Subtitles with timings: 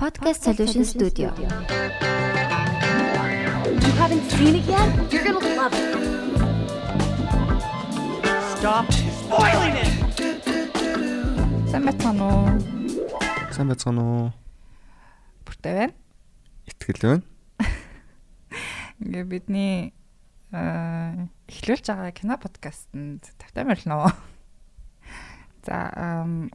[0.00, 1.28] Podcast Solution Studio.
[3.84, 5.12] You haven't seen it yet?
[5.12, 5.92] You're gonna love it.
[8.56, 9.92] Stop spoiling it!
[11.68, 12.48] Сайн байцгаана уу?
[13.52, 14.32] Сайн байцгаана уу?
[15.44, 15.92] Бүртэй байна.
[16.64, 17.20] Итгэл байна.
[19.04, 19.92] Ингээ бидний
[20.48, 24.08] эхлүүлж байгаа кино подкастэнд тавтай морилно.
[25.68, 25.92] За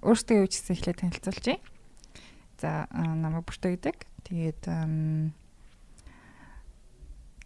[0.02, 1.62] өөртөө юу ч гэсэн эхлээд танилцуулъя.
[2.62, 3.98] За намайг бүртэй гэдэг.
[4.26, 4.62] Тэгээд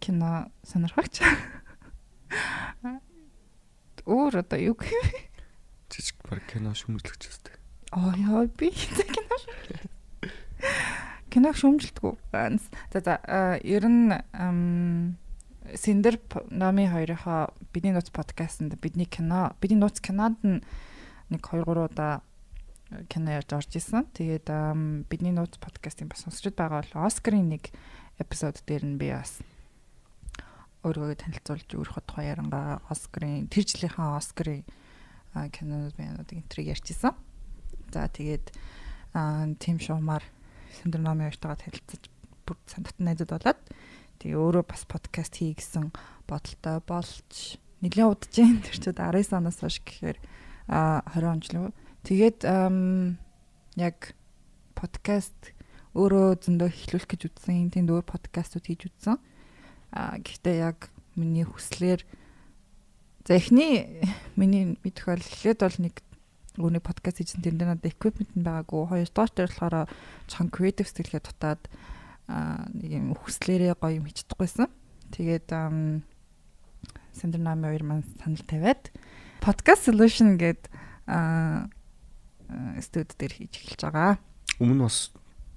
[0.00, 0.30] кино
[0.64, 1.20] сонирхогч.
[4.10, 5.28] Өөр одоо юу гэх вэ?
[5.92, 7.56] Жижиг баг кино шүмжлэгч өстэй.
[7.92, 10.00] Аа яа би кино шүү.
[11.30, 12.14] Кино шүмжилдэггүй.
[12.90, 13.14] За за
[13.62, 14.10] ер нь
[15.78, 16.18] Синдер
[16.50, 20.62] Нами хоёрынхоо бидний нууц подкастт бидний кино бидний нууц кинонд нь
[21.30, 22.22] нэг 2 3 удаа
[23.08, 24.06] кино ярьж орж исэн.
[24.14, 24.50] Тэгээд
[25.06, 27.70] бидний нууц подкастын бас сонсчод байгаа бол Оскарын нэг
[28.18, 29.38] эпизод дээр нь би бас
[30.82, 34.66] өөрийгөө танилцуулж өөрийнхөө тухай ярангаа Оскарын тэр жилийнхаа Оскарын
[35.54, 37.14] кинонууд биенуудыг энтриг ярьчихсан.
[37.94, 38.50] За тэгээд
[39.62, 40.24] тим шуумаар
[40.82, 42.02] Синдер Нами хоёртойгоо танилцаж
[42.46, 43.60] бүр сандат найзууд болоод
[44.18, 45.94] тэгээ өөрөө бас подкаст хий гэсэн
[46.26, 50.18] бодолтой болж нэлээд удаж जैन тэр чүүд 19 оноос хойш гэхээр
[50.70, 51.70] а 20 он ч лөө.
[52.06, 52.44] Тэгээд
[53.76, 53.98] яг
[54.74, 55.52] подкаст
[55.92, 57.70] өөрөө зөндөө эхлүүлэх гэж үзсэн.
[57.74, 59.18] Тэнд өөр подкастууд хийж үзсэн.
[59.92, 62.06] А гэхдээ яг миний хүслээр
[63.26, 64.00] за эхний
[64.38, 65.94] миний мэдэх бол эхлээд бол нэг
[66.56, 68.86] өөрний подкаст хийсэн тэнд надад equipment нь байгаагүй.
[68.88, 69.90] Хоёр дахь дээр болохоор
[70.30, 71.62] чон creative сэтгэлгээ дутаад
[72.30, 74.70] а, нэг юм хүслээрээ гоё юм хийж чадахгүйсэн.
[75.10, 76.06] Тэгээд ам,
[77.12, 78.94] Сандер Нами хоёр маань санал тавиад
[79.42, 80.70] podcast solution гэдэг
[81.10, 81.66] а
[82.82, 84.18] студ дээр хийж эхэлж байгаа.
[84.58, 85.10] Өмнө бас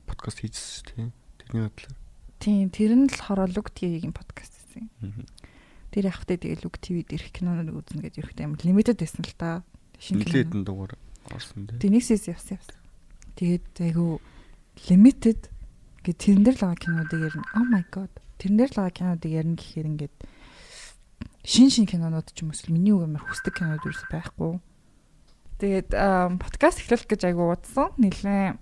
[0.06, 1.12] подкаст хийжсэн дээ.
[1.42, 1.96] Тэрний бодлоор.
[2.40, 4.90] Тийм, тэр нь л Look TV-ийн подкаст гэсэн.
[5.94, 9.64] Тэр явахтай тэгээ Look TV дээрх кинонууд үзнэ гэж ирэхтэй юм limited байсан л та.
[10.02, 10.98] Шинэ энэ дугаар
[11.32, 11.80] орсон дээ.
[11.80, 12.80] Тэнийсээс явсан явсан.
[13.40, 14.20] Тэгээд айгу
[14.90, 15.50] limited
[16.04, 17.48] гэ тэрэн дээр л байгаа кинодыг ярина.
[17.56, 18.12] Oh my god.
[18.42, 20.16] Тэрэн дээр л байгаа кинодыг ярина гэхээр ингээд
[21.48, 24.60] шин шин кинонууд ч юм уу миний үг амар хүсдэг кинод юус байхгүй.
[25.62, 25.90] Тэгээд
[26.42, 27.94] подкаст эхлүүлэх гэж айгу удсан.
[28.00, 28.58] Нилээ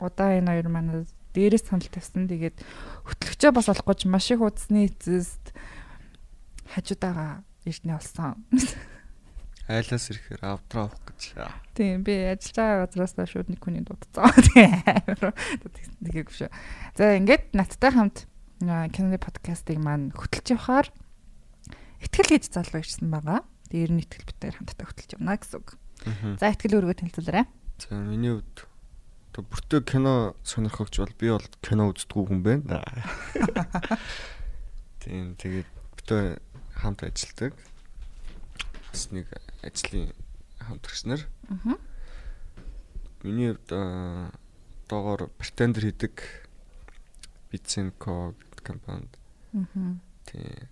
[0.00, 1.04] удаа энэ хоёр манай
[1.34, 2.30] дээрээс санал тавьсан.
[2.30, 2.62] Тэгээд
[3.04, 5.52] хөтлөгчөө бас олохгүй ч маш их удасны эцэст
[6.70, 8.44] хажуудаага ирнэ болсон.
[9.64, 11.20] Айлаас ирэхээр авдраа авах гэж.
[11.72, 14.28] Тийм би ажиллаж байгаа газраас шууд нэг хүний дуудсан.
[16.04, 16.52] Тэгийг шүү.
[17.00, 18.28] За ингээд надтай хамт
[18.60, 20.92] киноны подкастыг маань хөтлж явахаар
[22.04, 23.40] ихтгэл гэж залуу ирсэн байгаа.
[23.72, 25.80] Тэр нь ихтгэл битээр хамтдаа хөтлж явна гэсэн үг.
[26.40, 27.46] За ихтгэл өргөө танилцуулаарай.
[27.80, 28.64] За миний хувьд
[29.34, 30.14] бүртөө кино
[30.46, 32.84] сонирхогч бол би бол кино үздэггүй хүн байна.
[35.02, 36.38] Тийм тэгээд бүтөө
[36.78, 37.56] хамт ажилладаг.
[38.92, 39.26] Бас нэг
[39.66, 40.12] ажлын
[40.60, 41.26] хамтрагч нар.
[41.50, 41.76] Аа.
[43.24, 44.30] Миний хувьд
[44.88, 46.44] доогоор Pretender хийдэг
[47.50, 49.12] Bitsenco гэдэг компанид
[49.54, 49.98] Аа.
[50.26, 50.68] тий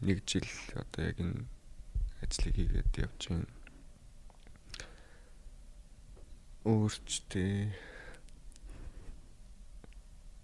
[0.00, 1.44] нэг жил одоо яг энэ
[2.22, 3.46] ажлыг хийгээд явж байна.
[6.62, 7.74] Өөрчтэй.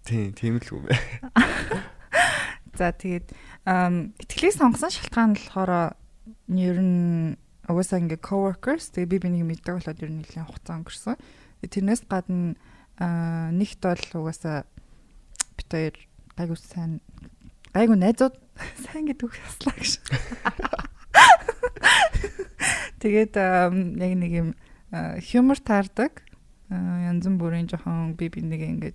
[0.03, 0.91] Тий, тийм л үү.
[2.75, 3.31] За тэгээд
[4.19, 5.95] итгэлийг сонгосон шалтгаан нь болохоор
[6.51, 7.37] ер нь
[7.69, 11.15] угаасаа ингээ coworkers тэгээ би бинийг мэддэг болоод ер нь нэлээд хугацаа өнгөрсөн.
[11.63, 12.55] Тэрнээс гадна
[13.55, 14.65] нэгт бол угаасаа
[15.55, 15.95] бит хоёр
[16.35, 16.99] гайгүй сайн
[17.71, 18.35] гайгүй найзууд
[18.87, 19.91] сайн гэдэг үг яслаа гэж.
[23.03, 24.49] Тэгээд яг нэг юм
[24.91, 26.23] аа, humor таардаг.
[26.69, 28.93] Аа, Янз бүрийн жоохон би би нэг ингээ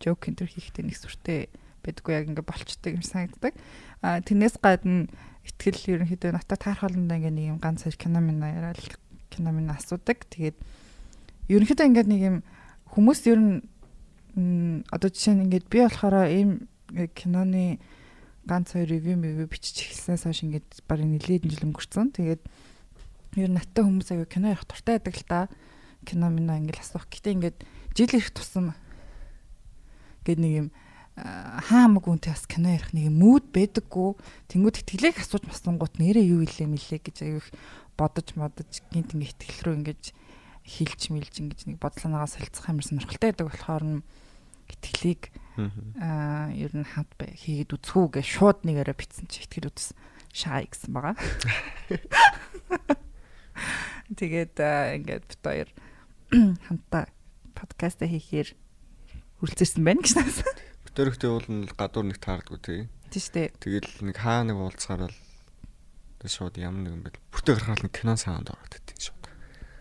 [0.00, 1.40] joke энэ төр хийхдээ нэг сүртэй
[1.84, 3.54] байдгүй яг ингээ болчдөг юм санагддаг.
[4.02, 5.08] А тэрнээс гадна
[5.44, 8.96] ихтгэл ерөнхийдөө натаа таарах болгондоо ингээ нэг юм ганц хоёр кино минь яриад
[9.32, 10.24] кино минь асуудаг.
[10.28, 10.56] Тэгээд
[11.48, 12.36] ерөнхийдөө ингээ нэг юм
[12.92, 16.68] хүмүүс ер нь одоо жишээ нь ингээд би болохоор ийм
[17.14, 17.80] киноны
[18.46, 22.12] ганц хоёр ревю ревю бичиж эхэлснээс хойш ингээд баг нэлээд жил өнгөрцөн.
[22.14, 22.42] Тэгээд
[23.36, 25.40] ер нь натаа хүмүүс аяга кино явах туртай байдаг л та.
[26.06, 27.06] Кино минь ингээл асуух.
[27.06, 27.58] Гэтэ ингээд
[27.94, 28.74] жил ирэх тусам
[30.24, 30.68] гээд нэг юм
[31.20, 34.16] хаамаг үнтэй бас кино ярих нэг юм мууд байдаггүй.
[34.48, 37.46] Тэнгүүд итгэлийг асууж масангууд нэрээ юу илээ мэлээ гэж аяг
[37.98, 40.02] бодож модож гинт ингээ итгэл рүү ингэж
[40.64, 44.00] хилж мэлж ингэж нэг бодлоноогоо солилцох амар сонирхолтой байдаг болохоор нь
[44.70, 45.28] итгэлийг
[46.00, 49.98] аа ер нь хамт бай- хийгээд үзхүү гэж шууд нэгээрээ битсэн чи итгэл үзсэн
[50.32, 51.18] шаа гэсэн байгаа.
[54.16, 55.68] Тэгээд ингээд бит хоёр
[56.66, 57.06] хамтаа
[57.54, 58.54] подкаст хийхээр
[59.40, 60.38] үргэлжлүүлсэн байна гэж наас.
[60.86, 62.80] Битэрхтэй уул нь гадуур нэг таардгүй тий.
[63.10, 63.48] Тийм шүү дээ.
[63.62, 65.18] Тэгэл нэг хаа нэг уулзахаар л
[66.18, 67.18] тэг шууд ямар нэгэн бэл.
[67.34, 69.24] Бүртээ гарахаар нэг кино саунд ороод идэв шууд.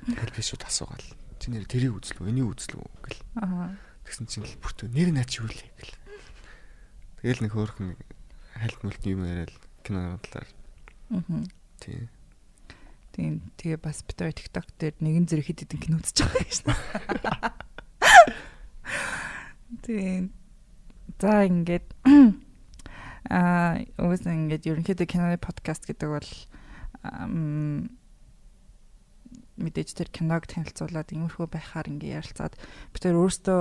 [0.10, 1.10] Тэгэл би шууд асуугаал.
[1.40, 3.22] Чи нэр тэрийг үзлүү, энийг үзлүү гэл.
[3.40, 3.74] Аа.
[4.06, 5.96] Тэгсэн чинь л бүртээ нэр наа чи юу лээ гэл.
[7.24, 7.90] Тэгэл нэг хөөрхөн
[8.60, 9.54] хальт мүлт юм яриад
[9.84, 10.50] кино талаар
[11.10, 11.44] Аа.
[11.81, 12.06] тий.
[13.19, 16.60] Тийм тэгээ бас битэр TikTok дээр нэгэн зэрэг хэд хэдэн кино үзэж байгаа гэж.
[19.83, 20.31] Тийм.
[21.19, 21.83] За ингээд
[23.27, 26.31] аа угсаа ингээд ерөнхийдөө киноны подкаст гэдэг бол
[29.60, 33.60] мэдээж тэр киног танилцуулаад иймэрхүү байхаар ингээ ярилцаад бид тэр өөрсдөө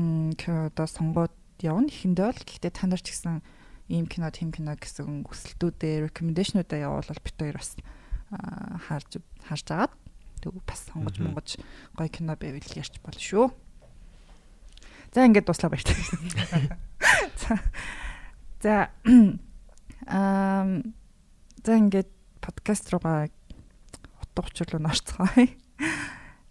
[0.00, 3.44] м, кинодоо сонгоод явна ихэндээ л гэхдээ та нар ч гэсэн
[3.92, 7.76] ийм кино тийм кино гэсэн өсөлтүүдээ recommendation-уудаа явуулбал бид хоёр бас
[8.30, 9.92] харж харж агаад
[10.40, 11.56] тэг бас сонгож монгож
[11.96, 13.52] гоё кино байвал ярьж болно шүү.
[15.14, 15.94] За ингээд дуслаа баяртай.
[17.40, 17.54] За.
[18.62, 18.90] За.
[20.06, 20.94] Ам
[21.64, 22.10] за ингээд
[22.40, 23.28] подкаст руугаа
[24.20, 25.48] утга учир руу норцгоё.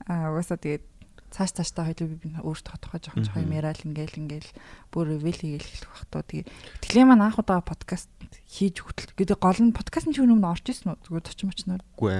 [0.10, 0.86] Аа угаасаа тэгээд
[1.33, 4.51] цааш цааштай хоёул би өөртөө тодорхой жоохон жоохон яриад ингээл ингээл
[4.94, 6.50] бүр ревел хийгээл хэлэх бах тоо тэгээд
[6.85, 8.13] тэглээ маань анх удаа подкаст
[8.45, 9.18] хийж хөтөл.
[9.18, 11.01] Гэдэг гол нь подкастын чинь өмнө орж исэн үү?
[11.09, 11.81] Зүгээр точ мочноор.
[11.97, 12.13] Үгүй.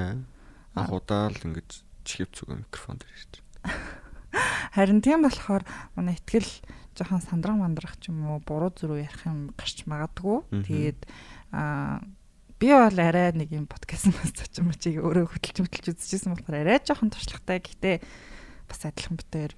[0.74, 3.34] Анх удаа л ингэж чихв зүг микрофон дээр ирж.
[4.76, 5.62] Харин тийм болохоор
[5.94, 6.50] манай ихтгэл
[6.98, 10.42] жоохон сандран мандрах ч юм уу буруу зүрүү ярих юм гарч магадгүй.
[10.66, 11.02] Тэгээд
[11.54, 12.02] аа
[12.58, 16.82] би бол арай нэг юм подкаст бас цочим мочиг өөрөө хөтөлж хөтөлж үзчихсэн болохоор арай
[16.82, 17.62] жоохон туршлагатай.
[17.62, 17.96] Гэхдээ
[18.74, 19.54] бас адилхан битээр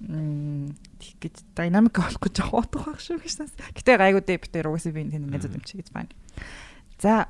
[0.00, 3.52] тийх гэж динамик олох гэж утга байх шүү гэж нас.
[3.74, 6.14] Гэтэ гайгүй дээ битээр угаасаа би энэ нэг юм чи гэж байна.
[7.02, 7.26] За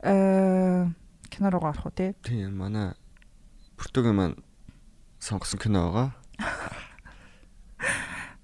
[0.00, 0.86] э
[1.28, 2.14] кино руу орох уу те?
[2.24, 2.94] Тийм манай
[3.76, 4.36] бүртөгийн маань
[5.20, 6.08] сонгосон кино байгаа.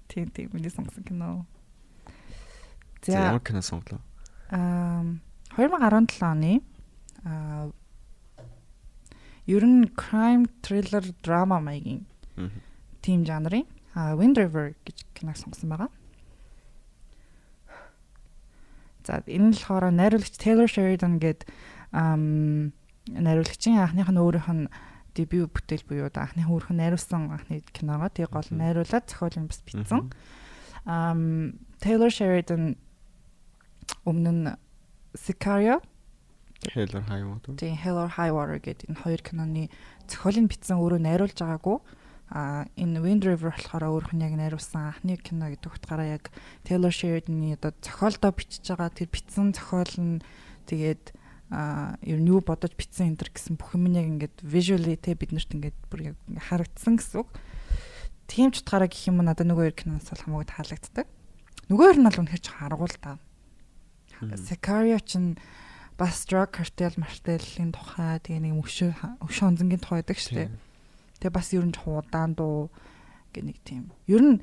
[0.09, 1.45] Тийм тийм миний сонгосон кино.
[3.01, 4.01] За ямар кино сонглоо?
[4.51, 5.05] Аа
[5.57, 6.61] 2017 оны
[7.25, 7.71] аа
[9.45, 12.08] ер нь crime thriller drama маягийн.
[13.01, 13.65] Тим жанрын
[13.95, 15.89] Wind River гэж киног сонгосон байгаа.
[19.05, 21.49] За энэ нь болохоор найруулагч Taylor Sheridan гээд
[21.91, 22.71] ам
[23.09, 24.69] найруулагчийн анхных нь өөрийнх нь
[25.17, 29.61] дебют бүтээл буюу анхны өөрийнх нь найруулсан анхны киногоо тэг гол найруулад зохиол нь бас
[29.65, 30.13] бичсэн.
[30.85, 32.77] Um Taylor Sheridan
[34.05, 34.45] өмнө нь
[35.17, 35.81] Sicario
[36.69, 37.57] Хелер хайвууд.
[37.57, 39.63] тийм Hell or High Water гэдэг энэ хоёр киноны
[40.05, 41.77] зохиолыг бичсэн өөрөө найруулж байгаагүй
[42.29, 46.29] а энэ Wind River болохоор өөрөх нь яг найруулсан анхны кино гэдэг утгаараа яг
[46.61, 50.21] Taylor Sheridan-ы одоо зохиолдоо бичиж байгаа тэр бичсэн зохиол нь
[50.69, 51.17] тэгээд
[51.49, 55.17] а ер нь юу бодож бичсэн энэ төр гэсэн бүх юм яг ингээд visually те
[55.17, 57.29] биднэрт ингээд бүр яг харагдсан гэсэн үг.
[58.29, 61.07] Тийм ч утгаараа гэх юм надад нөгөө хоёр киноноос бол хамаагүй таалагддаг.
[61.73, 63.17] Нөгөө хоёр нь бол үнэхээр ч харгуул та.
[64.37, 65.41] Sicario чинь
[65.97, 68.91] бас drug cartel martel-ийн тухай тэгээ нэг өшөө
[69.25, 70.68] өшөө онзонгийн тухай байдаг шүү дээ.
[71.19, 72.71] Тэгээ бас ер нь жоохон удаан дуу
[73.35, 73.91] гэх нэг тийм.
[74.07, 74.35] Ер нь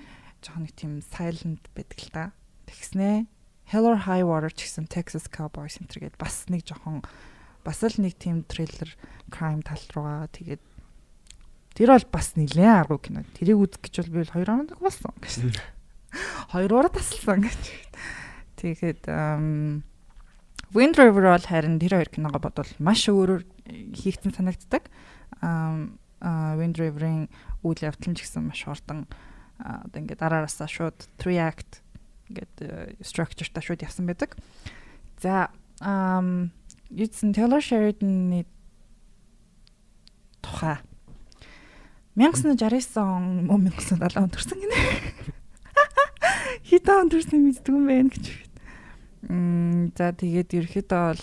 [0.44, 2.24] жоохон нэг тийм silent байдаг л та.
[2.68, 3.26] Тэгснэ
[3.66, 7.02] Hell or High Water ч гэсэн Texas Cowboys энэ төргээд бас нэг жоохон
[7.66, 8.94] бас л нэг тийм thriller
[9.26, 10.62] crime тал руугаа тэгээд
[11.74, 13.26] тэр бол бас нэлээд аргу кино.
[13.34, 15.58] Тэрийг үзэх гэж бол би бол хоёр оног болсон гэж.
[16.54, 17.62] Хоёроор тасалсан гэж.
[18.62, 19.02] Тэгээд
[20.70, 23.42] Wind River бол харин тэр хоёр киногоо бодвол маш өөрөөр
[23.98, 24.86] хийгдсэн санагддаг.
[25.42, 27.30] Ам Wind River-ийн
[27.62, 29.06] үйл явдал нь ч гэсэн маш хурдан
[29.62, 31.86] одоо ингээд дараараасаа шууд 3 act
[32.28, 34.34] ингээд structure та шууд явсан байдаг.
[35.22, 36.50] За ам
[36.90, 38.46] юусэн Taylor Sheridan-ы
[40.42, 40.82] тухай
[42.16, 44.76] 1969 он мөн 1970 он төрсэн гинэ.
[46.68, 48.26] Хитэ он төрсөн мэддэг юм байна гэж.
[49.28, 51.20] Мм за тэгээд ерөөхдөө бол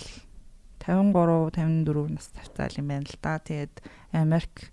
[0.86, 3.42] 53 54 нас тавцаал юм байна л да.
[3.42, 3.76] Тэгээд
[4.14, 4.73] Америк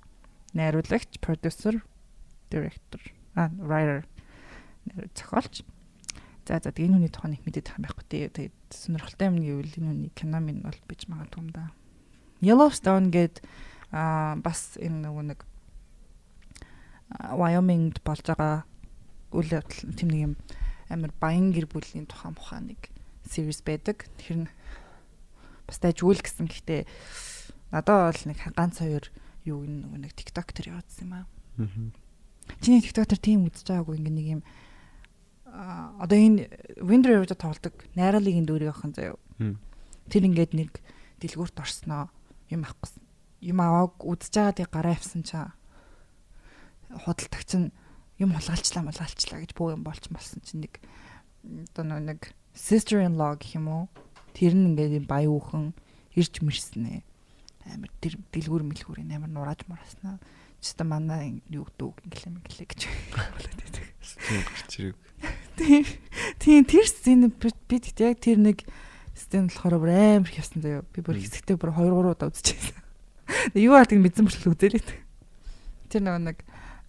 [0.53, 1.85] найруулагч, продюсер,
[2.51, 3.01] директор,
[3.35, 4.05] а writer
[5.15, 5.63] зохиолч.
[6.47, 8.27] За за энэ хүний тухай нэг мэдээд байгаа байхгүй тий.
[8.27, 11.71] Тэгээд сонирхолтой юм гэвэл энэ хүний кино минь бол бич магадгүй юм да.
[12.43, 13.45] Yellowstone гээд
[13.95, 15.41] а бас энэ нөгөө нэг
[17.11, 18.67] Wyoming-д болж байгаа
[19.31, 20.35] үйл явдал тийм нэг юм
[20.91, 22.91] амар баян гэр бүлийн тухайн мухаа нэг
[23.31, 24.11] series байдаг.
[24.19, 24.49] Тэр нь
[25.71, 26.51] бас дайжгүй л гэсэн.
[26.51, 26.83] Гэхдээ
[27.71, 29.07] надад бол нэг ганц хоёр
[29.45, 31.27] юу нэг нэг TikTok тэр явуулсан юм аа.
[32.61, 34.43] Чиний TikTok тэр тийм үзэж байгаагүй ингээ нэг юм
[35.51, 36.47] одоо энэ
[36.79, 39.19] Wind River-д тоглодог найруулгын дүүрийг авах заяа.
[40.11, 40.79] Тэр ингээд нэг
[41.23, 42.11] дэлгүүрт орсноо
[42.51, 43.03] юм авах гэсэн.
[43.41, 45.55] Юм авааг үзэж байгаа тийг гараа авсан чаа.
[46.91, 47.75] Худалдагч нь
[48.21, 50.77] юм хулгайлчлаа мулгайлчлаа гэж бүх юм болч болсон чинь нэг
[51.73, 53.85] одоо нэг sister in law гэх юм уу
[54.37, 55.73] тэр нь ингээд баян үхэн
[56.13, 57.01] ирж мэрснэ
[57.69, 60.17] амар тэр дэлгүүр мэлгүүрийн амар нурааж мураснаа
[60.61, 62.81] чиста манай юу дүүг инглээ мэнглээ гэж
[63.17, 63.87] болоод байдаг.
[64.29, 64.97] Тийм гарч ирэг.
[65.57, 66.63] Тийм.
[66.69, 68.59] Тэр сцен бид яг тэр нэг
[69.17, 70.85] сцен болохоор бүр амар их явсан заяа.
[70.93, 72.77] Би бүр хэсэгтээ бүр 2 3 удаа үзчихсэн.
[73.57, 75.01] Юу тийм мэдсэн мөрчлөө үзээлээ.
[75.89, 76.39] Тэр нөгөө нэг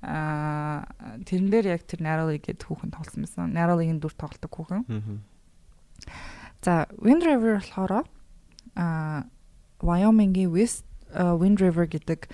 [0.03, 0.89] аа
[1.23, 3.55] тэрэн дээр яг тэр Narrow гэдэг хүүхэн тоглосон байсан.
[3.55, 4.83] Narrow-ийн дүр тоглолтог хүүхэн.
[6.59, 8.03] За Wind River болохоор
[8.75, 9.29] аа
[9.81, 12.29] Wyoming-ийн West Wind River гэдэг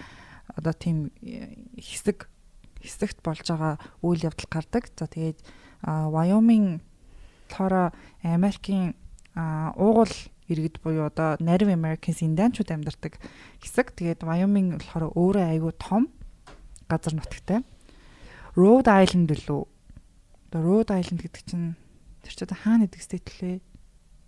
[0.54, 1.12] одоо тийм
[1.76, 2.30] хэсэг
[2.82, 4.90] хэсэгт болж байгаа үйл явдал гардаг.
[4.96, 5.42] За тэгээд
[5.84, 6.82] Wyoming
[7.50, 8.96] болохоор Америкийн
[9.76, 10.14] уугуул
[10.48, 13.20] иргэд буюу одоо Native Americans индианчууд амьдардаг
[13.60, 13.94] хэсэг.
[13.98, 16.10] Тэгээд Wyoming болохоор өөрөө айгүй том
[16.88, 17.62] газар нутагтай.
[18.56, 19.68] Rhode Island лөө.
[20.50, 21.76] Одоо Rhode Island гэдэг чинь
[22.24, 23.60] тэр чинь хаана гэдэг state лээ?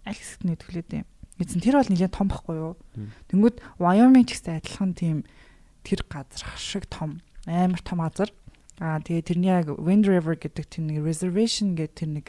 [0.06, 1.06] Аль хэсэгт нь гэдэг лээ.
[1.39, 2.74] Эзэн тэр бол нэлээд том байхгүй юу?
[3.31, 5.17] Тэнгүүд Wyoming ч гэсэн адилхан тийм
[5.88, 8.29] тэр газар шиг том амар том газар.
[8.79, 12.27] Аа тэгээ тэрний яг Wind River гэдэг тэр нэг reservation гэдэг тэр нэг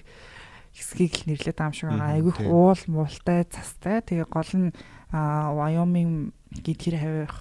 [0.75, 2.14] хэсгийг л нэрлээд байгаа юм шиг байгаа.
[2.14, 3.99] Айгүйх уул муултай цастай.
[4.07, 4.71] Тэгээ гол нь
[5.11, 6.31] Wyoming
[6.62, 7.35] гээд тэр хавих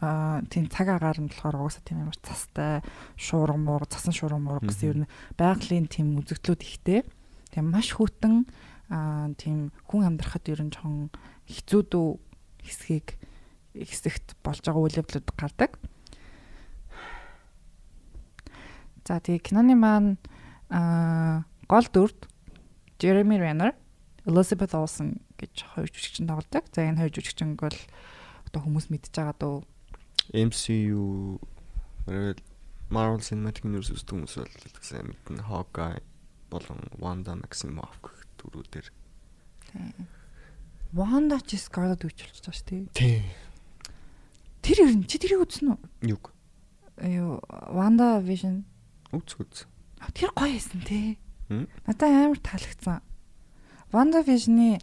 [0.00, 2.84] а тийм цаг агаар нь болохоор угаасаа тийм амар цастай
[3.16, 7.00] шуурга муур цасан шуурга муур гэсэн ер нь байгалийн тийм үзэгдлүүд ихтэй.
[7.48, 8.44] Тийм маш хүйтэн
[8.88, 11.12] а тийм хүн амьдрахад ер нь жоохон
[11.48, 12.08] хэцүү дүү
[12.64, 13.16] хэсгийг
[13.76, 15.72] хэсэгт болж байгаа үйл явдлууд гардаг.
[19.04, 20.16] За тэгээ киноны маань
[20.72, 22.28] аа гол дүрд
[22.98, 23.72] Jeremy Renner,
[24.26, 26.64] Elizabeth Olsen гэж хоёр жүжигчин тоглодог.
[26.72, 27.76] За энэ хоёр жүжигчин бол
[28.48, 29.56] одоо хүмүүс мэдж байгаа дөө
[30.32, 31.40] MCU
[32.92, 36.00] Marvel Cinematic Universe үздэг хүмүүс бол гэсэн мэднэ Hawkeye
[36.52, 38.00] болон Wanda Maximoff
[38.38, 38.86] гэх дүрүүдээр.
[40.94, 42.82] Wanda ч Scarlet Witch болж байгаа шүү дээ.
[42.94, 43.24] Тийм.
[44.62, 45.78] Тэр ер нь чи тэрийг үзсэн үү?
[46.14, 46.32] Юг.
[47.02, 47.42] Юу
[47.74, 48.64] Wanda Vision.
[49.12, 49.66] Үз үз.
[50.14, 51.18] Тэр гоё те.
[51.50, 51.66] Хм?
[51.84, 53.02] Надад амар таалагдсан.
[53.92, 54.80] Wanda Vision-ы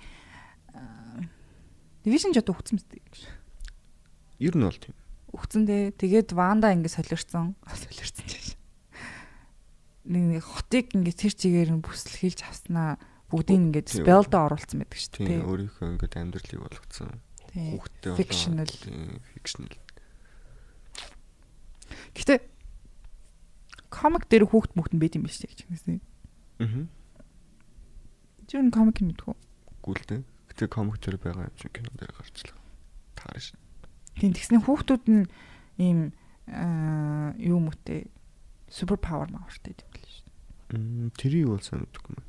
[2.06, 3.02] Division ч одоо өгцөн мэт.
[4.38, 4.94] Ер нь бол тийм.
[5.34, 5.98] Өгцөн дээ.
[5.98, 7.58] Тэгээд Wanda ингэ солирцсон.
[7.82, 8.54] Солирцсон ч.
[10.06, 13.02] Нэг хотыг ингэ тэр чигээр нь бүслэхийлж авснаа
[13.32, 15.30] бүгдийг ингээд spell-доо оруулсан байдаг шүү дээ.
[15.30, 17.10] Тийм өөрийнхөө ингээд амьдралыг болгоцсон.
[17.56, 18.20] Хүүхдтэй болоо.
[18.20, 18.70] Fictional.
[19.34, 19.74] Fictional.
[22.16, 22.44] Гэтэ
[23.90, 26.00] комик дээр хүүхд мөхт нь байд юм биш үү гэж хэлсэн.
[26.60, 26.86] Аа.
[28.52, 29.36] Энэ комик мэдгүй.
[29.82, 30.22] Гүйлтэй.
[30.52, 32.60] Гэтэ комик дээр байгаа юм шиг кино дээр гарчлаа.
[33.16, 33.56] Таарш.
[34.20, 35.26] Тийм тэгснэ хүүхдүүд нь
[35.82, 36.16] ийм
[36.48, 38.08] аа юу мөтэй
[38.70, 40.32] супер павер мавартай юм биш шүү.
[40.76, 42.24] Мм тэрийг бол сайн мэдгүй юм.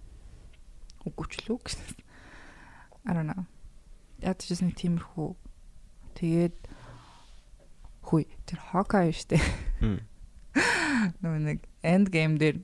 [1.06, 1.86] Үгүй ч лүү гэсэн.
[3.06, 3.46] I don't know.
[4.20, 5.30] Яг ч гэсэн тиймэрхүү.
[6.18, 6.56] Тэгээд
[8.02, 9.38] хүй тэр Hawkeye штэ.
[11.22, 12.58] Нөгөө нэг end game дээр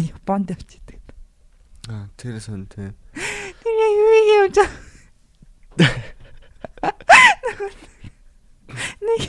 [0.00, 1.00] Японд явчихдаг.
[1.92, 2.92] Аа тэр сон тий.
[3.60, 4.70] Тэр юу юм жаа.
[9.00, 9.20] Нэг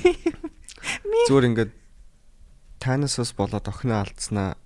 [1.28, 1.72] Зүгээр ингээд
[2.78, 4.61] танасаас болоод охиноо алдснаа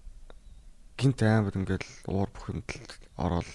[0.97, 2.81] гинт амар ингээд уур бухимдал
[3.19, 3.49] ороод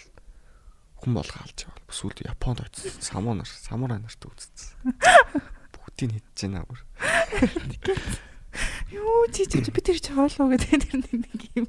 [1.01, 1.81] хүн болго алж яваа.
[1.89, 2.93] Сүүлд Японд очсон.
[3.01, 4.93] Самуунаар, самурай нарт үзсэн.
[5.73, 6.81] Бүгдийг хийж байна бүр.
[8.93, 11.67] юу чи чи би тэр чи хоолоо гэдэг тэр нэг юм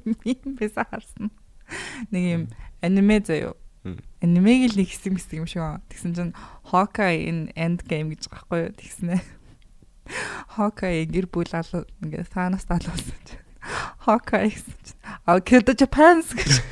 [0.60, 1.32] байсан харсан.
[2.12, 2.42] Нэг юм
[2.84, 3.56] аниме заяо.
[4.20, 5.80] Анимег л нэг хэсэг мэсэг юм шиг.
[5.90, 6.34] Тэгсэн чинь
[6.70, 8.76] Hawkeye in End Game гэж байгаа байхгүй юу?
[8.78, 9.16] Тэгснэ.
[10.54, 13.42] Hawkeye гэр бүл алуу ингээ Thanos алуулсан чинь.
[14.06, 16.62] Hawkeye гэсэн чинь I'll kill the Japans гэж.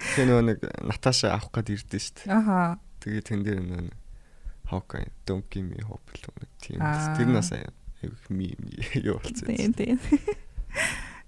[0.00, 2.32] Тэр нөгөө нэг Наташа авах гээд ирдэ шүү дээ.
[2.32, 2.80] Аха.
[3.04, 3.92] Тэгээ тэн дээр нөгөө
[4.72, 6.80] Hawkeye don't give me hope л нэг тийм.
[6.80, 8.56] Тэр нас айгүйх мим
[9.06, 9.52] юу болцсон.
[9.52, 9.98] Тийм тийм.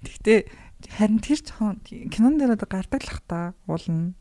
[0.03, 0.41] Гэхдээ
[0.89, 4.17] харин тэр жоохон кинон дээр одоо гардаг л ах та уулна.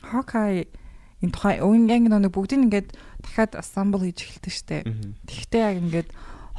[0.00, 0.72] Hawkeye
[1.20, 2.88] энэ тухай өвн яг нэг бүгдийг ингээд
[3.20, 4.78] дахиад assemble хийж эхэлдэг штэ.
[4.88, 5.10] Мгм.
[5.28, 6.08] Тэгтээ яг ингээд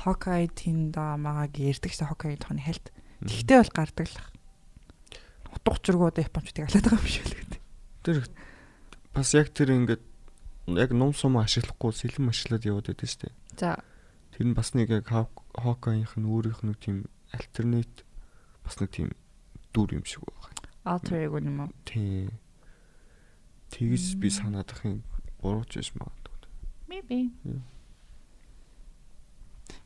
[0.07, 2.95] Hawkeye тэнд амаагаа гэрдэг штэ Hawkeye тухайн хэлт.
[3.27, 4.19] Тэгтээ бол гардаг л.
[5.51, 7.61] Утга учиргүй одоо японочдыг алаад байгаа юм шиг л гэдэг.
[8.07, 8.17] Тэр
[9.11, 10.03] бас яг тэр ингээд
[10.71, 13.35] яг ном сум ашиглахгүй сэлэм ашиглаад яваад байдаг шүү дээ.
[13.59, 13.83] За
[14.31, 16.97] Тэр нь бас нэг яг Hawkeye-ийнх нь өөрийнх нь тийм
[17.35, 18.07] альтернат
[18.63, 19.11] бас нэг тийм
[19.75, 20.53] дүр юм шиг байгаа.
[20.87, 21.71] alter ego юм уу?
[21.83, 22.31] Тийм.
[23.75, 25.03] Тэгээс би санаад ах юм
[25.43, 26.47] бурууч биш магадгүй.
[26.87, 27.35] Maybe.
[27.43, 27.59] Yeah.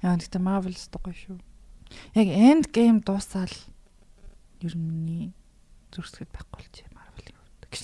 [0.02, 1.38] Яа гэхдээ Marvel гоё шүү.
[2.18, 3.54] Яг End Game дуусаал
[4.66, 5.34] ер нь
[5.94, 7.84] зүрсгэд байхгүй болчих Marvel-ийн хувьд гэж.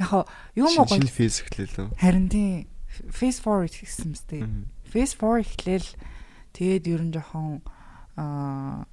[0.00, 0.24] Яг хаа
[0.56, 1.04] юм уу гоё.
[1.04, 1.88] Фейс эхлэв лөө.
[2.00, 2.66] Харин тийм
[3.10, 4.30] Phase 4 гэсэн мэт.
[4.86, 5.88] Phase 4 эхлээл
[6.54, 7.60] тэгээд ер нь жоохон
[8.14, 8.86] аа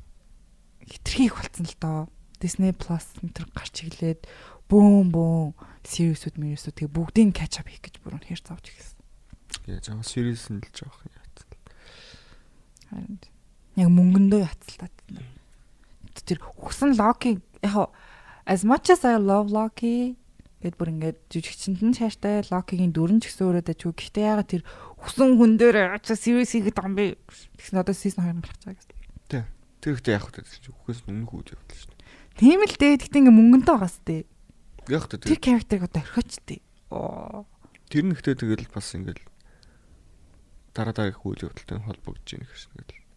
[0.84, 2.00] хитрхийх болцсон л доо.
[2.41, 4.25] Disney Plus мэтэр гарч иглээд
[4.65, 5.53] бүүн бүүн
[5.86, 8.98] series-үүд мэрисүүд тэгээ бүгдийг catch up хийх гэж бүр үнэхээр завж ихсэн.
[9.70, 11.21] Яа жаа series нь л жоох юм
[13.79, 14.95] яг мөнгөндөө яцалтаад.
[16.21, 17.91] Тэр өгсөн Loki яг
[18.45, 20.17] as much as I love Loki
[20.62, 23.98] гэд бүр ингээд жижигчэнд нь шааштай Loki-гийн дөрөн ч гэсэн өөрөө дажгүй.
[23.98, 24.63] Гэхдээ ягаад тэр
[25.01, 27.17] өгсөн хүн дээр ачаа series хийгээд байгаа юм бэ?
[27.57, 29.01] Тэгсэн одоо season 2 гарч байгаа гэсэн.
[29.81, 30.45] Тэр ихтэй яах вэ?
[30.45, 32.05] Үхээс өмнөх үед явдал шүү дээ.
[32.38, 33.01] Тийм л дээ.
[33.01, 34.21] Гэхдээ ингээ мөнгөнтэй байгаас дээ.
[34.93, 36.60] Яг та Тэр character-ыг одоо орхиочтэй.
[36.93, 37.50] Оо.
[37.89, 39.25] тэр нь ихтэй тэгэл бас ингээл
[40.74, 43.08] дараа дараах үйл явдалтай холбогдож ийн гэсэн ингээл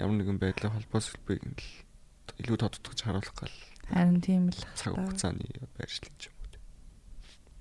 [0.00, 4.58] ямар нэгэн байдлаар холбоос хэлбэг ингээл илүү тодтогч харуулах гал Харин тийм л.
[4.74, 5.46] цаг хугацааны
[5.78, 6.46] байршлал юм уу.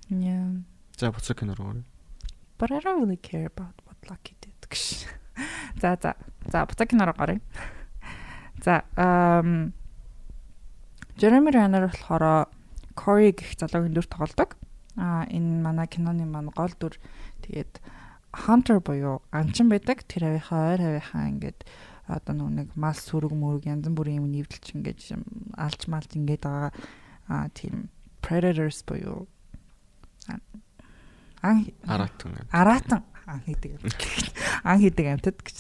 [0.10, 0.64] Yeah.
[0.98, 1.84] За буцаг кино руу.
[2.58, 4.56] But I don't really care about what Lucky did.
[4.70, 5.06] гэж.
[5.82, 6.16] За за.
[6.52, 7.42] За буцаг кинороо гарыг.
[8.64, 9.74] За эм
[11.18, 12.48] Jeremy Renner болохоор
[12.96, 14.56] Corey гэх залуугийн дүр тоглодог.
[14.96, 16.96] А энэ манай киноны маань гол дүр
[17.44, 17.80] тэгээд
[18.36, 20.04] Hunter буюу анчин байдаг.
[20.04, 21.64] Тэр авийнхаа ойр авийнхаа ингээд
[22.08, 25.00] одоо нэг мал сүрэг мөрөг янз бүрийн юм нэвдэлч ингээд
[25.56, 26.72] алж малж ингээд байгаа
[27.32, 27.90] а тийм
[28.22, 29.26] predators буюу
[31.42, 32.36] ан Аратан.
[32.52, 33.80] аратан ан хийдэг
[34.70, 35.58] ан хийдэг амьтад гэж.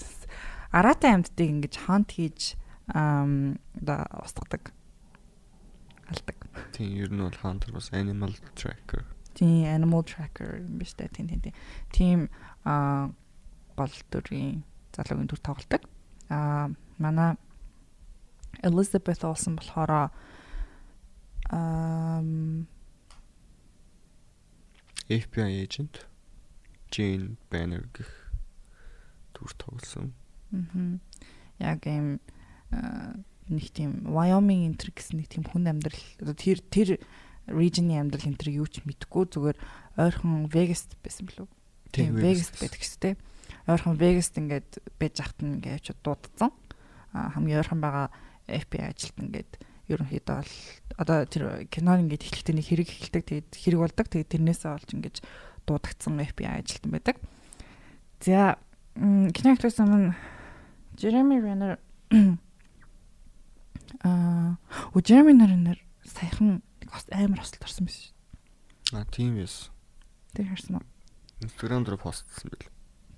[0.69, 2.59] Аратан амьтдыг ингэж хант хийж
[2.91, 4.75] да устгадаг.
[6.11, 6.37] Алдаг.
[6.75, 9.15] Тийм ер нь бол Hunter бас Animal Tracker.
[9.35, 11.11] Тийм animal tracker биш үү?
[11.11, 11.51] Тийм тийм
[11.91, 12.19] тийм.
[12.65, 13.13] Тийм а
[13.77, 14.65] гол дүрийн
[14.97, 15.85] залуугийн дүр тоглолдог.
[16.29, 17.37] А манай
[18.63, 20.09] Elizabeth Olsen болохоор
[21.53, 22.67] ам
[25.05, 26.09] FBI agent
[26.89, 28.09] Jane Banner гэх
[29.37, 30.13] дүр тоглосон.
[30.49, 30.99] мгм.
[31.59, 32.19] яг юм
[33.45, 36.97] нэг тийм Wyoming энтер гэсэн нэг тийм хүн амьдрал одоо тэр тэр
[37.45, 39.57] region-ийн амьдрал энтер юу ч мэдгүй зүгээр
[40.01, 41.45] ойрхон Vegas байсан билүү?
[41.95, 43.15] Тийм Vegas байдаг шүү дээ.
[43.71, 46.51] Ойрхон Vegas ингээд байж ахт нь ингээд дуудсан.
[47.15, 48.11] А хамгийн ойрхон байгаа
[48.45, 49.51] FBI ажилт ингээд
[49.87, 50.53] ерөнхийдөө бол
[50.99, 55.17] одоо тэр кинон ингээд эхлэхдээ нэг хэрэг эхэлдэг тэгээд хэрэг болдог тэгээд тэрнээсээ олж ингээд
[55.65, 57.15] дуудагдсан FBI ажилтан байдаг.
[58.21, 58.57] За
[58.97, 60.13] кино ихлээс өмнө
[60.97, 61.77] Jeremy Renner
[64.05, 64.57] аа
[64.93, 66.61] о Jeremy Renner саяхан
[67.11, 68.97] амар хосолд орсон байсан шүү.
[68.97, 69.69] А тийм биш.
[70.33, 70.85] Тэр харсан уу?
[71.43, 72.69] Instagram дээр постлсан байл.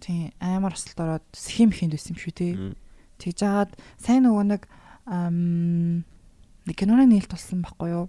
[0.01, 2.34] Тийм амар хосолд ороод схем ихэнд байсан юм шүү.
[2.53, 2.73] Мм.
[3.17, 4.62] Тэгж жагаад сайн нөгөө нэг
[5.08, 8.08] нэг киноны нээлт болсон байхгүй юу?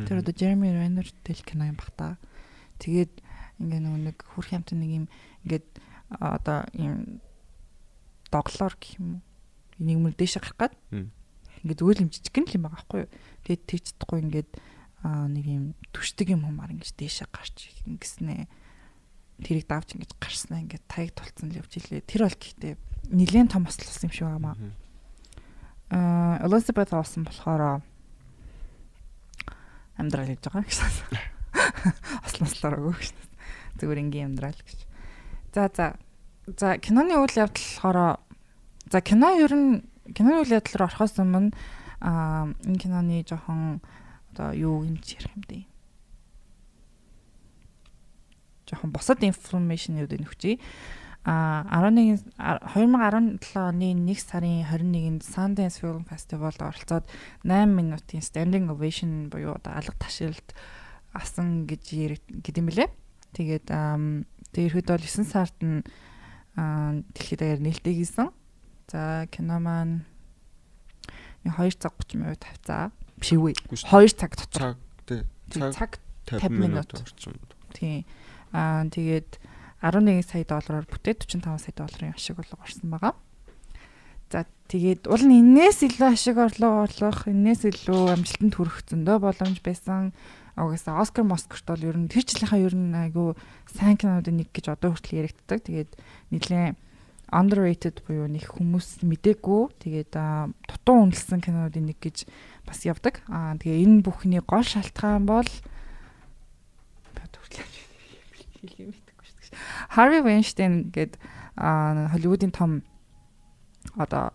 [0.00, 2.18] Тэр одоо Jeremy Renner тэл кино юм бах та.
[2.80, 3.20] Тэгээд
[3.60, 5.06] ингээ нөгөө нэг хүрх юмтай нэг юм
[5.44, 5.66] ингээд
[6.08, 7.20] одоо юм
[8.32, 9.22] доглоор гэх юм уу.
[9.78, 10.74] Нэг мөр дээшээ гарах гад.
[10.90, 11.12] Мм.
[11.62, 13.12] Ингээд зүгээр юм жижиг л юм байгаа байхгүй юу.
[13.44, 14.50] Тэгээд тэгж чадахгүй ингээд
[15.04, 18.48] а нэг юм түшдэг юм хумаар ингэж дээшээ гарч ингэснэ.
[19.40, 22.04] Тэрийг давж ингэж гарснаа ингээд таяг тулцсан л явж илээ.
[22.04, 22.74] Тэр бол гэхдээ
[23.10, 24.54] нэлээд том осол болсон юм шиг байна.
[24.54, 24.72] Мгм.
[25.90, 27.82] Аа Elizabeth Olsen болохоор
[29.98, 30.92] амьдрал хийж байгаа гэсэн.
[32.26, 33.16] Ослослоор өгөө гэж.
[33.80, 34.80] Зүгээр ингийн амьдрал гэж.
[35.54, 35.96] За за.
[36.46, 37.98] За киноны үйл явдал болохоор
[38.90, 39.82] за кино ер нь
[40.14, 41.52] киноны үйл явдал руу орохоос өмнө
[42.00, 43.80] аа энэ киноны жоохон
[44.32, 45.64] одоо юу ч ярих юм дээ.
[48.70, 50.60] Жоохон босод информашнуудыг нөхчий.
[51.24, 57.04] А 11 2017 оны 1 сарын 21-нд Sundance Film Festival-д оролцоод
[57.44, 60.54] 8 минутын standing ovation буюу одоо алга ташилт
[61.12, 62.88] асан гэж гэдэм билээ.
[63.36, 65.84] Тэгээд тэрхэд бол 9 сард нь
[66.56, 68.32] дэлхийд даяар нээлттэй хийсэн.
[68.88, 70.08] За кино маань
[71.44, 72.90] 2 цаг 30 минут тавьцаа.
[73.20, 73.52] Биш үү?
[73.68, 73.92] Үгүй шүү.
[73.92, 74.60] 2 цаг дотор.
[74.72, 75.20] Цаг тий.
[75.52, 76.90] Цаг Цаг 50 50 минут минут.
[76.96, 77.34] орчим.
[77.76, 78.06] тий.
[78.52, 79.38] Аа тэгээд
[79.80, 83.14] 11 сая доллараар бүтээд 45 сая долларын ашиг орлого орсон байгаа.
[84.30, 89.58] За тэгээд уул нь энээс илүү ашиг орлого орлох, энээс илүү амжилтанд хүрэх зөндөө боломж
[89.64, 90.12] байсан.
[90.54, 93.34] Угаасаа Оскар Москорт бол ер нь тэр жилийнхаа ер нь айгу
[93.72, 95.64] сайн кинонуудын нэг гэж одоо хүртэл яригддаг.
[95.64, 95.90] Тэгээд
[96.30, 96.76] нэлээд
[97.30, 99.62] underrated буюу нэг хүмүүс мдээгүй.
[99.82, 102.26] Тэгээд дутуу үнэлсэн кинонуудын нэг гэж
[102.66, 103.22] бас явдаг.
[103.30, 105.50] Аа тэгээ энэ бүхний гол шалтгаан бол
[107.14, 107.79] бод хүртэл
[108.60, 109.58] хэлхий мэдэхгүй шүү дээ.
[109.96, 111.16] Harvey Weinstein гээд
[111.56, 112.84] Холливуудын том
[113.96, 114.32] одоо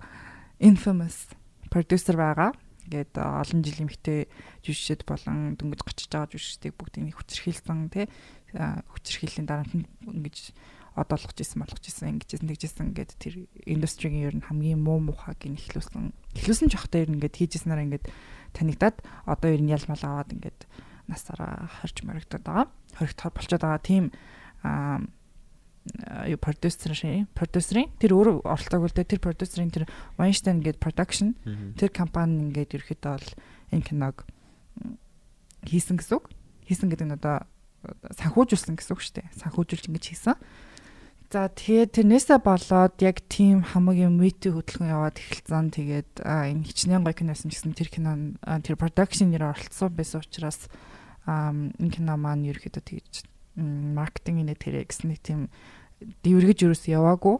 [0.59, 1.29] infamous
[1.69, 2.51] producer байгаа.
[2.85, 4.29] Ингээд олон жилийн эмэгтэй
[4.61, 8.05] жүжигчд болон дөнгөж гачиж байгаа жүжигчдийг бүгдийг хүчрхийлсэн тий
[8.53, 9.65] хүчрхийллийн дараа
[10.05, 10.53] ингэж
[10.95, 13.35] одоолгож исэн болгож исэн ингэж исэн тэгжсэн ингээд тэр
[13.67, 18.05] индастригийн ер нь хамгийн муу мухаг ихлүүлсэн ихлүүлсэн ч явахтаа ер нь ингээд хийжсэнээр ингээд
[18.55, 20.59] танигдаад одоо ер нь ялмал аваад ингээд
[21.07, 22.67] насаараа хорж моригдоод байгаа.
[22.97, 23.81] Хоригдохоор болчиход байгаа.
[23.81, 24.05] Тийм
[24.63, 25.01] аа
[26.25, 29.05] юу продюсер шээ продюсерийн тэр өөр оролцоог үлдээ.
[29.05, 29.85] Тэр продюсерийн тэр
[30.17, 31.37] Weinstein гэдэг production
[31.77, 33.29] тэр компани ингээд ерөөхдөө бол
[33.69, 34.25] энэ киног
[35.69, 36.33] хийсэн гэсэн үг.
[36.65, 37.45] Хийсэн гэдэг нь одоо
[38.17, 39.29] санхүүжүүлсэн гэсэн үг шүү дээ.
[39.45, 40.35] Санхүүжүүлж ингэж хийсэн.
[41.29, 45.73] За тэгээд тэрнээсээ болоод яг тийм хамгийн мити хөдөлгөөн яваад эхэлсэн.
[45.73, 50.69] Тэгээд энэ хичнээн гоё киносэн гэсэн тэр кино тэр production нэр оролцсон байсан учраас
[51.25, 53.13] энэ кино маань ерөөхдөө тэгж
[53.57, 55.49] маркетинг нэ тэрэ гэсэн нэг тийм
[56.23, 57.39] дэвэргэж юус яваагүй.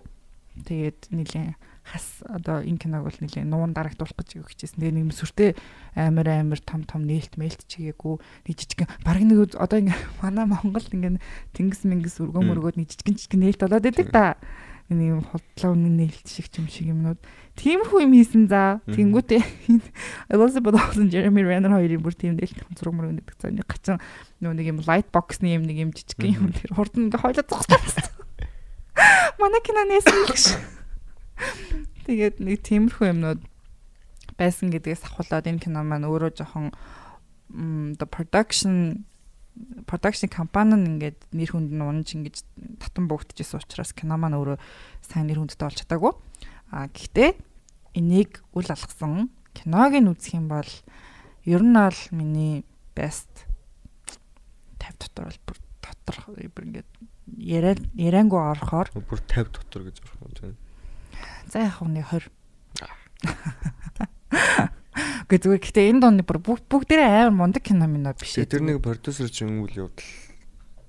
[0.56, 4.80] Тэгээд нэлийн хас одоо энэ киног бол нэлийн нуун дарагдуулах гэж хичээсэн.
[4.82, 5.54] Тэгээ нэг сүртэй
[5.94, 8.16] амар амар том том нээлт мэлт чигээгүй
[8.50, 11.22] нэг жижигэн баг нэг одоо ингээ манай Монголд ингээ
[11.54, 14.40] тэнгис мэнгис өргөн мөргөөд нэг жижигэн жижигэн нээлт болоод идэг та.
[14.86, 17.18] Нэг юм хотлоо үнэн нээлт шиг юм шиг юмнууд.
[17.58, 18.86] Тиймэрхүү юм хийсэн за.
[18.86, 19.42] Тэнгүүтээ
[20.34, 23.98] Elizabeth Olsen Jeremy Renner хоёрын бүр тийм нээлт зураг мөрөг гэдэг цаа нэг гачин
[24.46, 28.14] нөө нэг юм light box-ны юм нэг юм жижигэн юм тэр хурд ингээ хойлоо зогсчихсан.
[29.42, 30.46] Манай кинонээс л гэж.
[32.06, 33.42] Тэгээд нэг тиймэрхүү юмнууд
[34.38, 36.70] байсан гэдгээс ахуулаад энэ кино маань өөрөө жоохон
[37.98, 39.06] the production
[39.88, 42.36] production компани нь ингээд нэр хүнд нь унж ингэж
[42.82, 44.58] татан буугдчихсэн учраас кино маань өөрөө
[45.06, 46.14] сайн нэр хүндтэй болж чадаагүй.
[46.72, 47.40] А гэхдээ
[47.96, 50.72] энийг үл алгасан киног нь үзэх юм бол
[51.48, 52.66] ер нь бол миний
[52.98, 53.48] best
[54.80, 56.92] 50 дотор бол бүр дотор бүр ингээд
[57.40, 60.60] яриа яриангу орохоор бүр 50 дотор гэж орох юм байна.
[61.48, 62.28] За яг хөө нэг 20.
[65.28, 68.40] Гэ зүгээр гэхдээ энэ дооны бүр бүгдээрээ амар мундаг кино минь биш.
[68.40, 70.08] Тэр нэг продюсер чинь үйл явдал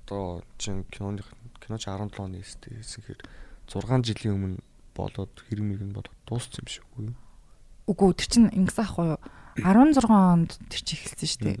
[0.07, 1.23] одоо чинь киноны
[1.59, 3.27] киноч 17 оны хийсэн хэрэг
[3.67, 4.59] 6 жилийн өмнө
[4.95, 7.17] болоод хэрэг мэрэг нь болоод дууссан юм шиг үгүй юу?
[7.91, 9.21] Үгүй тэр чинь ингэс ахгүй юу?
[9.59, 11.59] 16 онд тэр чинь эхэлсэн шүү дээ.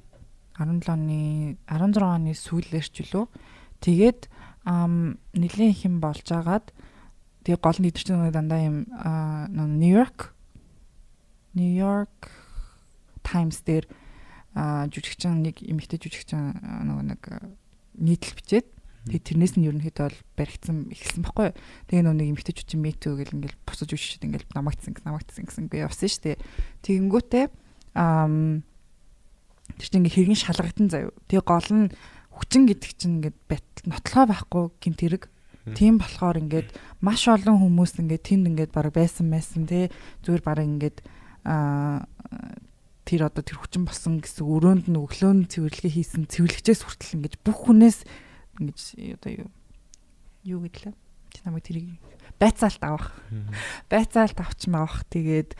[0.55, 1.19] 17 оны
[1.67, 3.25] 16 оны сүүлээрч үлээ.
[3.83, 4.21] Тэгээд
[4.67, 6.71] нэлийн их юм болж агаад
[7.43, 8.87] тэгээ гол нь идэрч нэг дандаа юм
[9.51, 10.36] Нью-Йорк
[11.57, 12.29] Нью-Йорк
[13.25, 13.89] Times дээр
[14.93, 17.21] жүжигчин нэг эмэгтэй жүжигчин нөгөө нэг
[17.97, 18.67] нийтлэл бичээд
[19.09, 21.49] тэгээ тэрнээс нь ерөнхийдөө бол баригдсан эхэлсэн баггүй.
[21.89, 25.85] Тэгээ нөгөө нэг эмэгтэй жүжигчин метүү гэл ингээл босож үшишэд ингээл намагдсан намагдсан гэсэн гээ
[25.85, 26.37] явсан шүү дээ.
[26.83, 27.45] Тэгэнгүүтээ
[27.95, 28.63] ам
[29.77, 31.13] тэр чинь ингээ хэргийн шалгагдсан заяа.
[31.29, 31.85] Тэгээ гол нь
[32.33, 33.37] хүчин гэдэг чинь ингээд
[33.87, 35.23] нотлохоо байхгүй гинт хэрэг.
[35.75, 36.69] Тийм болохоор ингээд
[37.03, 39.91] маш олон хүмүүс ингээд тэнд ингээд баг байсан байсан тий
[40.23, 40.97] зүгээр баг ингээд
[43.07, 47.71] тэр одоо тэр хүчин босон гэсэн өрөөнд нь өглөөнд цэвэрлэгээ хийсэн цэвэрлэгчээс хүртэл ингэж бүх
[47.71, 48.03] хүнээс
[48.59, 48.79] ингэж
[49.15, 49.47] одоо
[50.43, 50.91] юу гэдлээ?
[51.31, 52.03] Чи намайг тэрийг
[52.39, 53.15] байцаалт авах.
[53.87, 55.55] Байцаалт авчмаа авах тэгээд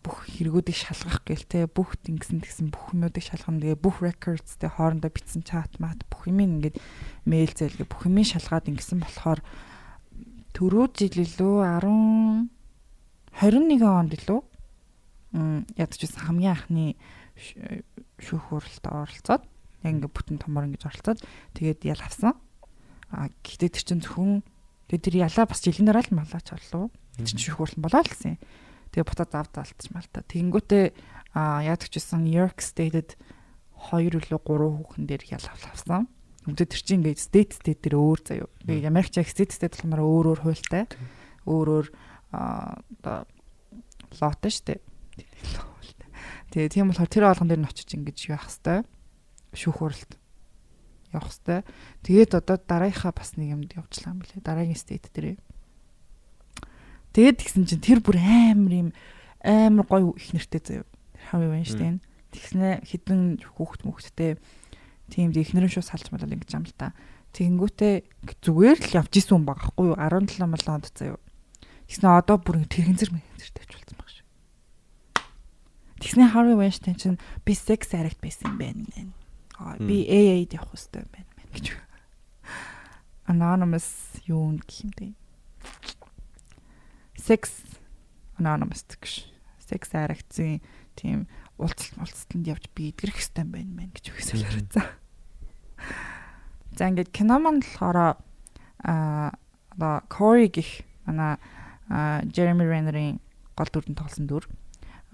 [0.00, 4.66] бүх хэрэгүүдийг шалгах гээл те бүх ингэсэн тэгсэн бүх юмнуудыг шалгана тэгээ бүх records те
[4.72, 6.80] хоорондоо бичсэн чат мат бүх юм ингээд
[7.28, 9.44] мэйл зээлгээ бүх юм шалгаад ингэсэн болохоор
[10.58, 12.50] түрүү жил илүү 10
[13.44, 14.12] 21 онд
[15.34, 16.94] илүү ядчихсан хамгийн анхны
[18.22, 19.42] шүүх хуралд оролцоод
[19.82, 21.20] яг ингээд бүтэн томор ингэж оролцоод
[21.58, 22.38] тэгээд ял авсан.
[23.10, 24.46] А гэхдээ тэр чинь зөвхөн
[24.88, 26.94] тэгээд тэр ялаа бас жилийн дараа л малаач боллоо.
[27.18, 28.38] Тэр чинь шүүх хурал болоо л гэсэн.
[28.94, 30.22] Тэгээ бутаа зав залтж малта.
[30.22, 30.84] Тэнгүүтээ
[31.34, 33.18] а яадагчсан New York State-д
[33.90, 36.06] 2 үлээ 3 хүүхэн дээр ял авсан.
[36.46, 38.48] Өмнөд тэр чинь ингээд state state дээр өөр заяа.
[38.62, 40.84] Тэгээ Америкч state state болохоор өөр өөр хуультай.
[41.48, 41.86] Өөр өөр
[42.36, 43.24] оо
[44.20, 44.78] лоотой штэ.
[46.54, 48.84] Тэгээ тийм болохоор тэр олгон дээр нь очиж ингэж явах хэвээр
[49.58, 50.12] шүүх хуралд
[51.10, 51.64] явах хэвээр.
[52.06, 54.42] Тэгээд одоо дараагийнхаа бас нэг юмд явуулсан юм билээ.
[54.42, 55.38] Дараагийн state дээрээ.
[57.14, 58.88] Тэгээд тэгсэн чинь тэр бүр амар юм
[59.42, 60.86] амар гоё их нэртэй заяа.
[61.30, 62.02] Хави Вайнштейн.
[62.34, 64.38] Тэгснэ хідэн хүүхд мөхттэй
[65.10, 66.90] тийм ихнэрэн шүү салж малал ингэж юм л та.
[67.34, 67.94] Тэгэнгүүтээ
[68.42, 71.18] зүгээр л явж исэн хүн багахгүй юу 17 малон онд заяа.
[71.86, 74.03] Тэгснэ одоо бүр тэрхэнзэр баг шүү.
[76.04, 77.16] Тэгснэ Harvey Weinstein чинь
[77.48, 78.84] би секс аригт байсан юм байна.
[79.56, 81.72] Аа би AA-д явах хэрэгтэй байна гэж.
[83.24, 85.16] Anonymous юу гэх юм бэ?
[87.24, 87.56] sex
[88.36, 89.24] anonymous гэж
[89.64, 90.60] sex арагцын
[90.98, 91.24] тийм
[91.56, 94.84] уулзалт уулзалтанд явж би эдгэрэх хэвээр байна мэн гэж үгсэл харагдсан.
[96.76, 98.20] За ингээд кино маань болохоор
[98.84, 99.32] а
[99.72, 101.40] одоо Corey гих манай
[101.88, 103.24] Jeremy Renner-ийн
[103.56, 104.44] гол дүрдэн тоглосон дүр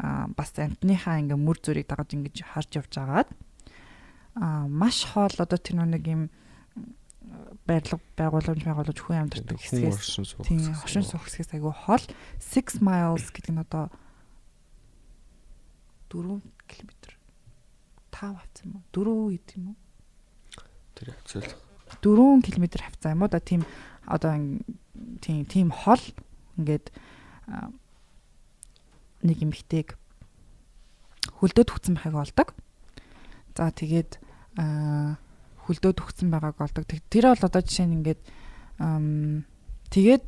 [0.01, 3.29] бас амтныхаа ингээ мөр зүрийг дагаж ингэж харж явж агаад
[4.35, 6.23] а маш хоол одоо тэр нэг юм
[7.69, 12.05] байрлал байгууламж байгуулж хүн амьдардаг хэсгээс тийм хошин суух хэсгээс айгүй хол
[12.41, 13.93] 6 miles гэдэг нь одоо
[16.09, 16.91] 4 км
[18.11, 18.85] 5 хавцаа юм уу?
[18.91, 19.77] 4 хэд юм уу?
[20.97, 21.45] Тэр хавцаа
[22.03, 23.31] 4 км хавцаа юм уу?
[23.31, 23.63] Да тийм
[24.09, 24.33] одоо
[25.21, 26.03] тийм тийм хол
[26.59, 26.91] ингээд
[29.23, 29.97] нэг эмхтэйг
[31.41, 32.49] хөлдөөд хүцэн байхыг олдог.
[33.57, 34.21] За тэгээд
[34.57, 36.85] хөлдөөд хүцэн байгааг олдог.
[36.89, 38.21] Тэр бол одоо жишээ нь ингээд
[39.93, 40.25] тэгээд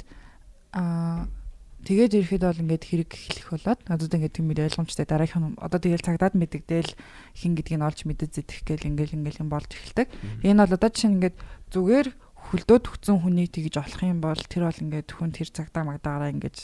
[1.82, 6.34] тэгээд ирэхэд бол ингээд хэрэг эхлэх болоод надад ингээд тийм ойлгомжтой дараагийн одоо тэгээд цагдаад
[6.38, 6.92] мэддэгдэл
[7.34, 10.08] хин гэдгийг нь олж мэдэж зэдэх гээл ингээл ингээл юм болж эхэлдэг.
[10.46, 11.36] Энэ бол одоо жишээ нь ингээд
[11.74, 12.08] зүгээр
[12.52, 16.56] хөлдөөд хүцэн хүнийг тэгж олох юм бол тэр бол ингээд хүн тэр цагдаа магдаагаараа ингээд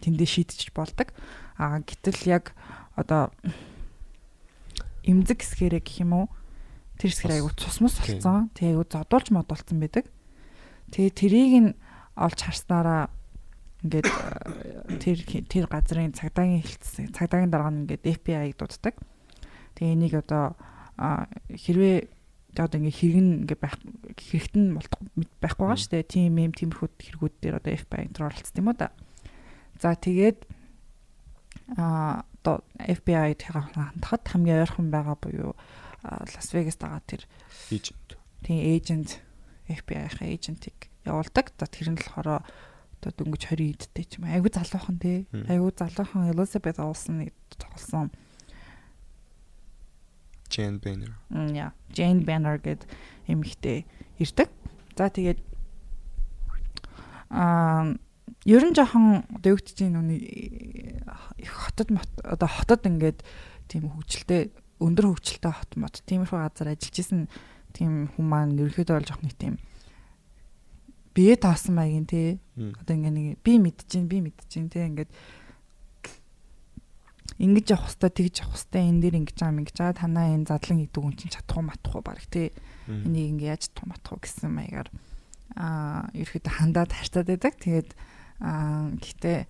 [0.00, 1.12] тэндээ шийдчих болдог.
[1.56, 2.44] А гэтэл яг
[2.96, 3.32] одоо
[5.04, 6.26] имзэг хэсгэрээ гэх юм уу
[7.00, 8.48] тэр хэсгэр айгу цусмас болсон.
[8.56, 10.04] Тэгээ айгу зодуулж модулсан байдаг.
[10.92, 11.70] Тэгээ тэрийг нь
[12.16, 13.08] олж харснараа
[13.84, 18.94] ингээд э, тэр тэр газрын цагдаагийн хэлтсэн цагдаагийн дарга нь ингээд FBI-г дууддаг.
[19.76, 20.56] Тэгээ энийг одоо
[20.96, 21.96] хэрвээ
[22.56, 23.76] одоо ингээ хэрэг нь ингээ байх
[24.16, 24.72] хэрэгт нь
[25.44, 26.08] байхгүй байгаа шүү дээ.
[26.08, 28.88] Тийм юм тиймэрхүү хэрэгүүд дээр одоо FBI энэ оролцсон юм уу да.
[29.76, 30.48] За тэгээд
[31.74, 35.58] а одоо FBI-тэйгээ хандхад хамгийн ойрхон байгаа буюу
[36.06, 37.26] Лас Вегаст байгаа тэр
[37.74, 38.14] эйжент.
[38.46, 39.18] Тийм эйжент
[39.66, 41.50] FBI-ийн эйжентийг явуулдаг.
[41.58, 42.46] За тэр нь болохоор
[43.02, 44.30] одоо дөнгөж 20 идтэй ч юм.
[44.30, 45.26] Айгу залуухан тий.
[45.50, 48.14] Айгу залуухан Elizabeth Olsen тоглосон.
[50.46, 51.18] Jane Banner.
[51.30, 51.74] Мм яа.
[51.90, 52.86] Jane Banner гэд
[53.26, 53.86] эмэгтэй
[54.22, 54.48] ирдэг.
[54.94, 55.42] За тэгээд
[57.30, 57.98] аа
[58.46, 60.22] ер нь жоохон одоо юу гэж чинь нүний
[61.42, 61.90] их хотод
[62.22, 63.26] одоо хотод ингээд
[63.66, 67.26] тийм хөвгчлээ өндөр хөвгчлээ хот мот тиймэрхүү газар ажиллаж исэн
[67.74, 69.58] тийм хүн маань ерөөхдөө бол жоох нэг тийм
[71.10, 75.10] бие таасан маягийн тий одоо ингээ нэг би мэдчихээн би мэдчихээн тий ингээд
[77.42, 80.84] ингэж явах хэвээр тэгж явах хэвээр энэ дэр ингэж байгаа ингэж байгаа танаа энэ задлан
[80.86, 82.54] идэг хүн чинь чадах уу матах уу баг тий
[82.86, 84.88] энийг ингэ яаж чадах уу матах уу гэсэн маягаар
[85.56, 87.54] аа ерөөхдөө хандаад харьцаад байдаг.
[87.60, 87.90] Тэгээд
[88.40, 89.46] Аа гэтээ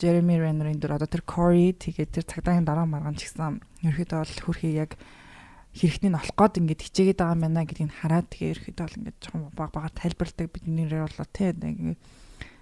[0.00, 4.44] Jeremy Renner-ийн дүр одоо тэр Corey тэгээд тэр цагдаагийн дараа маргаан ч гэсэн ерөөхдөө бол
[4.48, 4.96] хөрхий яг
[5.76, 9.18] хэрэгтний нь олох гээд ингээд хичээгээд байгаа юм байна гэдгийг хараад тэгээ ерөөхдөө бол ингээд
[9.20, 11.52] жоохон баг багаар тайлбарладаг бидний болоо тий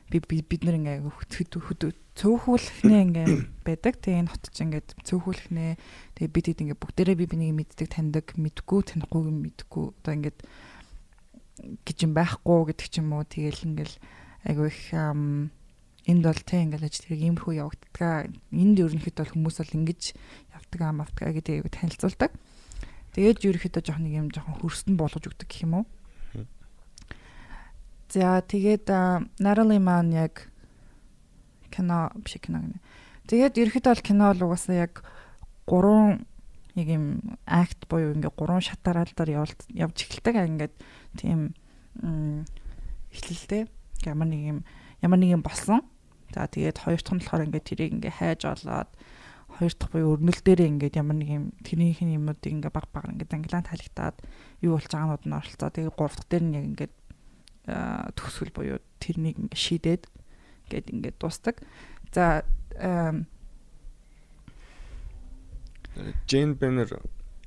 [0.08, 3.26] би бид нар ингээ хөт цөөхүүлэхнээ ингээ
[3.66, 4.00] байдаг.
[4.00, 5.72] Тэгээ энэ хот ч ингээд цөөхүүлэхнээ
[6.16, 9.84] тэгээ бид хэд ингээ бүгдээрээ би бинийг мэддэг, таньдаг, мэдгүй, танихгүй юм мэдгүй.
[10.00, 10.38] Одоо ингээд
[11.84, 13.28] гэж юм байхгүй гэдэг ч юм уу.
[13.28, 13.96] Тэгээл ингээл
[14.48, 14.82] айгүй их
[16.08, 18.32] энд бол тэ ингээл ажил хэрэг иймэрхүү явагддаг.
[18.48, 20.02] Энд ерөнхийдөө бол хүмүүс бол ингэж
[20.56, 22.32] явдаг аа мавтгаа гэдэг танилцуулдаг.
[23.12, 25.86] Тэгээд ерөнхийдөө жоох нэг юм жоохон хөрстөн болгож өгдөг гэх юм уу.
[28.08, 28.88] За тэгээд
[29.36, 30.48] Natalie маань яг
[31.68, 32.80] кино биш кино гэнэ.
[33.28, 35.04] Тэгээд ерөнхийдөө бол кино бол угаасаа яг
[35.68, 36.24] гурван
[36.72, 37.04] нэг юм
[37.44, 40.40] акт буюу ингээ гурван шатараалдаар явж эхэлдэг.
[40.40, 40.74] Ингээд
[41.20, 41.52] тийм
[43.12, 43.68] эхлэлтэй
[44.08, 44.58] ямар нэг юм
[45.04, 45.84] ямар нэг юм болсон
[46.34, 48.90] За тэгээд хоёр дахь нь болохоор ингээд тэрийг ингээд хайж олоод
[49.58, 53.08] хоёр дахь буюу өрнөл дээрээ ингээд ямар нэг юм тэрнийх нь юмнуудыг ингээд баг баг
[53.08, 54.16] ингээд англиан таалагдаад
[54.60, 55.68] юу болж байгаанууд нь оролцоо.
[55.72, 56.94] Тэгээд гурав дахь дээр нь яг ингээд
[58.16, 60.02] төгсгөл буюу тэрнийг ингээд шийдээд
[60.68, 61.56] ингээд ингээд дуустдаг.
[62.12, 62.44] За
[66.28, 67.00] Джейн Беннер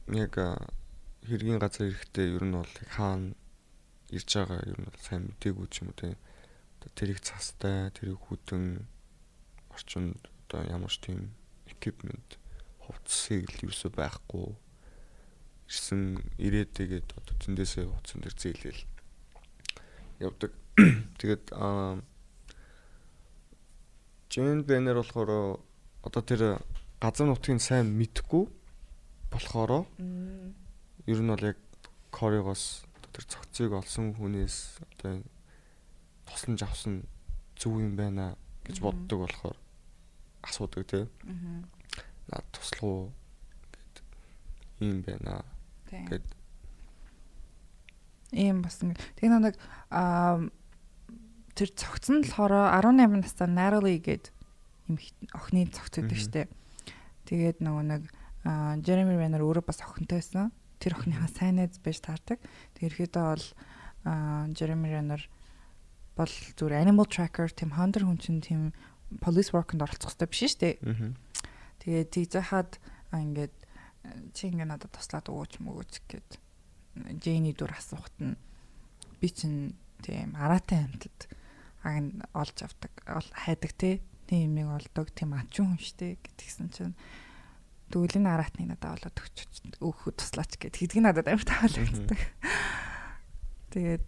[0.09, 0.33] яг
[1.23, 3.37] хэргийн газар ирэхдээ ер нь бол хаана
[4.09, 6.17] ирж байгаа ер нь сайн мдэггүй ч юм уу тийм
[6.95, 8.85] тэрийг цастай, тэрийг хүдэн
[9.69, 10.17] орчинд
[10.49, 11.31] одоо ямар ч тийм
[11.69, 12.37] equipment
[12.81, 14.57] хувцсыг л юусоо байхгүй.
[15.69, 18.81] Ирсэн ирээд тэгээд одоо тэндээсээ хувцсан дээр зээлэл
[20.19, 20.51] явдаг.
[21.21, 22.01] Тэгээд аа
[24.31, 25.59] Жен Бенер болохоор
[26.03, 26.63] одоо тэр
[26.99, 28.47] газар нутгийг сайн мэдхгүй
[29.31, 29.87] болохоор
[31.07, 31.57] ер нь бол яг
[32.11, 35.19] Коригоос тэр цогцыг олсон хүнээс одоо
[36.31, 37.03] тусламж авсан
[37.59, 39.57] зөв юм байна гэж боддог болохоор
[40.41, 41.05] асуудаг тий.
[41.27, 41.61] Аа.
[42.31, 43.01] Наад туслах уу
[43.75, 43.95] гэд
[44.81, 45.43] юм байна
[45.91, 46.25] гэд
[48.31, 48.95] ийм бас ингэ.
[49.19, 49.55] Тэгээ нэг
[49.91, 50.39] аа
[51.53, 54.31] тэр цогцсон болохоор 18 настай Natalie гээд
[54.87, 54.95] юм
[55.35, 56.47] охины цогц өгдөг штэ.
[57.27, 58.03] Тэгээд нөгөө нэг
[58.81, 60.49] Jeremy Renner өөрөө бас охинтой байсан.
[60.79, 62.39] Тэр охиныхаа сайн найз байж таардаг.
[62.79, 63.45] Тэр ихэдээ бол
[64.55, 65.21] Jeremy Renner
[66.21, 68.61] бол зүгээр animal tracker тийм hunter хүн чинь тийм
[69.19, 70.75] police work-нд оролцох хэрэгтэй биш шүү дээ.
[71.81, 72.77] Тэгээд тийж хаад
[73.09, 73.55] ингээд
[74.37, 76.29] чи ингээ надад туслаад өгөөч мөгөөч гэд
[77.19, 78.37] Джейни дүр асуухт нь
[79.19, 81.29] би чинь тийм араатай амтд
[81.83, 86.95] аг олж авдаг хайдаг те тийм юмыг олдог тийм ачун хүн штэ гэтгсэн чинь
[87.91, 89.37] тэгвэл энэ араатныг надад олоод өгч
[89.83, 92.21] өөхөд туслаач гэд хэдгийг надад амар таалагддаг.
[93.75, 94.07] Тэгээд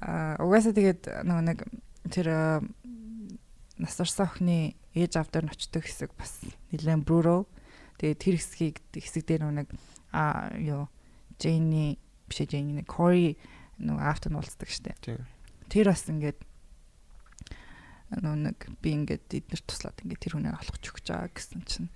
[0.00, 1.58] угаасаа тэгээд нөгөө нэг
[2.08, 2.28] тэр
[3.78, 6.40] нас орсон охины ээж аав дээр очдог хэсэг бас
[6.72, 7.40] нэлээд брүрөө.
[8.00, 9.68] Тэгээд тэр хэсгийг хэсэг дээр нөгөө нэг
[10.12, 10.88] а ёо
[11.40, 13.36] Джейни биш Джейни нэг Кори
[13.80, 14.68] нөгөө аавтай нь уулздаг.
[15.00, 15.24] Тийм.
[15.72, 16.40] Тэр бас ингээд
[18.20, 21.88] нөгөө нэг би ингээд эднэр туслаад ингээд тэр хүнийг олгож өгч байгаа гэсэн чинь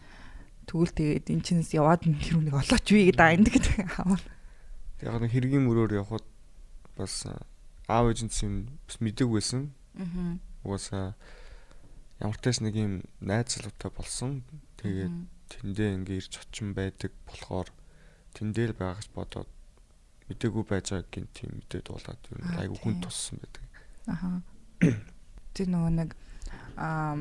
[0.64, 4.22] тэгвэл тэгээд эн чинээс яваад н тэр хүнийг олооч вий гэдэг аанд гэдэг аав.
[5.04, 6.24] Яг нэг хэргийн мөрөөр явхад
[6.96, 7.28] бас
[7.86, 8.54] аав ээжинс юм
[8.86, 9.62] бас мэдээгүйсэн.
[10.02, 10.38] Аа.
[10.66, 11.14] Угаасаа
[12.20, 14.42] ямар ч нэг юм найз залуутай болсон.
[14.80, 15.14] Тэгээд
[15.50, 17.68] тэндээ ингээ ирж очин байдаг болохоор
[18.34, 19.50] тэндээ л байгаа гэж бодоод
[20.26, 22.82] мэдээгүй байж байгааг гин тийм мэдээд дуулаад Аа, айгу тийм.
[22.82, 23.64] хүн туссан байдаг.
[24.10, 24.42] Аха.
[25.54, 26.10] Тэр нөгөө нэг
[26.74, 27.14] аа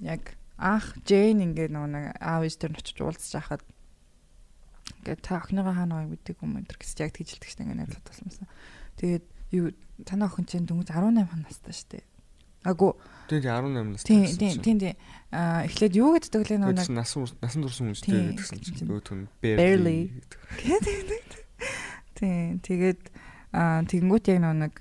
[0.00, 0.22] яг
[0.56, 3.62] анх Джейн ингээд нөгөө нэг аав ээж тэр нь очиж уулзаж байхад
[5.04, 8.06] ингээд та охиныгоо хаана байгааг мэддэг юм энэ гэсэн яг тэгж хэлдэг шнэ ингээд найзлаад
[8.08, 8.48] тасмасан.
[8.96, 9.66] Тэгээд юу
[10.04, 12.04] танаа охин чинь дөнгөж 18 настай штэ.
[12.66, 12.98] Агу
[13.30, 14.94] Тэгээд 18 нас тийм тийм тийм тийм
[15.34, 16.14] аа эхлээд юу
[16.62, 18.88] нөгөө Тэгээд нэг насан насан турсан хүн Тийм, шүү дээ гэсэн чинь тийм.
[18.90, 20.00] өөт хүн Barely.
[20.14, 21.26] гэдэг.
[22.18, 23.02] Тийм тэгээд
[23.54, 24.74] аа тэгэнгүүт яг нэг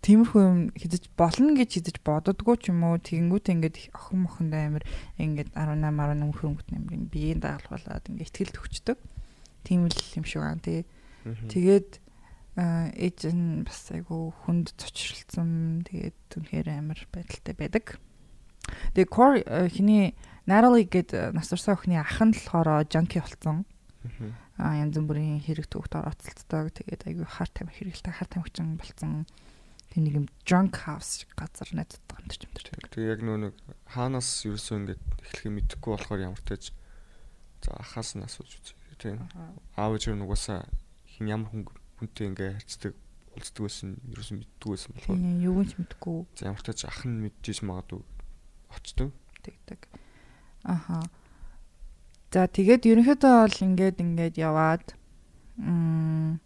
[0.00, 4.84] тиймэрхүү юм хизэж болно гэж хизэж бододгоо ч юм уу тэгэнгүүт ингээд охин мохонд амир
[5.20, 8.98] ингээд 18 18 хөнгөт амир биеийн дагалуулаад ингээд ихтгэл төгчдөг.
[9.66, 10.88] Тийм л юм шиг аа тий.
[11.26, 12.00] Тэгээд
[12.58, 17.98] ээж нь бас айгу хүнд цочролцсон тэгээд үнэхээр амир байдалтай байдаг.
[18.94, 20.14] Тэгээд Кор э, хиний
[20.46, 23.66] Natalie гээд нас орсон охины ах нь болохоор junkie болсон
[24.02, 24.32] Мгм.
[24.56, 26.72] а янз бүрийн хэрэг төвхт оролцолцдог.
[26.72, 29.28] Тэгээд айгүй хар тамхи хэрэгэлтэй хар тамхичин болсон.
[29.92, 32.66] Тэр нэг юм drunk house газар найзтайгаа хамтарч хамтарч.
[32.94, 33.54] Тэгээ яг нөө нэг
[33.90, 36.64] хаанаас ерөөсөө ингээд эхлэхээ мэдэхгүй болохоор ямар ч тааж
[37.60, 38.74] за ахаас нь асууж үзье.
[38.96, 39.28] Тийм.
[39.76, 40.64] Аав ээж нь угаасаа
[41.08, 41.66] хин ямар хүн
[42.00, 42.92] хүнтэй ингээ харьцдаг
[43.36, 47.20] уулздаг байсан ерөөсөө мэддэг байсан болохоор юу ч мэдгүй за ямар ч тааж ах нь
[47.22, 48.02] мэдчихэж магадгүй
[48.74, 49.10] очдөг.
[49.42, 49.80] тэгдэг.
[50.64, 51.02] Аха.
[52.30, 54.86] За тэгээд ерөнхийдөө бол ингээд ингээд яваад
[55.58, 56.38] м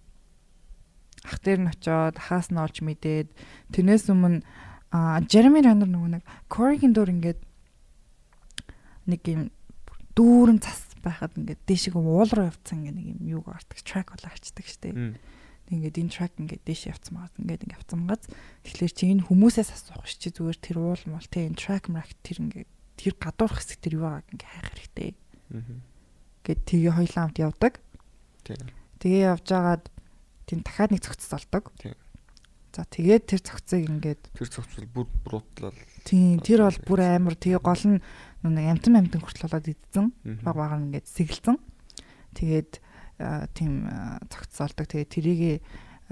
[1.24, 3.28] ах дээр нь очиод хаас нь олж мэдээд
[3.72, 4.44] тэрнээс өмнө
[5.28, 7.40] Jeremy Renner нөгөө нэг Corey-гийн дور ингээд
[9.10, 9.50] нэг юм
[10.16, 14.24] дүүрэн цас байхад ингээд дээшээ уул руу явцсан ингээд нэг юм юуг артдаг track бол
[14.24, 14.96] арчдаг штеп.
[15.72, 17.40] Ингээд энэ track ингээд дээш явцсан байгаа.
[17.40, 18.22] Ингээд ингээд явцсан газ.
[18.68, 22.12] Тэгэхээр чи энэ хүмүүсээс асуух ш чи зүгээр тэр уул мол тэ энэ track мрак
[22.20, 22.68] тэр ингээд
[23.00, 25.10] тэр гадуурх хэсэг тэр юу байгааг ингээд хайх хэрэгтэй.
[25.50, 25.76] Мгм.
[26.44, 27.74] Гэт тгээ хоёлаа хамт явдаг.
[28.44, 28.68] Тийм.
[29.00, 29.84] Тэгээ явж агаад
[30.44, 31.72] тийм дахиад нэг цогцос олдог.
[31.80, 31.96] Тийм.
[32.74, 35.78] За тэгээд тэр цогцыг ингээд Тэр цогцол бүр брутлал.
[36.04, 38.02] тийм тэр бол бүр амар тэгээ гол нь
[38.44, 40.12] нэг амтан амтан хүртэл болоод идсэн.
[40.42, 41.56] Баг баг ингээд сэгэлцэн.
[42.34, 42.93] Тэгээд аа,
[43.54, 44.86] тийм аа, цогцос олдог.
[44.90, 45.40] Тэгээд тэрийг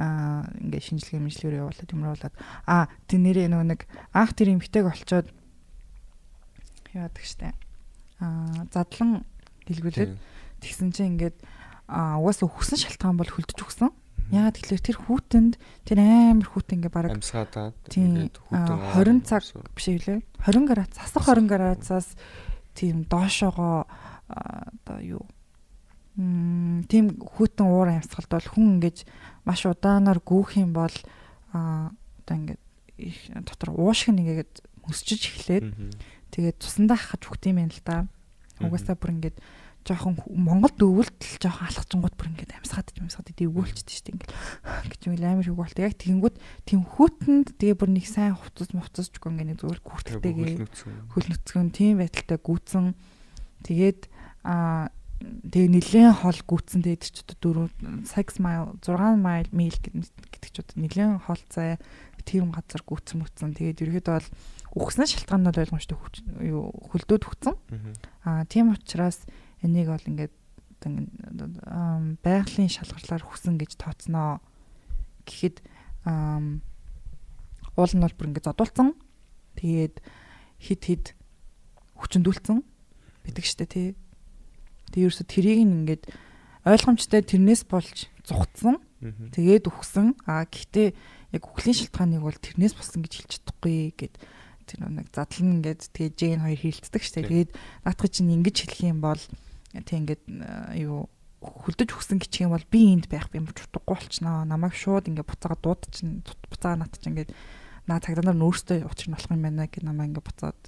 [0.01, 2.35] аа ингээд шинжилгээ мэнжилгээр явуулаад юмруулад
[2.65, 3.81] аа тэр нэрээ нөгөө нэг
[4.17, 5.29] анх тэр эмхтэйг олцоод
[6.97, 7.53] яадаг штэ.
[8.23, 9.29] Аа задлан
[9.69, 10.21] гэлгүүлээд Тийм.
[10.65, 11.37] тэгсэн чинь ингээд
[11.93, 13.93] аа угаасаа өгсөн шалтгаан бол хөлдөж өгсөн.
[14.33, 19.29] Яагаад тэгэхээр тэр хүүтэнд тэр амар хүүтэн ингээ бараг амьсгаадаад Тийм, ингээд хүүтэн аа, 20
[19.29, 19.45] цаг
[19.77, 22.09] биш үлээ 20 градус засах 20 градусаас
[22.73, 23.85] тийм доошоогоо
[24.33, 25.25] одоо юу
[26.17, 29.09] тийм хүүтэн уур амьсгалд бол хүн ингэж
[29.49, 30.93] маш удаанаар гүүх юм бол
[31.53, 32.61] одоо ингээд
[33.01, 34.53] их дотор уушиг нэгээд
[34.85, 35.67] өсчөж эхлээд
[36.35, 37.97] тэгээд цусандаа хахаж өгт юм байна л да.
[38.61, 39.37] Угаасаа бүр ингээд
[39.83, 44.33] жоохон хүү- Монголд өвөлт л жоохон алхацсангууд бүр ингээд амьсгаад амьсгаад дэвгүүлчихдээ шүү дээ ингээд
[44.93, 45.79] гэж юм амар хөг болт.
[45.83, 46.37] Яг тэгэнгүүт
[46.69, 50.55] тийм хүүтэнд тэгээ бүр нэг сайн хувцас мувцасчгүй ингээд нэг зүгээр гүртэлтэйгээ
[51.11, 52.95] хөл нүцгэн тийм байдалтай гүйтсэн.
[53.67, 54.01] Тэгээд
[54.47, 60.51] аа тэгээ нилээн хол гүйтсэн тэгээд ч одоо 4 6 mile 6 mile мил гэдэг
[60.51, 61.79] ч одоо нилээн хол зай
[62.25, 63.55] тийм газар гүйтсэн мүцсэн.
[63.55, 64.29] Тэгээд ерөөдөө бол
[64.79, 67.55] үхсэн шалтгаан нь бол ойлгомжтой хөлдөөд хүцэн.
[68.25, 69.27] Аа тийм учраас
[69.63, 70.35] энийг бол ингээд
[72.23, 74.39] байгалийн шалгарлаар хүсэн гэж тооцноо
[75.27, 75.63] гэхэд
[76.07, 78.95] уул нь бол бүр ингээд зодуулсан.
[79.59, 80.03] Тэгээд
[80.63, 81.07] хит хит
[81.99, 82.63] хүчндүүлсэн
[83.23, 83.89] байдаг штэ тий.
[84.93, 86.05] Тэгээд ерөөсө тэрийг ингээд
[86.69, 88.79] ойлгомжтой тэрнээс болж зүгтсан.
[89.35, 90.15] Тэгээд үхсэн.
[90.29, 90.95] А гэхдээ
[91.35, 94.15] яг үхлийн шалтгааныг бол тэрнээс болсон гэж хэлж чадахгүй гэд
[94.69, 97.27] тэр нэг задлан ингээд тэгээ Джейн хоёр хилддэг штэ.
[97.27, 97.51] Тэгээд
[97.83, 99.23] наадах чинь ингэж хэлэх юм бол
[99.75, 100.23] тэг ингээд
[100.79, 101.11] юу
[101.43, 104.47] хөлдөж өгсөн гिचх юм бол би энд байх би юм утгагүй болчихноо.
[104.47, 106.23] Намайг шууд ингээд буцаага дуудчихна.
[106.47, 107.35] Буцаага нат чинь ингээд
[107.87, 110.61] наа цагдаа нар нөөстөө учир нь болох юм байна гэж намайг ингээд буцаад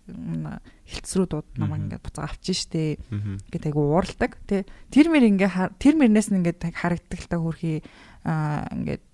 [0.83, 2.99] хилцрүү дууд намайг ингээд буцаага авчин штэ.
[3.07, 4.35] Ингээд айгу ууралдаг.
[4.51, 7.87] Тэ тэр мэр ингээд тэр мөрнээс нь ингээд харагддаг л та хөрхий
[8.27, 9.05] аа ингээд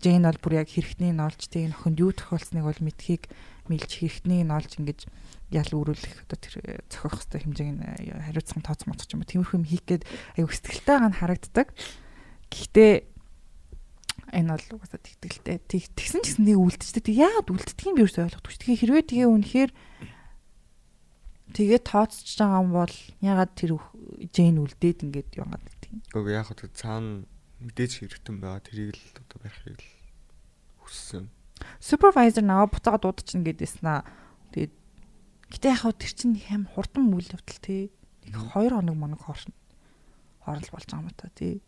[0.00, 3.28] Джейн бол бүр яг хэрэгтнийг олж тэг нөхөнд юу тохиолсныг бол мэдхийг
[3.68, 5.00] мэлж хэрэгтнийг олж ингээд
[5.52, 6.54] ял өрүүлэх одоо тэр
[6.88, 7.82] цохих хэвээр хэмжээг нь
[8.32, 9.28] хариуцсан тооц моцох юм.
[9.28, 10.08] Тиймэрхүү юм хийх гээд
[10.40, 11.68] аюу сэтгэлтэй байгаа нь харагддаг.
[12.48, 13.11] Гэхдээ
[14.32, 15.60] энэ бол угаасаа тэгтгэлтэй.
[15.68, 17.04] Тэгсэн ч гэсэн нэг үлдчихдэг.
[17.06, 18.56] Тэг яагаад үлддэг юм би юу ойлгохгүй.
[18.58, 19.70] Тэгээ хэрвээ тэгээ үнэхээр
[21.52, 23.70] тэгээ тооцож байгаа юм бол ягаад тэр
[24.32, 26.00] Жейн үлдээд ингээд яагаад тийм.
[26.08, 27.28] Гэхдээ яг хөө цаана
[27.60, 28.64] мэдээж хэрэгтэн байгаа.
[28.64, 29.90] Тэрийг л одоо барихыг л
[30.82, 31.28] хүссэн.
[31.78, 34.02] Супервайзер наваа буцаага дуудчихна гэдээсэн аа.
[34.50, 34.72] Тэгээд
[35.52, 37.92] Гэтэ яг хав тэр чинь хэм хурдан үйл явдал тий.
[38.24, 39.52] Нэг 2 хоног моног хоорно.
[40.48, 41.60] Хоорол болж байгаа юм та тий.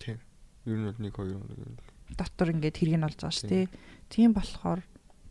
[0.00, 0.16] Тийм.
[0.64, 1.95] Ер нь бол нэг 2 хоног.
[2.14, 3.66] Дотор ингээд хэрэг нь болж байгаа ш тий.
[4.06, 4.80] Тийм болохоор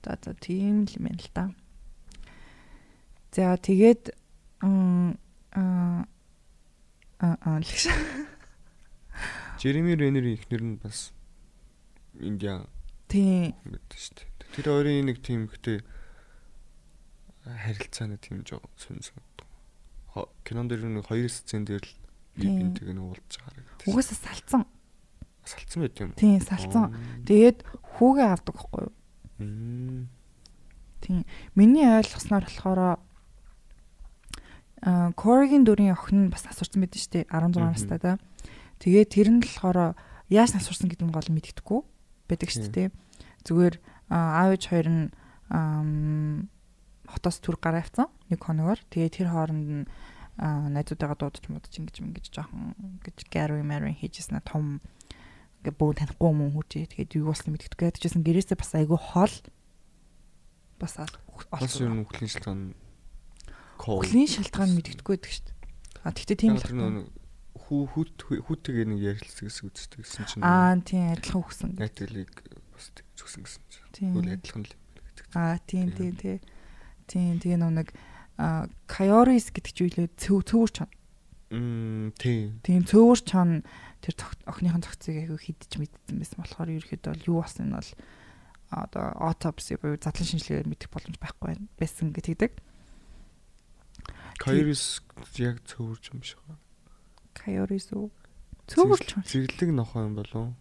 [0.03, 1.55] за за тийм л юм л да.
[3.32, 4.11] За тэгээд
[4.59, 5.15] аа
[7.19, 7.88] аа лиш.
[9.59, 11.15] Жереми Ренерийн ихнэр нь бас
[12.19, 12.67] Индиан.
[13.07, 13.55] Тийм.
[13.63, 14.28] Шүү.
[14.55, 15.80] Тэр хоёрын нэг тийм ихтэй
[17.43, 19.19] харилцааны тийм жоо сүн сүн.
[20.43, 21.93] Кинон дээр нэг хоёр сцен дээр л
[22.39, 23.88] бинтэг нь уулзж харагдав.
[23.88, 24.63] Угаасаа салцсан.
[25.46, 26.12] Салцсан байт юм.
[26.18, 26.93] Тийм, салцсан.
[27.30, 27.62] Тэгээд
[27.98, 28.93] хүүгээ авдаг байхгүй юу?
[31.06, 31.22] Тийм.
[31.54, 32.98] Миний ойлгосноор болохоор а
[35.18, 38.18] Коригийн дүрийн охин нь бас асуурсан байдаг шүү дээ 16 настай да.
[38.82, 39.98] Тэгээд тэр нь болохоор
[40.30, 41.82] яаж асуурсан гэдэг нь гол мэддэхгүй
[42.30, 42.89] байдаг шүү дээ.
[43.46, 43.76] Зүгээр
[44.10, 45.04] аав ээж хоёр нь
[47.06, 48.82] хотоос түр гараа авцсан нэг хоногор.
[48.89, 49.86] Тэгээ тэр хооронд нь
[50.38, 52.76] найзуудаагаа дуудаж муудаж ингэж ингэж жоохон
[53.06, 54.82] гэж Gary Mary хийжсэн том
[55.66, 56.93] ингээ бөө танихгүй юм хүүжээ.
[56.93, 57.89] Тэгээд юу болсон мэддэггүй.
[57.97, 59.36] Тэжсэн гэрээсээ бас айгүй хол
[60.78, 60.93] бас
[61.49, 61.82] олсон.
[61.82, 62.61] Юу нүхлийн шалтгаан
[63.82, 65.57] Хөлийн шалтгаан мэддэггүй байдаг шүү дээ.
[66.05, 67.09] А тэгтээ тийм л
[67.66, 71.72] хүү хүүт хүүтэйгээ нэг ярилцсан гэсэн үгтэй гэсэн чинь Аа тийм адилхан үгсэн.
[71.82, 72.34] Найтгэлийг
[72.72, 72.86] бас
[73.18, 74.13] зүгсэн гэсэн чинь.
[74.13, 74.74] Хөл адилхан л.
[75.34, 76.39] Аа тийм тийм тийм.
[77.09, 77.89] Тийм тэгээ нэг
[78.38, 80.89] Кайорис гэдэг чинь үлээ цөөвөр чон.
[81.49, 82.59] Мм тийм.
[82.61, 83.49] Тийм цөөвөр чон
[84.06, 84.14] тэр
[84.45, 87.89] охиныхон цогцыг айгүй хидэж мэдсэн байсан болохоор ерөөхдөө бол юу болсон нь бол
[88.70, 92.51] одоо autopsy буюу задлан шинжилгээгээр мэдэх боломж байхгүй байсан гэдэг.
[94.38, 95.01] Кайорис
[95.41, 96.56] яг чон биш үү?
[97.34, 98.14] Кайорис үү?
[98.70, 99.26] Цөөвөр чон.
[99.26, 100.53] Зэрлэг нохоо юм болов?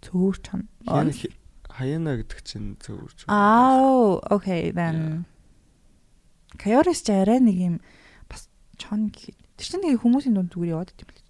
[0.00, 0.64] Цөөвөр чон.
[1.68, 3.28] Хаяна гэдэг чинь цөөвөр чон.
[3.28, 5.28] Аа, okay then.
[5.28, 5.36] Yeah
[6.56, 7.76] Кайорис ч арай нэг юм
[8.24, 8.48] бас
[8.80, 11.20] чон тэр чинь нэг хүмүүсийн дунд зүгээр яваад идэв юм.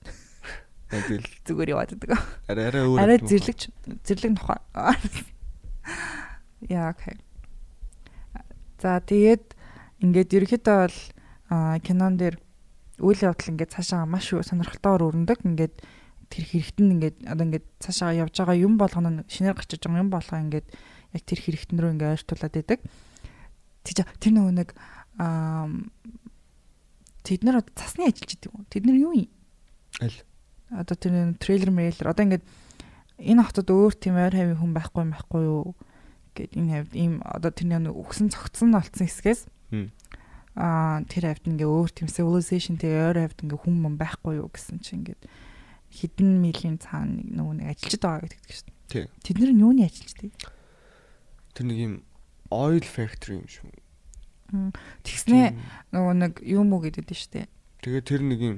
[0.88, 2.16] Тэгэл зүгээр яваад идэг.
[2.48, 3.00] Арай арай өөр.
[3.00, 3.58] Арай зэрлэг
[4.08, 4.56] зэрлэг нохоо.
[6.64, 7.20] Яа окей.
[8.80, 9.52] За тэгээд
[10.00, 10.98] ингээд ерөөхдөө бол
[11.84, 12.40] кинон дээр
[13.04, 15.44] үйл явдал ингээд цаашаа маш сонирхолтойгоор өрнөдөг.
[15.44, 15.76] Ингээд
[16.32, 20.12] тэр хэрэгтэн ингээд одоо ингээд цаашаа явж байгаа юм болгоно шинээр гарч иж байгаа юм
[20.12, 20.66] болгоо ингээд
[21.12, 22.80] яг тэр хэрэгтэн рүү ингээд ойртуулад идэг.
[23.84, 24.68] Тэр тэр нөгөө нэг
[25.20, 25.68] аа
[27.28, 28.64] тэд нар цасны ажилч гэдэг юм.
[28.72, 29.28] Тэд нар юу юм?
[30.00, 30.16] Аль?
[30.70, 32.44] Одоо тэр трейлер мэйлэр одоо ингээд
[33.18, 35.74] энэ хотод өөр тийм ойр хавийн хүн байхгүй юм байхгүй юу
[36.36, 39.48] гэд энэ хавьд ийм одоо тэрний өгсөн цогцсон олцсон хэсгээс
[40.58, 44.50] аа тэр хавьд ингээ өөр тийм civilization тэг ойр хавьд ингээ хүн мөн байхгүй юу
[44.52, 45.22] гэсэн чинь ингээд
[45.88, 49.06] хідэн милийн цаана нэг нөгөө нэг ажилчид байгаа гэдэг шүү дээ.
[49.24, 50.32] Тэд нар нь юуны ажилчид?
[51.56, 51.94] Тэр нэг юм
[52.52, 53.72] oil factory юм шүү.
[55.04, 55.48] Тэгснээ
[55.96, 57.46] нөгөө нэг юм уу гэдэг нь шүү дээ.
[57.80, 58.56] Тэгээ тэр нэг юм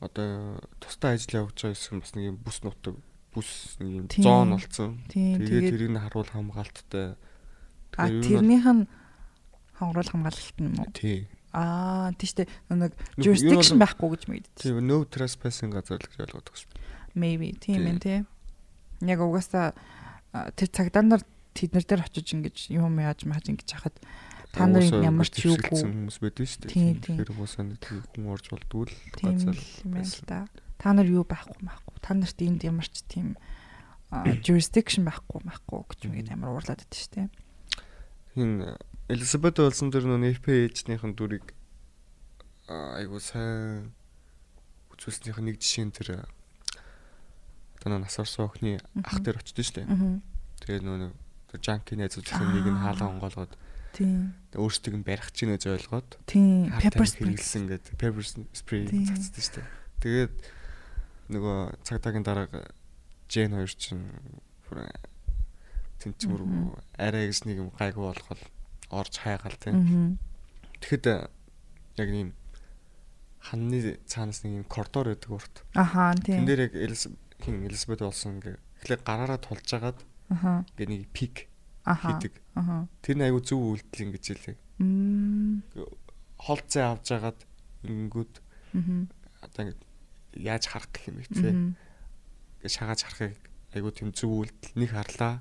[0.00, 2.96] одоо тустай ажил явуулж байгаа гэсэн бас нэг юм бүс нутаг
[3.32, 5.00] бүс нэг юм зоон болсон.
[5.08, 7.16] Тэгээ тэрийг нь харуул хамгаалттай.
[7.96, 8.84] А тэрнийх нь
[9.76, 10.88] харуул хамгаалалт нь уу?
[10.92, 11.28] Тий.
[11.56, 12.50] Аа тийм шүү дээ.
[12.76, 14.60] Нэг jurisdiction байхгүй гэж мэддэг.
[14.60, 16.72] Тийм no trespassing газар л гэж ойлгоод байгаа шүү.
[17.16, 18.18] Maybe тийм ээ тий.
[19.00, 19.72] Яг угаасаа
[20.52, 21.22] тэр цагдаа нар
[21.56, 23.96] тэднэр дээр очиж ингэж юм яаж мааж ингэж хахад
[24.56, 26.96] та нарын ямар ч юугүй хүмүүс байдаг шүү дээ.
[27.04, 30.48] Тэгэхээр уусаа нэг хүн орж болдгүй л газар юм л да.
[30.80, 31.94] Та нар юу байхгүй байхгүй.
[32.00, 33.36] Та нарт энд ямар ч тийм
[34.46, 37.28] jurisdiction байхгүй байхгүй гэж үгээд амар уурлаад байдаг шүү дээ.
[38.32, 38.50] Хин
[39.12, 41.52] Элизабет болсон тэр нөө FPH-ийн дүрийг
[42.66, 43.92] айгуу сайн
[44.96, 46.26] үзүүлснийх нэг жишээ нь тэр
[47.78, 49.86] одоо насарсан охины ах дээр очсон шүү дээ.
[50.64, 51.14] Тэгээд нөө
[51.62, 53.52] жанки найзуудын нэг нь хаалга онгоолгоод
[53.96, 54.36] Тийм.
[54.52, 56.68] өөрсдийг нь барих чинь гэж ойлгоод Тийм.
[56.76, 57.32] Pepper spray.
[57.32, 59.66] хэрэглэсэн гэдэг pepper spray цацдаг шүү дээ.
[60.04, 60.34] Тэгээд
[61.32, 62.46] нөгөө цагтаагийн дараа
[63.26, 64.04] Жен хоёр чинь
[64.68, 64.86] бүр
[65.98, 66.76] тэнцмэр Мгм.
[67.00, 68.42] арай гэж нэг юм гайгүй болгоод
[68.92, 70.20] орж хайгаал тийм.
[70.78, 71.16] Тэгэхэд э,
[71.96, 72.30] яг нэм
[73.40, 75.54] ханны цаанаас нэг юм коридор байдаг урт.
[75.74, 76.46] Аха Тэн тийм.
[76.46, 76.72] дээр яг
[77.42, 79.98] хин Элизабет болсон ингээ эхлээ гараараа тулжгаад
[80.30, 80.62] Аха.
[80.76, 81.48] ингээ нэг пик
[81.84, 82.14] Аха.
[82.20, 82.34] хийдэг.
[83.04, 84.56] Тэр нь айгүй зөв үйлдэл ингэж хэлээ.
[86.36, 87.38] Холцоо авч жагаад
[87.84, 88.34] ингэнгүүт
[88.76, 89.08] Мгм.
[89.40, 89.78] одоо ингээ
[90.44, 91.48] яаж харах гэх юм бэ те.
[91.52, 91.72] Мгм.
[92.60, 93.36] Ингээ шагааж харахыг
[93.72, 95.40] айгүй тийм зөв үйлдэл нэг харлаа.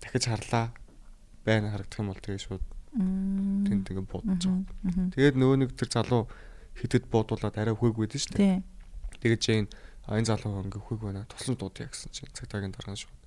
[0.00, 0.72] Дахиж харлаа.
[1.44, 2.64] Байна харагдах юм бол тэгээ шууд
[3.68, 5.12] тэнд ингээ будаж байгаа.
[5.12, 6.22] Тэгээд нөгөө нэг тэр залуу
[6.80, 8.62] хитэд буудуулаад арай хөг байдэн шүү дээ.
[9.20, 9.66] Тэгээд Жейн
[10.08, 11.28] а энэ залуу ингээ хөг байна.
[11.28, 13.20] Туслан дуудъя гэсэн чинь цагтаагийн дараа нь шууд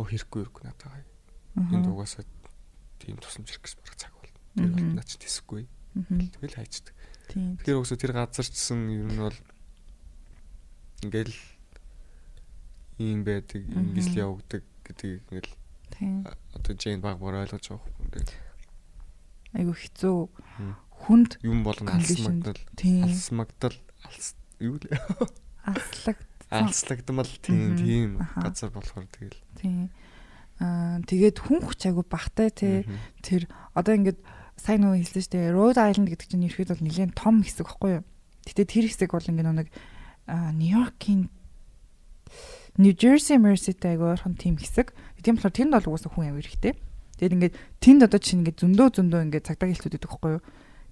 [0.00, 1.04] өө хэрэггүй хэрэггүй надад.
[1.54, 2.24] Энд угаасаа
[2.98, 4.30] тийм тусламж ирэх гэсэн бараг цаг бол.
[4.58, 4.94] Тэр бол Мгм.
[4.98, 5.64] наа чи тэсэхгүй.
[5.94, 6.94] Тэгэл хайчдаг.
[7.30, 9.38] Тэгэхээр угсаа тэр газарчсан юм нь бол
[11.04, 11.34] ингээл
[12.98, 15.52] ийм байдаг, ингэж л явагддаг гэдгийг ингээл
[16.54, 18.02] одоо Жейн баг баг ойлгож байгаа юм.
[18.10, 18.30] Ингээд
[19.54, 20.18] Айгу хэцүү.
[21.06, 22.50] Хүнд юм Conditioned.
[22.50, 22.60] алсмагдал,
[23.06, 24.86] алсмагдал, алс юу л
[25.64, 26.18] Аслаг.
[26.50, 28.10] алслагдмал тийм тийм
[28.42, 29.38] газар болохоор тэгэл.
[29.60, 29.90] Тийм.
[30.62, 32.50] Аа тэгээд хүн хүч айгу багтай.
[32.54, 32.98] Мгм.
[33.22, 33.42] Тэр
[33.74, 34.18] одоо ингээд
[34.58, 35.54] сайн нөгөө хэлсэн шүү дээ.
[35.54, 38.04] Rhode Island гэдэг чинь ерөөд бол нэлээд том хэсэг байхгүй юу?
[38.46, 39.68] Гэтэ тэр хэсэг бол ингээд нэг
[40.30, 41.28] Нью-Йоркийн
[42.78, 44.94] New Jersey Mercy-тэй айгу ойрхон тийм хэсэг.
[45.22, 46.74] Тийм болохоор тэнд бол угаасаа хүн авир ихтэй.
[47.18, 50.42] Тэгээд ингээд тэнд одоо чинь ингээд зөндөө зөндөө ингээд цагдаа хэлтүүд идэх байхгүй юу?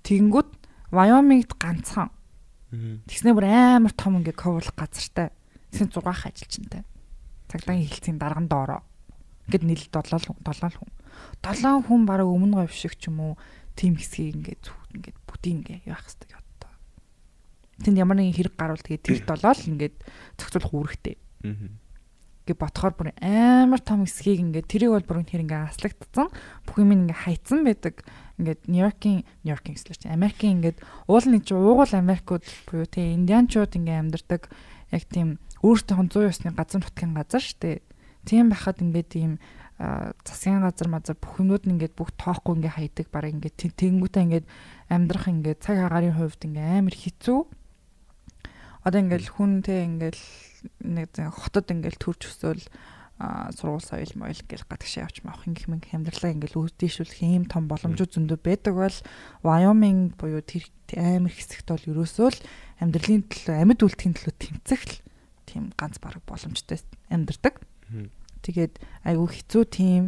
[0.06, 0.50] Тэгэнгүүт
[0.94, 2.10] Wyoming-д ганцхан.
[3.08, 5.34] Тэгснээр бүр амар том ингээ коверлох газартай.
[5.74, 6.82] Тэгсэн 6 ажилчинтай.
[7.50, 8.80] Цагдаагийн хилцийн дарган доороо.
[9.52, 10.90] Ингээд нийл 7 хүн 7 хүн.
[11.44, 13.32] 7 хүн бараг өмнө говь шиг ч юм уу
[13.76, 16.72] тим хэсгийг ингээд зүг ингээд бүдийн ингээ яах хэрэгтэй одоо.
[17.84, 19.96] Тэнд ямар нэгэн хэрэг гарвал тэгээ тэр 7 л ингээд
[20.40, 21.16] зохицуулах үүрэгтэй.
[21.44, 21.68] Мгм.
[22.48, 26.32] Ингээ ботхоор бүр амар том хэсгийг ингээ тэрийг бол бүр үнэхээр ингээ аслагдсан.
[26.64, 28.00] Бүх юм ингээ хайцсан байдаг.
[28.40, 30.80] Ингээд Нью-Йоркийн Нью-Йоркийн гэслэж Америкийн ингээд
[31.12, 34.48] уул нэг чи уугуул Америкууд буюу те индианчууд ингээ амьдардаг
[34.90, 37.84] яг тийм өөртөө 100 ёсны газар нутгийн газар штэ.
[38.26, 39.32] Тийм байхад ингээд тийм
[39.82, 43.74] а, засгийн газар мазар бүх юмнууд нь ингээд бүх тоохгүй ингээ хайдаг бараг ингээ тэн-
[43.74, 44.46] тэнгүүтээ ингээд
[44.90, 47.40] амьдрах ингээ цаг агарын хувьд ингээ амар хэцүү.
[48.86, 50.22] Одоо ингээл хүн те ингээл
[50.86, 52.62] нэг хотод ингээл төрж өсөөл
[53.22, 57.70] а сургууль соёл моёл ингээл гадагшаа явж маах ингэх мэн амьдралаа ингээл үүдээшүүлэх ийм том
[57.70, 58.98] боломжууд зөндөө байдаг бол
[59.46, 60.66] Wyoming буюу тэр
[60.98, 62.40] амар хэсэгт бол ерөөсөө л
[62.82, 64.94] амьдралын төлөө амьд үлдэхин төлөө тэмцэх л
[65.46, 66.82] тийм ганц бараг боломжтой
[67.14, 67.62] амьдардаг.
[68.42, 68.74] Тэгээд
[69.06, 70.02] айгүй хэцүү тийм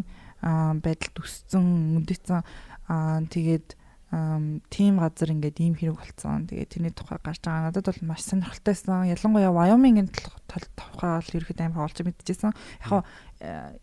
[0.44, 2.42] байдалд өссөн, үндэцэн
[2.90, 3.78] аа тэгээд
[4.70, 6.46] тийм газар ингээд ийм хэрэг болцсон.
[6.46, 9.10] Тэгээд тэрний тухай гарч байгаа надад бол маш сонирхолтойсэн.
[9.10, 10.08] Ялангуяа Wyoming-ийн
[10.46, 12.52] тухай бол ерөөхдөө амар олж мэдчихсэн.
[12.54, 13.02] Яг хаа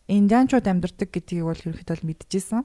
[0.08, 2.64] индианчууд амьдардаг гэдгийг бол ерөөхдөө л мэдчихсэн.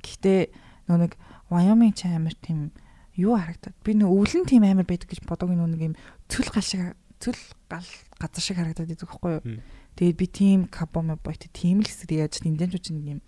[0.00, 0.40] Гэхдээ
[0.88, 1.12] нөө нэг
[1.52, 2.72] Wyoming ч амар тийм
[3.18, 5.94] юу харагдаад би нөө өвлөн тийм амар байдаг гэж бодоог нөө нэг юм
[6.30, 7.36] цөл гал шиг цөл
[7.68, 9.42] гал газар шиг харагдаад байдаг байхгүй юу?
[9.98, 12.70] Тэгээд би тийм кабомо бойт тийм л хэсэг яаж чинь нэг
[13.18, 13.20] юм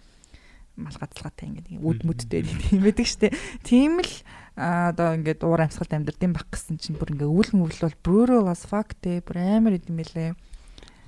[0.78, 3.34] мал газалгаатай ингээд үд мүдтэй тийм байдаг штэ.
[3.66, 4.12] Тийм л
[4.54, 8.64] одоо ингээд уур амьсгалд амьдрдсан баг гэсэн чинь бүр ингээд өвлөн өвл бол brutal as
[8.64, 10.38] fuck те бүр амар идэм байлээ.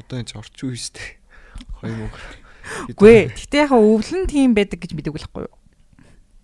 [0.02, 1.08] Одоо энэ ч орчин үе дээ.
[1.78, 2.20] Хоёр мөнгө.
[2.92, 3.24] Үгүй ээ.
[3.38, 5.56] Гэтэ яг өвлөн тийм байдаг гэж мэдээгүй л байхгүй юу?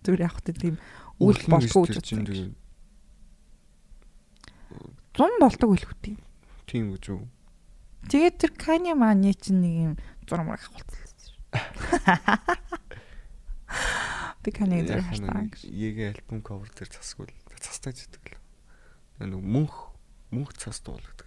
[0.06, 0.74] Зүгээр яг хөө тийм
[1.18, 2.06] үйл болтгоо гэж
[5.18, 6.14] Зун болдог үйл хөтий.
[6.70, 7.37] тийм гэж үү?
[8.06, 9.94] Тэгээд тэр Kanye Mani чинь нэг юм
[10.30, 11.02] зураг мураг авахулсан.
[14.46, 15.50] Би Kanye зэрэг хартаа.
[15.66, 18.40] Егэ альбом cover дээр засгүй л цастай зэдэг л.
[19.26, 19.90] Нэг мөнх
[20.30, 21.26] мөнх цас дуулдаг.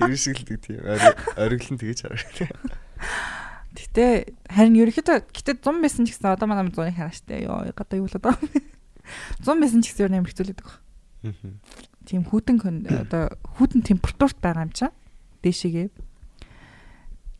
[0.00, 0.80] Тэр шиг л тийм
[1.36, 2.48] ориглон тэгэж харагдав.
[3.76, 7.44] Гэтэ харин ерөөхдөө гэтэ 100 байсан ч гэсэн одоо манай 100-ыг хараа штэ.
[7.44, 8.34] Йоо гадаа юу л одоо.
[9.44, 10.80] 100 байсан ч гэсэн амар хэцүүлээд байгаа.
[12.08, 12.56] Тийм хүүтэн
[12.88, 14.90] одоо хүүтэн температурт байгаа юм чаа.
[15.42, 15.88] Дээшээгээ.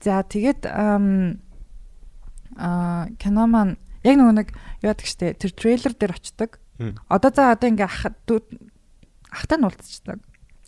[0.02, 1.42] За тэгээд ам
[2.54, 4.48] а кино маань яг нөгөө нэг
[4.82, 6.58] яадаг штэ тэр трейлер дээр очдог.
[6.78, 6.98] Мм.
[7.10, 10.18] Одоо за одоо ингээ ах ахтай нь уулзчихдаг.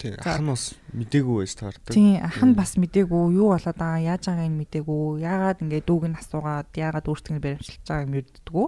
[0.00, 1.92] Тийм ах нь бас мдээгүй байж таардаг.
[1.94, 6.04] Тийм ах нь бас мдээгүй юу болоод байгаа яаж байгааг нь мдээгүй яагаад ингээ дүүг
[6.10, 8.66] нь асуугаад яагаад өөртөө нь баримтчилж байгааг нь мэддэггүй.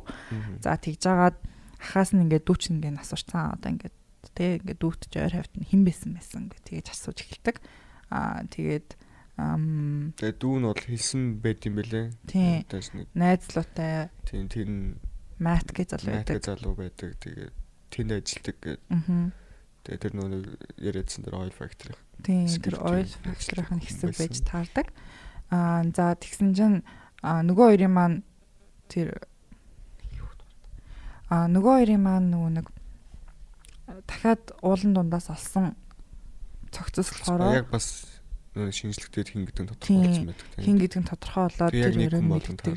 [0.62, 1.36] За тэгж жагаад
[1.82, 3.90] ахаас нь ингээ дүүч ингээ асуурцсан одоо ингээ
[4.36, 7.56] тэ ингээ дүүтж ойр хавьт нь хэн байсан байсан гэ тэгэж асууж эхэлдэг.
[7.58, 7.81] Аа
[8.52, 8.88] тэгээд
[9.40, 12.06] ам Тэгээ дүү нь бол хэлсэн байт юм бэлээ.
[12.28, 12.68] Тийм.
[13.16, 15.00] Найзлуутай тийм тэр нь
[15.42, 16.44] Мат гэж залуу байдаг.
[16.44, 17.10] залуу байдаг.
[17.18, 17.52] Тэгээд
[17.90, 18.80] тэнд ажилтдаг гэдэг.
[18.92, 19.32] Аа.
[19.82, 20.44] Тэгээ тэр нэг
[20.78, 21.96] яриадсан тэр oil factory.
[22.22, 24.86] Тийм тэр oil factory-ын хэсэг байж таардаг.
[25.50, 26.78] Аа за тэгсэн чинь
[27.24, 28.18] аа нөгөө хоёрын маань
[28.86, 29.26] тэр
[31.32, 32.66] аа нөгөө хоёрын маань нөгөө нэг
[34.06, 35.74] дахиад уулан дундаас олсон
[36.72, 37.86] цогцос болохоор Яг бас
[38.52, 39.76] нөө шинжлэхтэй хин гэдэг нь Тийм.
[39.80, 40.48] тодорхойлсон байдаг.
[40.52, 40.64] тийм.
[40.64, 42.76] хин гэдэг нь тодорхойлоод Тэгээ яг тэр болон мэддэг.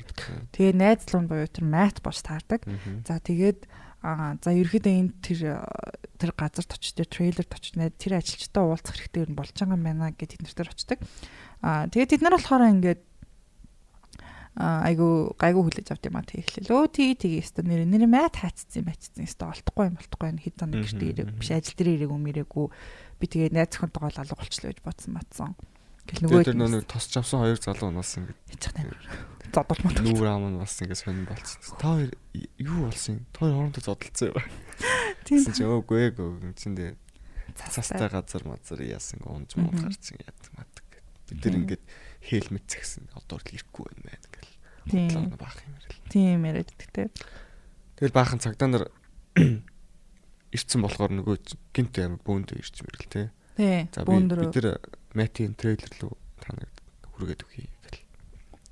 [0.56, 2.62] Тэгээ найзлуун буюу тэр мат болж таардаг.
[2.64, 2.80] Аа.
[3.04, 3.60] За тэгээд
[4.06, 9.36] аа за ерөөдөө энэ тэр очиж тэр трейлерт очиж найз тэр ажилчтай уулзах хэрэгтэй юм
[9.36, 11.00] болж байгаа юм байна гэж тэд нар тэр очдог.
[11.60, 13.02] Аа тэгээд тэд нар болохоор ингээд
[14.56, 16.72] айгу гайгу хүлээж авд юм а тийхлээ.
[16.72, 20.64] Өө тий тий өстө нэр нэр мат хаацсан байцсан өстө олдохгүй юм болтохгүй юм хэд
[20.64, 22.68] оног гэртээ ирээ биш ажил дээр ирээгүй мэрээгүй
[23.26, 25.52] би тэгээд найз зөвхөнтэйгээ алга болчлоо гэж бодсон матсан.
[26.06, 29.02] Гэл нөгөө Тэгээ тэр нэг тосч авсан хоёр залуу нас ингэ хийж байгаа юм.
[29.50, 29.98] Зодол мод.
[30.06, 31.78] нүүр ам нь бас ингэ сонирн болцсон.
[31.82, 32.12] Та хоёр
[32.62, 33.24] юу болсон юм?
[33.34, 34.38] Та хоёр хоорондоо зодолцсон юм.
[35.26, 35.42] Тийм.
[35.50, 36.94] Чи өөгүй ээгүй чинь дээ
[37.58, 40.86] цастай газар мазар яасан унж муу гарцсан яд матг.
[41.26, 41.84] Бид тэр ингээд
[42.22, 44.54] хэлмэт цагсан одоо л ирэхгүй байна гэл.
[44.94, 45.34] Тийм.
[45.34, 46.06] Баах юм ярил.
[46.14, 47.10] Тийм яриад идэгтэй.
[47.98, 48.86] Тэгэл баахан цагдаа нар
[50.56, 51.36] ирцэн болохоор нөгөө
[51.76, 53.24] гинт амар бөөндөө ирч мэрэл те.
[53.60, 53.88] Тий.
[53.92, 54.80] За бид тэр
[55.16, 56.72] Мэтийн трейлер рүү таныг
[57.16, 58.04] хүргээд өгье гэл.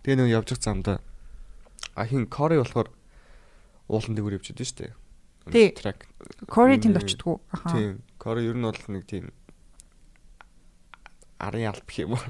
[0.03, 0.97] Тэгээ нөгөө явж байгаа замдаа
[1.95, 2.89] а хин Кори болохоор
[3.87, 4.93] уулан дээгүүр явж байдаг шүү дээ.
[5.51, 5.67] Тий.
[6.47, 7.39] Кори тэнд очтгоо.
[7.71, 8.01] Тийм.
[8.17, 9.31] Кори ер нь бол нэг тийм
[11.43, 12.23] арын алб гэх юм уу?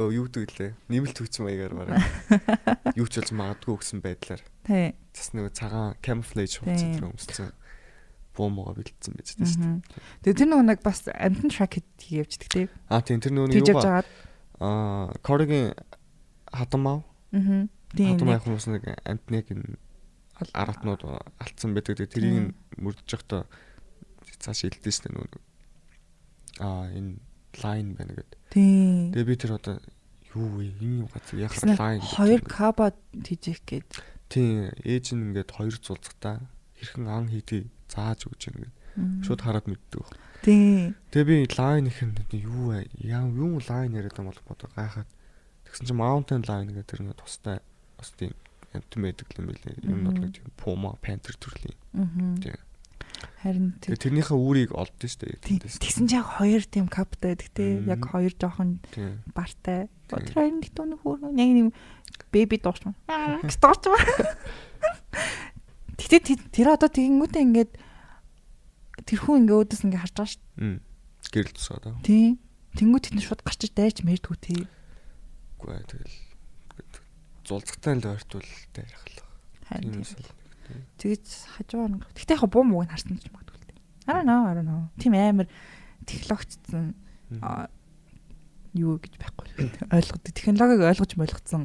[0.00, 0.72] Оо юу гэдэг лээ?
[0.88, 2.00] Нэмэлт хүч маягаар бараа.
[2.96, 4.94] Юу ч болж магадгүй гэсэн байдлаар Тий.
[5.12, 7.48] бас нэг цагаан camouflage хувцас дээр өмссөн
[8.32, 9.82] буумгаа бэлдсэн байж дээ шүү дээ.
[10.24, 12.66] Тэгээ тэр нөгөө нэг бас амтан track хийх явждаг тий.
[12.88, 14.00] Аа тийм тэр нөгөө юу ба
[14.60, 15.74] аа Коригийн
[16.48, 17.04] хатан мав
[17.34, 17.68] Аа.
[17.92, 18.16] Тийм.
[18.16, 19.46] хатан нэг мав хүмүүс нэг амтныг
[20.56, 21.02] аратнууд
[21.36, 22.00] алдсан байдаг.
[22.08, 23.44] Тэрийг нь мөрдөж явахдаа
[24.40, 25.49] цааш илдэж шүү дээ нөгөө
[26.60, 27.18] аа энэ
[27.64, 28.38] лайн байна гэдэг.
[28.52, 29.10] Тийм.
[29.16, 29.76] Тэгээ би тэр одоо
[30.36, 30.70] юу вэ?
[30.78, 32.52] Энэ юм яхаар Тэснэ лайн гэдэг Хоёр юм бэ?
[32.54, 32.86] каба
[33.24, 33.88] хийжих гээд.
[34.30, 36.36] Тийм ээж нь ингээд хоёр зулцгатаа
[36.78, 38.76] хэрхэн ан хийдий зааж өгч юм ингээд
[39.26, 40.06] шууд хараад мэддэг.
[40.44, 40.94] Тийм.
[41.10, 42.88] Тэгээ би лайн их юм юу вэ?
[43.02, 45.08] Яа юу лайн яриад юм бол бодоо гайхаад.
[45.66, 47.58] Тэгсэн чинь mountain line гэдэг тэр нэг тустай
[47.98, 48.32] бас тийм
[48.72, 49.82] амтэн байдаг юм билээ.
[49.84, 51.76] Юм нэг тийм puma panther төрлийн.
[51.94, 52.38] Аа.
[52.40, 52.58] Тийм.
[53.42, 54.70] Харин тэрнийхээ үүрийг
[55.20, 55.40] дээ.
[55.40, 55.58] тийм.
[55.64, 55.76] тэндээс.
[55.80, 57.56] Тэгсэн чинь яг хоёр тийм каптай байдаг.
[57.80, 57.88] Мгм.
[57.88, 58.70] Яг хоёр жоохон
[59.32, 59.88] бартай.
[60.10, 61.66] Тэр хоёр нэг тоо нэг хөөр яг нэг
[62.32, 62.96] беби дуурч маа.
[63.44, 64.02] Гэж дуурч маа.
[66.00, 67.72] Гэтэ тэр- одоо тэгэнгүүтээ ингээд
[69.04, 70.78] тэр хүн ингээ өөдөөс ингээ харж байгаа Мм.
[71.30, 71.94] Гэрэл тусаад аа.
[72.00, 72.06] дээ.
[72.08, 72.32] Тийм.
[72.76, 74.64] Тэнгүү тэнд шууд гарч дайрч мэрдгүү тий.
[75.60, 76.16] Үгүй тэгэл
[77.44, 79.18] зулцгтай л ойртвол дайрах л.
[79.68, 80.39] Харин Тийм.
[80.98, 81.24] Тэгэж
[81.56, 82.02] хажуугаар нь.
[82.14, 83.78] Гэтэ яг буу мууг нь харсан ч магадгүй л дээ.
[84.06, 84.88] I don't know, I don't know.
[85.00, 85.48] Тийм амар
[86.06, 86.94] технологичсон
[87.40, 87.70] аа,
[88.74, 89.70] юу гэж байхгүй л үү.
[89.94, 91.62] Ойлгоод технологиг ойлгож болгоцсон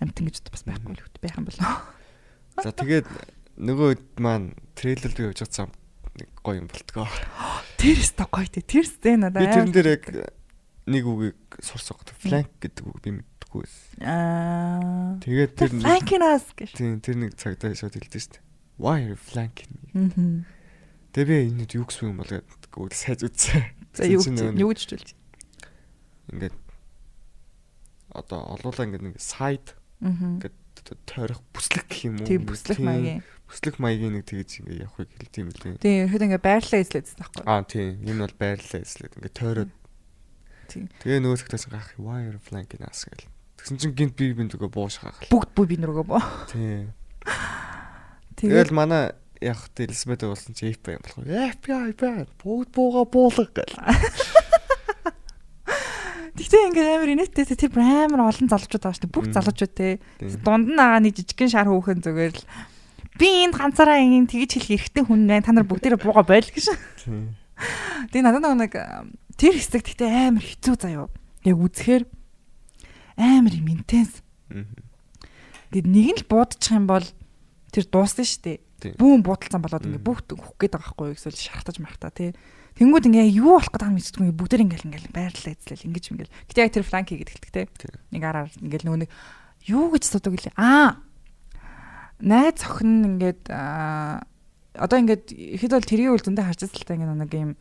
[0.00, 1.20] амтан гэж бас байхгүй л үү.
[1.22, 1.80] байх юм болоо.
[2.60, 3.06] За тэгээд
[3.56, 3.90] нөгөө
[4.20, 5.72] маань трейлер рүү явж байгаа
[6.18, 7.08] нэг гоё юм болтгоо.
[7.80, 8.64] Тэр өстө гоё тий.
[8.64, 10.04] Тэр сцен надаа Би тэрэн дээр яг
[10.86, 12.04] нэг үгийг сурсаг.
[12.20, 13.10] Flank гэдэг үг би
[13.52, 13.92] мэддэггүй байсан.
[14.00, 16.70] аа Тэгээд тэр нэг- Франкинас гэж.
[16.72, 18.44] тийм тэр нэг цагтаа шууд хэлдэг шүү дээ.
[18.80, 19.84] Why are you flanking me?
[19.92, 20.44] Мгм.
[21.12, 23.62] Тэгээ би энэ юу гэсэн юм бол гэдэг сайж үзсэн.
[23.92, 25.08] За юу гэж юу гэж хэлж.
[26.32, 26.56] ингээд
[28.12, 30.56] одоо олуулаа ингээд нэг side ингээд
[31.06, 32.26] тойрох бүслэг гэх юм уу?
[32.26, 32.48] Тийм
[32.80, 33.20] тийм маягийн.
[33.48, 35.76] Бүслэг маягийн нэг тэгэж ингээд явахыг хэлдэг юм лээ.
[35.84, 37.44] Тийм ихэд ингээ байрлалаа эзлэдсэн таахгүй.
[37.44, 38.00] Аа тийм.
[38.08, 39.72] Энэ бол байрлалаа эслээд ингээд тойроод
[40.72, 40.88] Тийм.
[41.04, 43.28] Тэгээ нөгөө цагтаас гах you flanking us гэл.
[43.58, 45.20] Тэгсэн чинь гинт би бинт өгөө бууш хаах.
[45.30, 46.22] Бүгд бүү би нүргөө боо.
[46.50, 46.92] Тэгээд
[48.42, 51.22] Тэгэл манай яг тэ Элизабет болсон чи FBI юм болох.
[51.22, 52.26] FBI байна.
[52.42, 53.78] Бүгд бууга буулга гэл.
[56.32, 59.14] тэгтээ ингээ амар инээдтэй тэр амар олон залуучууд байгаа шүү дээ.
[59.14, 60.00] Бүх залуучууд те.
[60.42, 62.44] Дунд нь агааны жижигхэн шар хөөхөн зүгээр л
[63.20, 65.44] би энд ганцаараа ин тэгж хэлэх эрэгтэй хүн байна.
[65.44, 66.66] Та нар бүгдээрээ бууга бойл гэж.
[67.04, 67.36] Тийм.
[68.10, 68.74] Тэгээ надад нэг
[69.36, 71.06] тэр хэсэг тэгтээ амар хэцүү заяо.
[71.44, 72.04] Яг үзэхээр
[73.16, 74.22] амар юм интенс.
[75.72, 77.06] Гэт нэг нь л буудчих юм бол
[77.72, 78.58] тэр дуусна шүү дээ.
[78.98, 82.34] Бүүн буудалцсан болоод ингээ бүгд хөх гээд байгаа байхгүй юу эсвэл шархтаж мархтаа тий.
[82.76, 86.34] Тэнгүүд ингээ юу болох гэдэг мэддэггүй ингээ бүгдэр ингээл ингээл байрлалаа эзлэл ингэж ингээл.
[86.50, 87.66] Гэтэ яг тэр фланки гэдэг тий.
[88.10, 89.10] Нэг араар ингээл нөгөө нэг
[89.70, 90.56] юу гэж судаг лээ.
[90.58, 90.98] Аа.
[92.18, 96.96] Найз охин нь ингээд одоо ингээд ихэд бол тэргийн үл зөндөө харж байгаа л та
[96.96, 97.52] ингээ нэг юм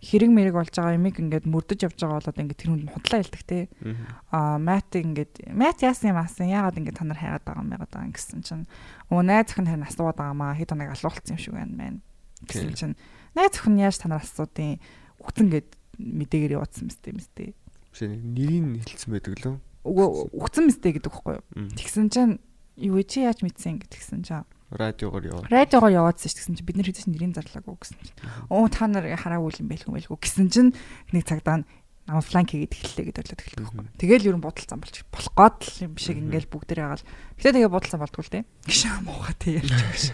[0.00, 3.42] хэрэг мэрэг болж байгаа юмыг ингээд мөрдөж явж байгаа болоод ингээд тэр хүнд худлаа хэлдэг
[3.44, 3.58] те.
[4.32, 7.92] Аа мат ингээд мат яасан юм аасан яагаад ингээд та нар хайгаад байгаа юм яагаад
[7.92, 8.64] байгаа гэсэн чинь
[9.12, 11.96] өө найз охин харин асууад байгаа маа хэд хоног алуулсан юм шиг байна мэн.
[12.48, 12.96] Гэсэн чинь
[13.36, 14.80] найз охин яаж та нар асуудیں۔
[15.20, 15.68] Үгтэн гээд
[16.00, 17.52] мэдээгээр явуулсан мэт юм сте.
[17.92, 19.56] Биш нэрийг хэлсэн байдаг лөө.
[19.84, 21.44] Үгүй үгтэн мэт гэдэг юу?
[21.76, 22.40] Тэгсэн чинь
[22.80, 25.50] юу чи яаж мэдсэн гэдгсэн чинь радиогоор яваа.
[25.50, 28.18] Радиогоор яваадсэн ч гэсэн чинь бид нар хэдэж нэрийн зарлаагүй гэсэн чинь.
[28.50, 30.70] Оо та нар хараагүй юм байлгүй байлгүй гэсэн чинь
[31.10, 31.66] нэг цагдаа
[32.10, 33.86] нам фланк хийгээд эхэллээ гэдэг болоод эхэлдэг байхгүй.
[34.02, 37.06] Тэгэл ерөн бодолцсон болж болох гоод л юм шиг ингээл бүгдээрээ хаал.
[37.38, 38.44] Гэтэ тэгээ бодолцсон болтгүй л дээ.
[38.66, 40.06] Гişээ муухай тэг ярьж байгаа ш.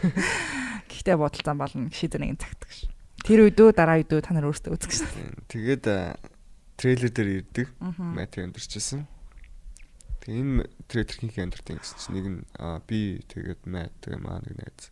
[0.92, 2.88] Гэхдээ бодолцсон болно шийдэ нэгэн цагтдаг ш.
[3.24, 5.08] Тэр үедөө дараа үедөө та нар өөрсдөө үзэх ш.
[5.48, 5.84] Тэгээд
[6.76, 7.66] трейлер дээр ирдэг.
[7.80, 9.15] Мати өндөрчсэн.
[10.26, 12.40] Тэгээ энэ трейлер хинхи өндөртэй гэсэн чинь нэг нь
[12.90, 14.90] би тэгээд мат тэгээ маа нэг найз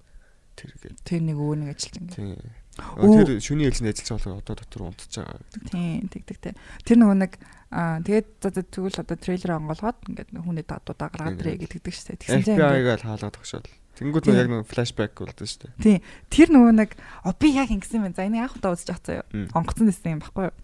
[0.54, 1.02] тэр гээд.
[1.02, 2.14] Тэр нэг өвөө нэг ажилт ингэ.
[2.14, 2.38] Тийм.
[2.74, 5.70] Тэр шүний ээлжинд ажиллаж байгаа одоо дотор унтж байгаа гэдэг.
[5.74, 6.50] Тийм тэгдэг те.
[6.86, 7.32] Тэр нөгөө нэг
[7.74, 8.28] аа тэгээд
[8.70, 12.22] тэгвэл одоо трейлер онгоолгоод ингээд хүний дадуудаа гаргаад ирээ гэдэгдэг шүү дээ.
[12.22, 13.66] Тэгсэн чинь FBI-г хаалгаад тогшоод.
[13.94, 15.82] Тэнгүүд нь яг нэг флашбек болдсон шүү дээ.
[15.82, 15.98] Тийм.
[16.30, 16.90] Тэр нөгөө нэг
[17.38, 18.14] би яг ингэсэн юм.
[18.14, 19.50] За энийг анх удаа үзэж авцаа юу.
[19.54, 20.54] Онгоцсон дэсэн юм баггүй юу.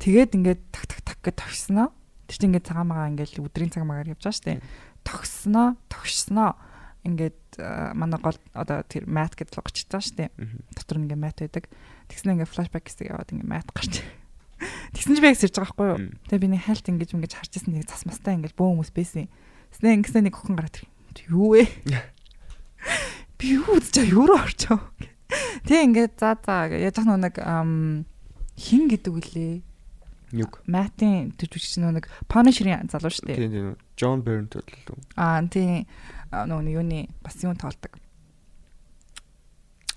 [0.00, 1.92] Тэгээд ингээд так так так гэж тогшсноо.
[2.30, 4.62] Тэр чинь ингээд цагаан магаа ингээд өдрийн цаг магаар явж байгаа шүү дээ.
[5.02, 6.54] Тогсноо, тогшсноо.
[7.02, 7.58] Ингээд
[7.98, 10.30] манай гол одоо тэр мат гэдэг л гочтой шүү дээ.
[10.78, 11.66] Дотор нь ингээд мат байдаг.
[12.06, 14.06] Тэгснэ ингээд флашбек гэсэн яваад ингээд мат гарч.
[14.94, 15.98] Тэгсэн чи би яг сэрж байгаа байхгүй юу?
[16.30, 19.26] Тэгээ би нэг хайлт ингэж ингэж харж ирсэн нэг засмастай ингээд бөө хүмүүс байсан.
[19.74, 21.66] Тэснэ ингэсэн нэг охин гараад тэр юу вэ?
[23.40, 24.78] Би юу үзэж байгаа юу руу орчоо.
[25.64, 27.40] Тэг ингээд за за яаж нэг
[28.60, 29.54] хин гэдэг үлээ
[30.30, 30.62] Юг.
[30.70, 33.38] Матын тэр жүжигч нэг Punisher-ийн залуу шүү дээ.
[33.40, 33.70] Тийм тийм.
[33.98, 34.98] John Byrne төлөв.
[35.18, 35.86] Аа тийм
[36.30, 37.98] нөгөө юуны бас юм тоолдог.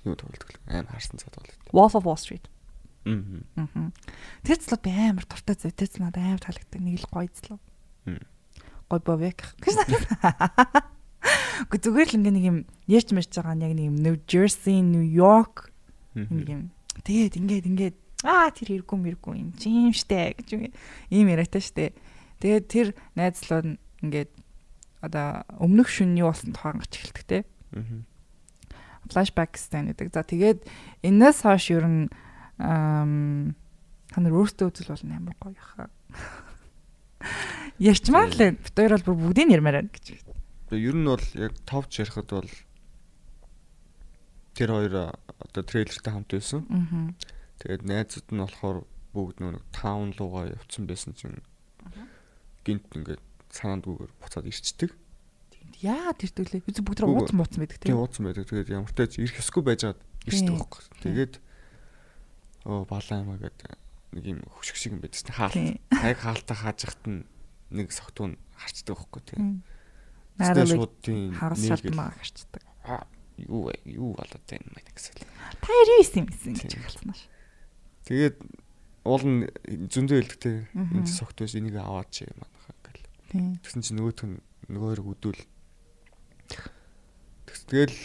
[0.03, 0.57] Юу тоолдог вэ?
[0.73, 1.53] Амар харсан цаад тоолдог.
[1.69, 2.49] Wolf of Wall Street.
[3.05, 3.21] Аа.
[3.61, 3.93] Аа.
[4.41, 5.69] Тэр залуу би амар дуртай зүй.
[5.69, 6.81] Тэр надад амар таалагддаг.
[6.81, 7.61] Нэг л гоё залуу.
[8.89, 9.45] Гой бовек.
[11.69, 12.57] Гэхдээ зүгээр л ингээ нэг юм
[12.89, 15.71] ярьж мэрч байгаа нь яг нэг юм New Jersey, New York
[16.17, 16.63] нэг юм.
[17.05, 20.49] Тэгээд ингээд ингээд аа тэр хэрэггүй мэргүй юм чим штэ гэж
[21.11, 21.91] ийм яриатай штэ.
[22.39, 22.87] Тэгээд тэр
[23.19, 24.31] найзлууд ингээд
[25.03, 27.39] одоо өмнөх юу болсон тухайн гарч эхэлдэг те.
[29.11, 30.15] Flashback стан гэдэг.
[30.15, 30.63] За тэгээд
[31.03, 32.07] энэс хойш ер нь
[32.55, 35.91] та нар өөртөө үзэл бол амар гоё хаа.
[37.83, 40.23] Ярьчмаар л бид хоёр бол бүгдийг ярмаар байна гэж.
[40.71, 42.51] Ер нь бол яг товч ярихад бол
[44.55, 46.63] тэр хоёр одоо трейлертэй хамт байсан.
[46.71, 47.11] Аа
[47.63, 48.77] Тэгээд найзууд нь болохоор
[49.15, 51.39] бүгд нэг таун руугаа явцсан байсан чинь
[52.67, 53.23] гинт ингээд
[53.55, 54.91] санаандгүйгээр буцаад ирчдэг.
[55.79, 56.67] Яагаад ирдүүлээ?
[56.67, 57.95] Бид бүгд ууцсан бууцсан байдаг тийм.
[57.95, 58.51] Ууцсан байдаг.
[58.51, 60.81] Тэгээд ямар тач ирэх ёсгүй байжгаад ирчдэг байхгүй.
[61.07, 61.33] Тэгээд
[62.67, 63.79] оо балаа юмаа гэдэг
[64.15, 65.31] нэг юм хөшг шиг юм байдсан.
[65.31, 65.55] Хаалт.
[65.55, 67.23] Яг хаалтаа хааж яхад нь
[67.71, 69.63] нэг согтуу харцдаг байхгүй тийм.
[70.37, 72.63] Наараа шууд тийм хагас шалтмаа харцдаг.
[73.37, 73.75] Юу вэ?
[73.89, 75.15] Юу болоод байна гэсэн.
[75.59, 77.32] Та 99 юм гэсэн гэж хэлсэн ш.
[78.07, 78.37] Тэгээд
[79.07, 79.39] уул нь
[79.91, 83.59] зөндөө хэлдэгтэй энэ согт биш энийг аваад чи манайхаа ингээл.
[83.63, 84.37] Тэгсэн чинь нөгөөх нь
[84.71, 85.39] нөгөөр өдөл
[87.73, 87.95] Тэгэл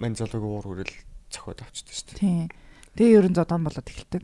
[0.00, 0.94] мань залууг уур хүрэл
[1.28, 2.48] цохиод авчдаг шүү дээ.
[2.94, 4.22] Тэгээ ерөн зодон болоод эхэлдэг.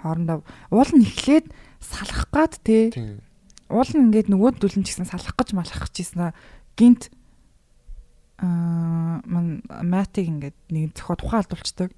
[0.00, 1.50] Хоорондоо уул нь эхлээд
[1.82, 2.56] салах гад.
[2.62, 3.20] Тийм.
[3.68, 6.32] Уул нь ингээд нөгөө дүлэн ч гэсэн салах гэж малах гэж ийсэн
[6.78, 7.10] гинт
[8.38, 11.90] аа ман матиг ингээд нэг зохиод ухаалдуулцдаг.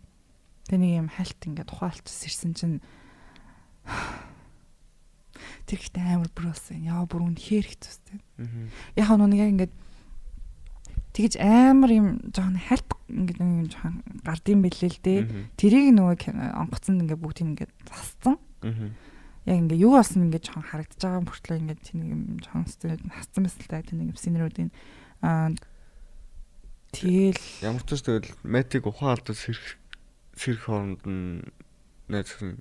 [0.67, 2.77] Тэгээ нэг юм хальт ингээд ухаалцсан ирсэн чинь
[5.67, 6.83] тэр ихтэй амар бүрөөсөн.
[6.87, 8.19] Яа бүр үнэхээр хэцүүстэй.
[8.99, 9.75] Яг нэг яг ингээд
[11.15, 13.95] тэгэж амар юм жоохон хальт ингээд юм жоохон
[14.27, 15.21] гардын бэлээ л дээ.
[15.55, 18.37] Тэрийг нөгөө онгоцонд ингээд бүгдийг ингээд засцсан.
[19.47, 23.57] Яг ингээд юу болсон ингээд жоохон харагдаж байгаа мөртлөө ингээд тэр нэг юм жоохон стресс
[23.71, 24.71] та тэр нэг юм синерүүдийн
[25.23, 25.55] аа
[26.93, 29.79] тэгэл ямар ч тэгэл метик ухаан алдаж сэрх
[30.37, 31.43] сэрх хооронд нь
[32.13, 32.61] найз хүн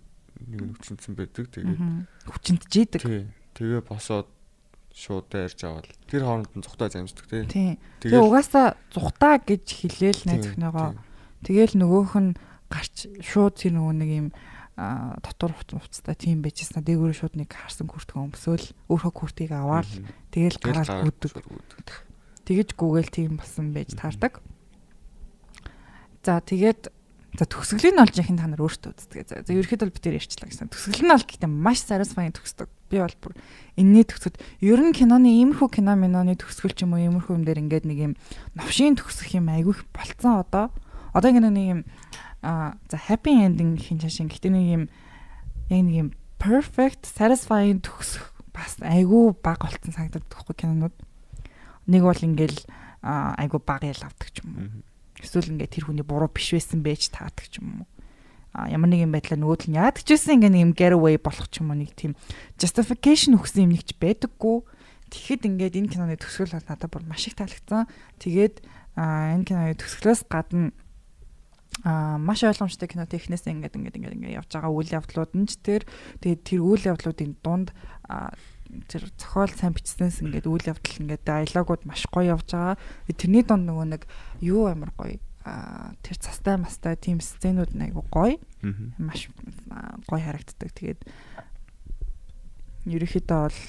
[0.49, 1.45] нэг хүчинсэн байдаг.
[1.51, 1.79] Тэгээд
[2.31, 3.01] хүчинтжээдэг.
[3.03, 3.27] Тий.
[3.55, 4.27] Тэгээ босоод
[4.95, 7.75] шууд дайрж аваад тэр хооронд нь зүхтаа замждаг тий.
[7.99, 10.89] Тэгээ угаасаа зүхтаа гэж хэлээл найз өхнөөгөө.
[11.43, 12.31] Тэгээл нөгөөх нь
[12.71, 14.27] гарч шууд тэр нөгөө нэг юм
[14.75, 19.87] дотор хувцастай тийм байжсна дээгүүр шууд нэг харсан күртгөө өмсөөл өөрөө күртийг аваад
[20.35, 21.91] тэгээл гараад гүдэг.
[22.43, 24.43] Тэгэж гүгээл тийм болсон байж таардаг.
[26.27, 26.91] За тэгээд
[27.35, 29.27] За төгсгөлийн олж яхин та нар өөртөө үздэг.
[29.27, 30.71] За ерөөхдөө бид тэр ярьчлаа гэсэн.
[30.71, 32.69] Төгсгөл нь бол гэхдээ маш satisfying төгсдөг.
[32.87, 33.33] Би бол бүр
[33.75, 37.59] энэний төгсөд ер нь киноны иймэрхүү кино миноны төгсгөл ч юм уу иймэрхүү юм дээр
[37.65, 38.13] ингээд нэг юм
[38.55, 40.71] новшийн төгсөх юм айгүйх болцсон одоо.
[41.11, 41.81] Одоо ингэ нэг юм
[42.39, 44.83] а за happy ending хин чашин гэхдээ нэг юм
[45.73, 46.09] яг нэг юм
[46.39, 50.95] perfect satisfying төгсөх бас айгүй баг болцсон санагдаад байхгүй кинонууд.
[51.91, 52.63] Нэг бол ингээл
[53.03, 54.94] айгүй баг ял авдаг ч юм уу.
[55.21, 57.87] Эсвэл ингээд тэр хүний буруу биш байсан байж таадаг ч юм уу.
[58.55, 61.59] А ямар нэгэн байдлаар нөгөөдөл нь яадаг ч байсан ингээд нэг юм getaway болох ч
[61.59, 62.15] юм уу нэг тийм
[62.55, 64.63] justification өгсөн юм нэгч байдаггүй.
[65.11, 67.87] Тэгэхэд ингээд энэ киноны төгсгөл бол надад бүр маш их таалагдсан.
[68.19, 68.63] Тэгээд
[68.95, 70.71] энэ киноны төгсгөлөөс гадна
[71.83, 75.59] а маш ойлгомжтой кино технээс ингээд ингээд ингээд ингээд явж байгаа үйл явдлууд нь ч
[75.59, 75.83] тэр
[76.23, 77.75] тэгээд тэр үйл явдлуудын дунд
[78.87, 82.77] тэр зохиол сайн бичснээс ингээд үйл явдал ингээд диалогууд маш гоё явж байгаа.
[83.11, 84.03] Тэрний донд нөгөө нэг
[84.43, 85.19] юу амар гоё
[86.01, 88.41] тэр цастай мастай тийм сценүүд айгу гоё.
[88.97, 89.29] Маш
[90.09, 90.73] гоё харагддаг.
[90.73, 91.01] Тэгээд
[92.89, 93.59] ерөөхдөө бол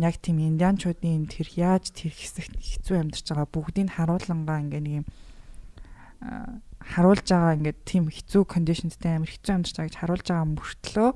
[0.00, 5.06] яг тийм индианчуудын тэр яаж тэр хэсэгт хэцүү амьдарч байгаа бүгдийг харуулнгаа ингээ нэг юм
[6.80, 11.10] харуулж байгаа ингээд тийм хэцүү кондишнтэй амар хэцүү амьдарч байгаа гэж харуулж байгаа мөртлөө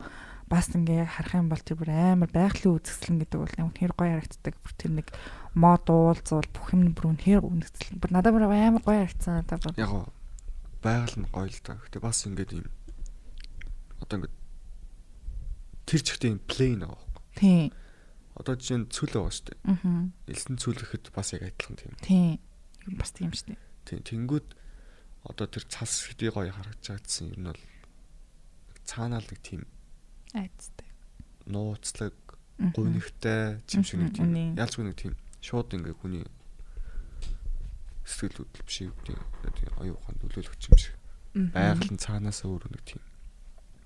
[0.48, 4.12] бас ингээ харах юм бол тэр бүр амар байгалийн үзэсгэлэн гэдэг бол ямар хэр гоё
[4.16, 4.54] харагддаг.
[4.56, 5.08] Бүр тэр нэг
[5.52, 8.00] мод уулзвал бүх юм бүр үнэхээр үнэсгэлэн.
[8.00, 9.76] Бүр надад бүр амар гоё харагдсан надад бүр.
[9.76, 9.92] Яг
[10.80, 11.76] байгаль нь гоё л да.
[11.76, 12.66] Гэтэ бас ингээд юм
[14.00, 14.36] одоо ингээд
[15.84, 17.22] тэр чигтээ юм плейн байхгүй.
[17.36, 17.68] Тийм.
[18.38, 19.60] Одоо жишээ нь цүл байгаа шүү дээ.
[19.68, 20.04] Аа.
[20.30, 21.92] Элсэн цүл гэхэд бас яг адилхан тийм.
[22.00, 22.32] Тийм.
[22.96, 23.60] Бас тийм шүү дээ.
[23.84, 24.00] Тийм.
[24.06, 24.48] Тэнгүүд
[25.28, 27.62] одоо тэр цас хэдий гоё харагдаж байгаа юм бол
[28.86, 29.66] цаанаа л нэг тийм
[30.34, 30.88] айцтай.
[31.46, 32.16] Нууцлаг,
[32.74, 34.58] гунигтай юм шиг нэг тийм.
[34.58, 36.24] Ялцгүй нэг тийм шууд ингээ хүний
[38.04, 40.96] сэтгэл хөдлөл биш үү тийм оюухан нөлөөлөгч юм шиг.
[41.54, 43.02] Байгаль нь цаанаас өөр нэг тийм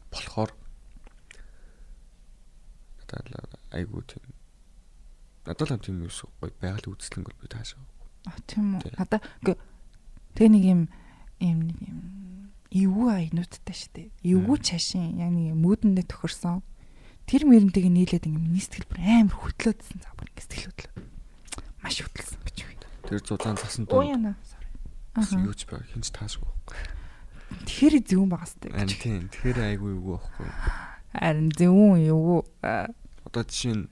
[0.09, 0.51] болохоор
[2.99, 4.25] надад айгуу тийм
[5.45, 7.83] надад л тийм юус гоё байгалийн үзэсгэлэнг бол би таашаа.
[8.25, 8.95] А тийм үү.
[8.97, 10.81] Надаа тэг нэг юм
[11.43, 11.99] юм нэг юм
[12.73, 14.09] эвгүй аянуудтай штэ.
[14.25, 16.65] Эвгүй чашин яг нэг мөдөндөө тохирсон.
[17.29, 19.99] Тэр мөрөнтэйг нийлээд ингэ миний сэтгэл бүр амар хөтлөөдсөн.
[20.01, 20.93] За бүр ингэ сэтгэл хөдлөө.
[21.85, 22.89] Маш гэж байна.
[23.05, 24.03] Тэр зузаан цасан дуу.
[24.03, 24.35] Яна.
[25.15, 25.45] Аа.
[25.45, 26.49] Юуч бай хинч таашгүй.
[27.69, 28.73] Тэр зөвүүн багас тээ.
[28.89, 29.29] Тийм.
[29.29, 30.49] Тэр айгүй эвгүй байхгүй.
[31.13, 32.41] Харин зөвүүн эвгүй.
[33.29, 33.85] Одоо жишээ нь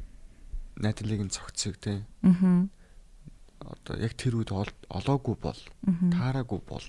[0.80, 2.00] найдлыг нь цогцсог тий.
[2.24, 2.64] Аа.
[3.60, 6.84] Одоо яг тэр үед олоогүй бол таараагүй бол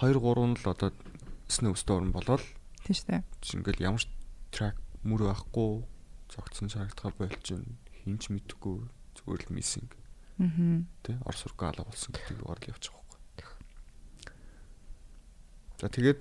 [0.00, 0.90] 2 3 нь л одоо
[1.48, 2.42] Snoop Storm болол
[2.82, 3.22] тийм шүү дээ.
[3.54, 4.08] Ингээл ямар ч
[4.50, 5.84] track мөр байхгүй
[6.32, 8.88] цогцсон шаардлагатай байл чинь хинч мэдхгүй
[9.20, 9.92] зүгээр л миссинг.
[10.40, 10.82] Аа.
[11.04, 13.04] Тэ орс ургаа алга болсон гэдэг нь орл явчих واخгүй.
[15.78, 16.20] За тэгээд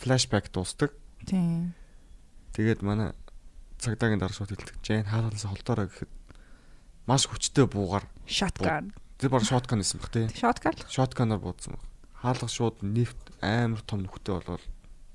[0.00, 0.94] flashback дуустдаг.
[1.26, 1.74] Тийм.
[2.56, 3.12] Тэгээд манай
[3.82, 4.78] цагдаагийн дараа шууд хэлдэг.
[4.80, 6.10] Жин хаалаас холдоорой гэхэд
[7.04, 8.94] маш хүчтэй буугаар shotgun.
[9.20, 10.26] Тэр баг shotgun гэсэн баг тий.
[10.32, 10.76] Shotgun.
[10.88, 11.89] Shotgun-аар буудсан баг
[12.20, 14.64] хаалга шууд нефт амар том нөхтэй болоод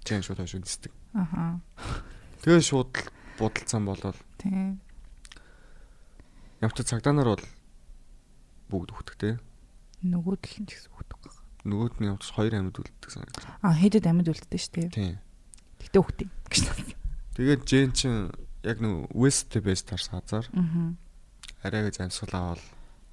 [0.03, 0.91] чейн шууд хойш нисдэг.
[1.14, 1.62] Аха.
[2.41, 2.93] Тэгээ шууд
[3.38, 4.18] будалцсан болоод.
[4.41, 4.82] Тийм.
[6.62, 7.45] Ямт цагдаанаар бол
[8.70, 9.30] бүгд өгдөг те.
[10.01, 11.22] Нөгөөд л нь ч гэсэн өгдөг.
[11.66, 13.45] Нөгөөд нь ямт хоёр амьд үлддэг санагдаж.
[13.62, 14.89] Аа хэдэд амьд үлддэг шүү дээ.
[14.93, 15.16] Тийм.
[15.82, 16.66] Гэтэ өгдөг гэж.
[17.38, 18.16] Тэгээд Жен чин
[18.66, 20.45] яг нэг West base тарс хазар.
[20.58, 20.93] Аа.
[21.62, 22.64] Арайг замсгалаа бол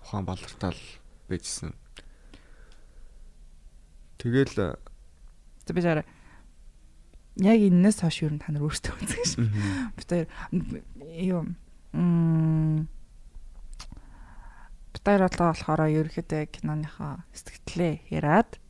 [0.00, 0.80] ухаан балартаал
[1.28, 1.76] байжсэн.
[4.22, 4.78] Тэгэл
[5.66, 6.06] за би зараа
[7.42, 9.50] яг энэс хойш юу та нар өөрсдөө үзэх шин.
[9.98, 10.24] Би тэр
[11.18, 11.50] юу
[11.92, 12.86] м
[14.92, 18.60] Битээр болоо болохоор ерөөхдөө киноныхоо сэтгэлээ яраад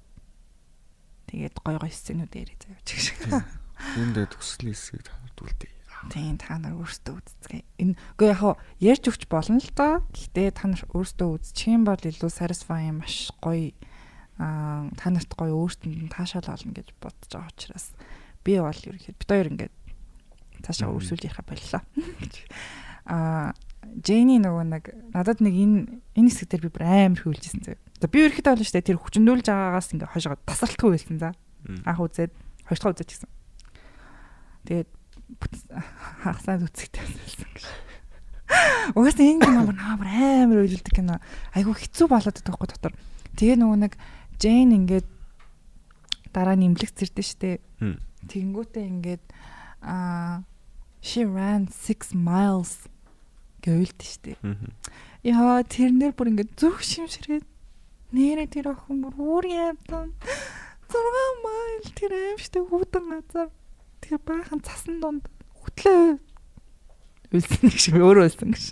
[1.28, 3.20] тэгээд гой гой сценүүд ч гэх шиг.
[4.00, 5.10] Энд дэ төслийн хэсгийг
[5.42, 5.72] үлдээ.
[6.10, 7.66] Тийм та нар өөрсдөө үзцгээе.
[7.78, 10.02] Энэ үгүй яг ярьж өгч болно л доо.
[10.10, 13.70] Гэхдээ та нар өөрсдөө үзчих юм бол илүү satisfying маш гоё
[14.98, 17.86] та нарт гоё өөртөнд нь таашаал олно гэж бодож байгаа учраас
[18.42, 19.74] би бол ерөнхийдөө бид хоёр ингээд
[20.66, 21.82] цаашаа өрсүүлж ярих боллоо.
[23.06, 25.78] Аа Джейни нөгөө нэг надад нэг энэ
[26.14, 27.76] энэ хэсэг дээр би бүр амар хөвлөжсэн зөө.
[27.98, 28.88] За би ерөөхдөө болно шүү дээ.
[28.94, 31.34] Тэр хүчндүүлж байгаагаас ингээ хойшоо тасралтгүй байсан за.
[31.82, 32.32] Анх үзээд
[32.66, 33.30] хоёр дахь үзээд гисэн.
[34.70, 34.90] Тэгээд
[36.22, 37.66] хагасаад үзэхтэй байсан гэж.
[38.94, 41.18] Угаасаа энэ кино амар амар үйлдэх кино.
[41.52, 42.94] Айгу хэцүү болоод байгаа байхгүй дотор.
[43.34, 43.92] Тэгээ нөгөө нэг
[44.42, 45.06] Жейн ингээд
[46.34, 47.62] дараа нэмлэх зэрдэн штэ.
[48.26, 49.24] Тэнгүүтээ ингээд
[49.78, 50.42] аа
[50.98, 52.90] she ran 6 miles
[53.62, 54.32] гэвэлдэ штэ.
[55.22, 57.46] Яа тэрнэр бүр ингээд зүг шимшрээд
[58.10, 60.10] нэрэ тэр охин бүр өөр яадан
[60.90, 63.48] 6 майл тэр аим штэ хүүдэн газар
[64.02, 66.18] тэр баахан цасан донд хөтлөө
[67.32, 68.66] Үлсэн гэж өөрөө үлсэн гэж.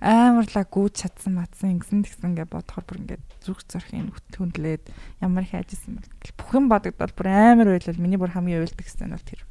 [0.00, 4.84] Амарлаа гүйж чадсан матсан ингэсэн тэгсэн ингээ бодохоор бүр ингээ зүрх зорхийн хүндлээд
[5.22, 9.08] ямар их ажисан бол бүх юм бодогдол бүр амар байлал миний бүр хамгийн уйлдаг гэсэн
[9.08, 9.42] нь бол тэр.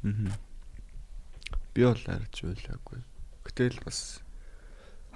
[1.74, 3.00] Би бол арич уйлаагүй.
[3.42, 4.22] Гэтэл бас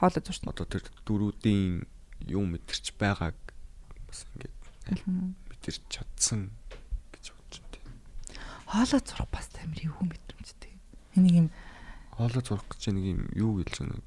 [0.01, 0.49] Хоолой зурсан.
[0.49, 1.85] одоо тэр дөрүүдийн
[2.27, 3.37] юм мэдэрч байгааг
[4.09, 4.57] бас ингээд
[5.07, 6.51] мэдэрч чадсан
[7.13, 7.93] гэж бодож байна.
[8.65, 10.73] Хоолой зурх бас амар юу мэдрэмжтэй.
[11.17, 11.49] Энийг юм
[12.17, 14.05] Хоолой зурх гэж нэг юм юу гэлж нэг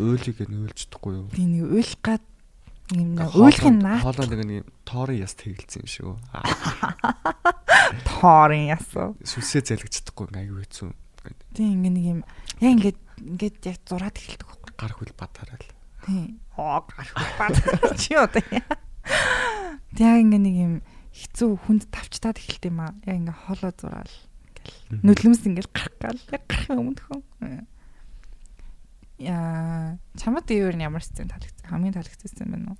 [0.00, 1.26] ойлж чадахгүй юу?
[1.30, 2.24] би нэг уйлах гад
[2.96, 6.16] юм нэг уйлахын наад Хоолой нэг нэг тоорын яс тэгэлсэн юм шиг үү?
[8.08, 9.14] Тоорын ясуу.
[9.22, 9.62] Сүсээ
[10.30, 10.90] ингээ аюу хэцүү.
[11.54, 12.20] Тийм ингээ нэг юм
[12.60, 14.72] яг ингээд ингээд яг зураад эхэлдэг байхгүй.
[14.80, 15.70] Гар хөл батараа л.
[16.06, 16.40] Тийм.
[16.56, 17.54] Аа гарах бат.
[18.00, 18.42] Чи одоо.
[20.00, 20.74] Яг ингээ нэг юм
[21.12, 22.94] хэцүү хүнд тавчтаад эхэлт юм аа.
[23.04, 24.14] Яг ингээ хоолой зураал.
[24.90, 27.20] Ингээл нүдлэмс ингээл гарах гал яг гарахын өмнө хөө.
[27.44, 27.64] Яа,
[29.20, 31.68] чамд юу нь ямар сцен таалагдсан?
[31.68, 32.78] Хамгийн таалагдсан сцен байна уу?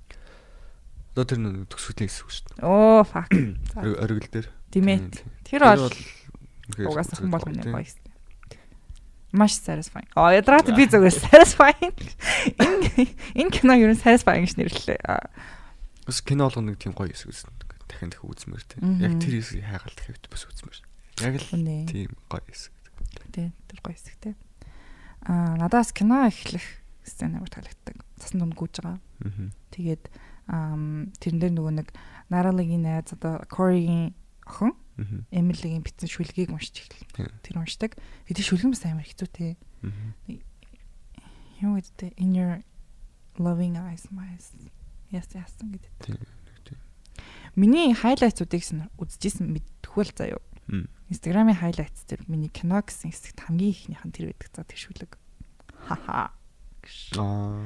[1.13, 2.65] Одоо тэр нэг төгсгөлийн хэсэг шүү дээ.
[2.65, 3.29] Оо fuck.
[4.03, 4.47] Оригл дээр.
[4.71, 5.11] Димэт.
[5.11, 5.59] Тийм, тийм.
[5.59, 5.91] Тэр бол
[6.87, 7.75] угаасаа хүн болгоны тийм.
[7.75, 8.11] гоё юм.
[9.31, 10.09] Маш satisfying.
[10.15, 11.95] Аа ядраад би зүгээр satisfying.
[13.37, 14.99] Энэ кино юу н satisfying гэж нэрлэлээ.
[16.07, 17.51] Бас кино болгоно нэг тийм гоё хэсэг үзсэн.
[17.87, 18.81] Дахин дахин үзмээр тийм.
[18.99, 20.79] Яг тэр хэсгийг хайгаал дахиад бас үзмээр.
[21.27, 21.47] Яг л
[21.87, 22.73] тийм гоё хэсэг.
[23.31, 24.35] Тэ тэр гоё хэсэг те.
[25.25, 26.63] Аа надаас кино эхлэх
[27.05, 28.01] сцен амар таалагддаг.
[28.17, 28.97] Цасан дунд гүйж байгаа.
[28.97, 29.49] Аа.
[29.71, 30.03] Тэгээд
[30.49, 31.87] тэрэн дээр нөгөө нэг
[32.31, 34.13] Наралагийн найз одоо Коригийн
[34.45, 34.73] охин.
[35.31, 37.31] Эмилигийн битсэн шүлгийг уншиж эхэллээ.
[37.41, 37.97] Тэр уншдаг.
[38.29, 39.57] Тэгээд шүлгэн бас амар хэцүү те.
[41.61, 42.61] Юу гэдэг in your
[43.37, 44.37] loving eyes my.
[45.09, 46.19] Яс яасан гэдэг.
[47.55, 50.39] Миний хайлайтсуудыг сэн үзчихсэн мэдтгүүл заяа.
[51.11, 55.11] Инстаграмын хайлайтс дээр миний кино гэсэн хэсэгт хамгийн ихнийх нь тэр байдаг за тэр шүлэг.
[55.87, 56.31] Хаха.
[57.17, 57.65] Аа.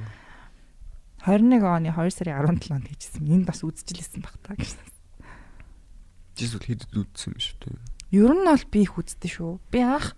[1.25, 3.25] 21 оны 2 сарын 17-нд хийжсэн.
[3.25, 4.85] Энд бас үзчихлээсэн баг та гэсэн.
[6.37, 7.77] Жис бол хэд үдсэн юм шүү дээ.
[8.13, 9.57] Ер нь бол би их үздэг шүү.
[9.73, 10.13] Би анх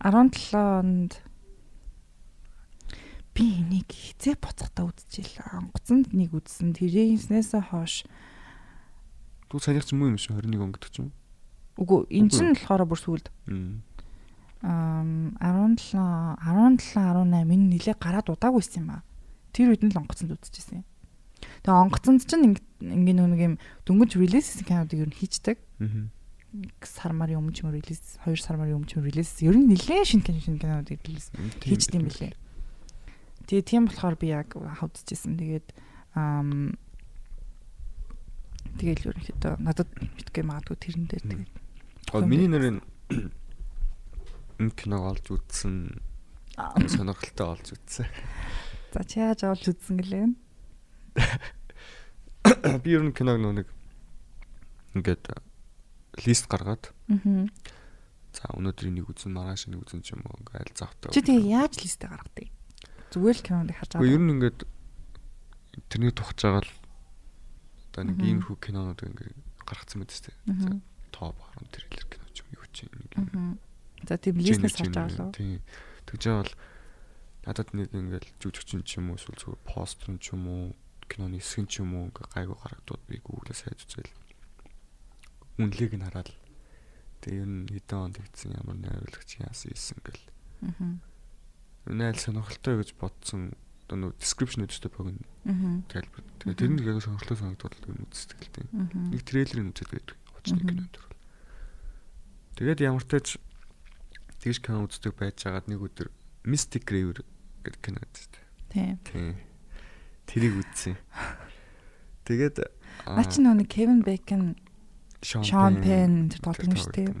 [0.00, 1.12] 17-нд
[3.36, 5.60] би энийг хизээ буцахтаа үзчихлээ.
[5.60, 6.72] Онгоцонд нэг үзсэн.
[6.72, 8.08] Тэрээснээсээ хойш
[9.46, 11.12] Түү санийх юм юм шүү 21 он гэдэг ч юм.
[11.76, 12.32] Үгүй эн Үгүй.
[12.32, 13.26] чинь болохоор бүр сүлд
[14.66, 15.94] ам 17
[16.40, 19.02] 17 18 энэ нилээ гараад удаагүйсэн юм аа.
[19.52, 20.82] Тэр үед нь л онгоцонд үзчихсэн.
[21.62, 23.54] Тэгээ онгоцонд чинь ингээ нэг юм
[23.84, 25.60] дөнгөж релиз хийсэн кинодыг ер нь хийчдэг.
[25.80, 26.10] Аа.
[26.82, 29.68] сар марын өмнө ч юм релиз 2 сар марын өмнө ч юм релиз ер нь
[29.68, 31.28] нэлээд шинэ кино шинэ кинонууд релиз
[31.60, 32.32] хийчдэг юм билээ.
[33.44, 35.36] Тэгээ тийм болохоор би яг хавдчихсан.
[35.36, 35.68] Тэгээд
[36.16, 36.74] ам
[38.80, 41.65] тэгэл ерөнхийдөө надад битгий магадгүй тэрэн дээр тэгээд
[42.12, 42.80] Гол миний нэрийн
[44.60, 46.00] энэ киног олж үзсэн
[46.88, 48.06] сонирхолтой олж үзсэн.
[48.94, 50.26] за чи яаж авч үзсэн гэлээ.
[52.80, 53.68] Би ер нь киног нэг
[54.94, 55.24] ингээд
[56.24, 57.50] лист гаргаад Аа.
[58.32, 61.12] за өнөөдөр энийг үзэн маргааш энийг үзэн ч юм уу ингээд аль завтаа.
[61.12, 62.48] Чи тэгээ яаж листэ гаргадаг?
[63.12, 64.24] Зүгээр л киноныг харж Гэхдээ ер байгаа.
[64.24, 64.58] нь ингээд
[65.92, 66.72] тэрний тухаж байгаа л
[67.92, 69.36] одоо нэг иймэрхүү кинонууд ингээд
[69.68, 70.32] гаргацсан мэт тест.
[71.12, 72.92] Топ 10 трейлер кино ч юм юу ч юм.
[72.96, 73.58] нэг юм.
[74.06, 75.32] За тийм листнес харж байгаа лөө.
[75.36, 75.60] Тийм.
[76.06, 76.54] Тэгж байгаа бол
[77.46, 80.64] надад нэг ингээд жүжигчин ч юм уу эсвэл зүгээр постэр ч юм уу
[81.06, 84.10] киноны хэсэг ч юм уу ингээд гайгүй гарагдууд би Google-аас хайж үзэл.
[85.62, 86.30] Үнэлгээг нь хараад
[87.22, 90.24] тэгээ ер нь хэдэн онд хийсэн ямар найруулагч яасан ийсэн гэл.
[90.66, 90.98] Аа.
[91.86, 93.54] Найл сонирхолтой гэж бодсон
[93.86, 95.80] одоо нөө description өдөртөө богино Аа.
[95.88, 96.22] тайлбар.
[96.42, 98.68] Тэгээ тэр нь яг сонирхолтой санагдвал тийм.
[98.74, 98.90] Аа.
[99.14, 100.18] Нэг трейлерыг үзээд байдаг.
[100.54, 100.68] Мгм.
[100.68, 101.16] кинонд бол.
[102.56, 103.38] Тэгээд ямар ч
[104.40, 106.08] тэгж кино үздэг байж байгаад нэг өдөр
[106.46, 107.26] Mystic River
[107.66, 108.42] гэдэг кино үзсэн.
[108.70, 108.94] Тийм.
[109.02, 109.34] Тийм.
[110.30, 110.94] Тэрийг үзсэн.
[112.26, 112.56] Тэгээд
[113.06, 114.56] Наа чи нэг Кевин Бэкон
[115.22, 117.12] Sean Penn тэр тоглоно шүү дээ.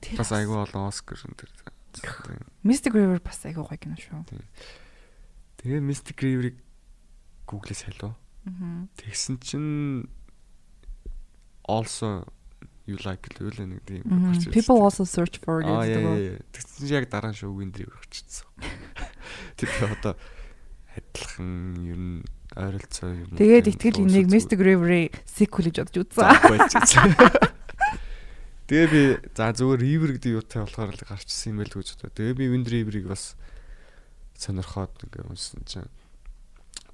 [0.00, 2.48] Тэр Бас айгүй олон Оскар энэ.
[2.64, 4.24] Mystic River бас айгүй гоё кино шүү.
[5.62, 6.56] Тэгээд Mystic River-ыг
[7.48, 7.84] Google-с.
[7.88, 8.14] Аа.
[8.96, 10.08] Тэгсэн чинь
[11.68, 12.24] also
[12.88, 14.52] you like үл нэг тийм гарч ирсэн.
[14.56, 16.40] People also search for гэдэг.
[16.56, 18.48] Тэгсэн чинь яг дараа нь шоугийн дээр гарчихсан.
[19.60, 20.16] Би одоо
[20.96, 21.52] адилхан
[21.84, 22.24] ер нь
[22.56, 23.36] ойролцоо юм.
[23.36, 27.12] Тэгээд итгэл энийг Mystic River-ийн sequel гэж бодож үзсэн.
[28.68, 29.02] Тэгээ би
[29.32, 32.12] за зүгээр River гэдэг юутай болохоор л гарчсан юм байл гэж бодоо.
[32.12, 33.32] Тэгээ би Wind River-ыг бас
[34.36, 35.88] сонирхоод ингээ уншсан чинь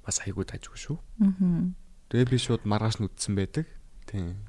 [0.03, 0.95] бас айгүй тажгүй шүү.
[1.19, 1.75] Аа.
[2.11, 3.67] Тэгээ би шууд маргааш нь үтсэн байдаг.
[4.07, 4.39] Тийм.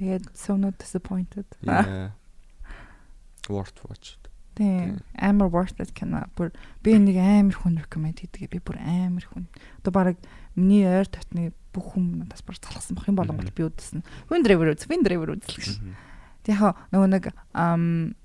[0.00, 1.44] Тэгээд so not disappointed.
[1.60, 2.16] Yeah.
[3.52, 4.16] Worth watch.
[4.56, 6.24] Тийм амар worth it кино.
[6.36, 8.48] Бүр би нэг амар хүн recommend хийдэг.
[8.48, 9.44] Би бүр амар хүн.
[9.84, 10.16] Одоо баг
[10.56, 14.00] миний ойр татны бүх хүн надаас бүр залхсан бах юм болонгол би үзсэн.
[14.32, 15.68] Wind River үз, Wind River үзлээ гэж.
[16.48, 18.16] Тэг яг нөгөө нэг ам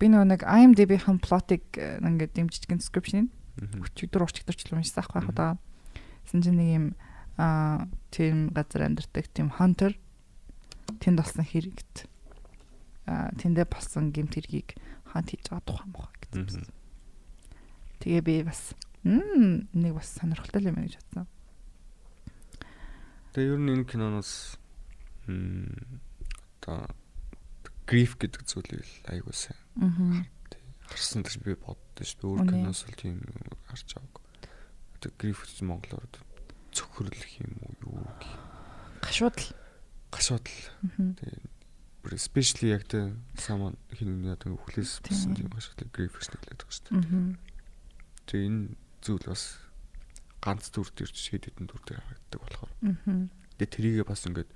[0.00, 3.28] би нөгөө нэг IMDb-ийн plot-ыг э, ингээд дэмжиж description
[3.60, 5.52] өчигдөр урчигдэрч л уншсан ахгүй яг удаа.
[6.26, 6.86] Сэн чинь нэг юм
[7.36, 9.94] аа тийм газар амьдардаг тийм hunter
[11.00, 11.94] тэнд болсон хэрэгт
[13.06, 14.76] аа тэндээ болсон гэмт хэргийг
[15.08, 16.66] хаант хийж байгаа тухайн мохоо гэсэн.
[18.00, 18.74] Тэгээ би бас
[19.04, 21.26] мм нэг бас сонирхолтой юм гэж бодсон.
[23.36, 24.56] Тэгээ ер нь энэ киноноос
[25.28, 26.00] м
[26.60, 26.88] одоо
[27.84, 29.60] grief гэдэг зүйлийг айгуу сайн.
[29.78, 30.24] Аа.
[30.88, 32.16] Харсан гэж би боддоо ш.
[32.16, 33.20] Би өөр киноос л тийм
[33.68, 34.22] харж байгаагүй.
[34.96, 36.08] Одоо grief гэж монголоор
[36.72, 38.32] цөхрөлөх юм уу юу гэх.
[39.04, 39.52] Гашуудл.
[40.14, 40.58] Гашуудл.
[41.18, 41.42] Тэгээ
[42.04, 45.50] бүр especially яг тэ someone хин нэг хүлээс болсон тийм
[45.90, 47.34] grief гэж нэглээд байгаа шүү дээ.
[48.30, 48.62] Тэгээ энэ
[49.02, 49.44] зүйл бас
[50.44, 52.72] ганц дүр төрж хэд хэдэн дүр дээр харагддаг болохоор.
[53.56, 54.50] Тэгээ тэрийгээ бас ингээд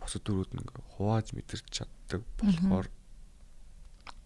[0.00, 2.88] босод дүрүүд нь ингээд хувааж мэдэрч чаддаг болохоор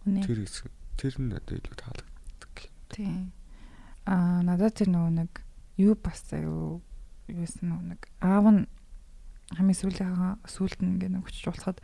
[0.07, 2.55] тэр хэсэг тэр нь надад илүү таалагддаг.
[2.95, 3.35] Тийм.
[4.07, 5.33] Аа надад тэр нөгөө нэг
[5.77, 6.81] юу бас аюу
[7.27, 8.63] юусэн нөгөө нэг аав нь
[9.57, 11.79] хамгийн сүүлийн сүүлд нь ингээд нэг хүчж болоход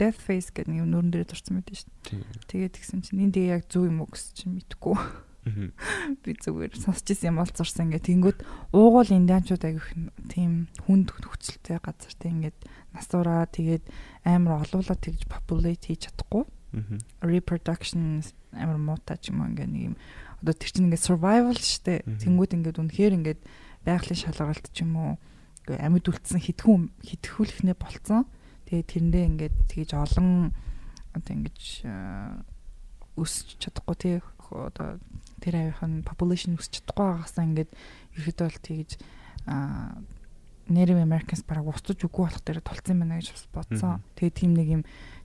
[0.00, 2.24] death face гэдэг нэг нөрөн дээр дурсан байдаг шүү дээ.
[2.48, 4.96] Тэгээд тэгсэн чинь энд яг зөв юм уу гэсэн чинь мэдгүй.
[6.22, 8.38] Би зүгээр сонсч ирсэн юм бол зурсан ингээд тэнгүүд
[8.72, 9.90] уугуул индианчууд агих
[10.30, 12.58] тийм хүнд хүчтэй газар тийм ингээд
[12.94, 13.84] насураа тэгээд
[14.24, 16.46] амар олуулаад тэгж populate хийж чадахгүй.
[17.20, 18.22] Reproduction
[18.54, 19.96] амар муутай ч юм уу ингээд нэг юм
[20.40, 22.06] одоо тэр чинь ингээд survival штэ.
[22.06, 23.40] Тэнгүүд ингээд үнэхээр ингээд
[23.82, 25.12] байгалийн шалгаралт ч юм уу
[25.68, 28.26] амьд үлдсэн хитгэн хитгэхүүлэхнээ болцсон.
[28.66, 30.56] Тэгээд тэрэндээ ингээд тэгж олон
[31.12, 31.86] одоо ингэж
[33.16, 34.14] өсч чадахгүй тий
[34.50, 34.98] одоо
[35.40, 37.70] тэр авийн population өсч чадахгүй байгаасаа ингээд
[38.16, 38.90] ерөөдөө бол тэгж
[39.46, 40.00] а
[40.70, 44.00] Native Americans бараг устж үгүй болох дээр толцсон байна гэж бас бодсон.
[44.14, 44.82] Тэгээд тийм нэг юм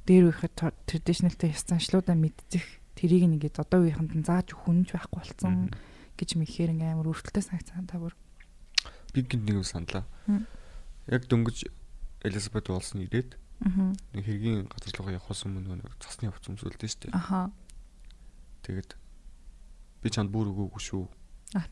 [0.10, 0.54] дээр үехэд
[0.90, 2.66] traditional-тэй ёс заншлуудаа мэдчих
[2.98, 5.70] тэрийг нэгээд одоо үеийнхэнд зааж хүнж байхгүй болсон
[6.18, 8.18] гэж мэхээр ингээм амар өртөлтэй санагцсан та бүр.
[9.18, 10.06] Би гинт нэг юм саналаа.
[11.10, 11.66] Яг дөнгөж
[12.22, 13.34] Элизабет Уолсон ирээд
[14.14, 17.10] нэг хэргийн газар руу явахаас өмнө нэг цасны хувц өмсүүлдэ штэ.
[17.18, 17.50] Аха.
[18.62, 18.94] Тэгээд
[20.06, 21.10] би чанд бүр өгөөгүй шүү.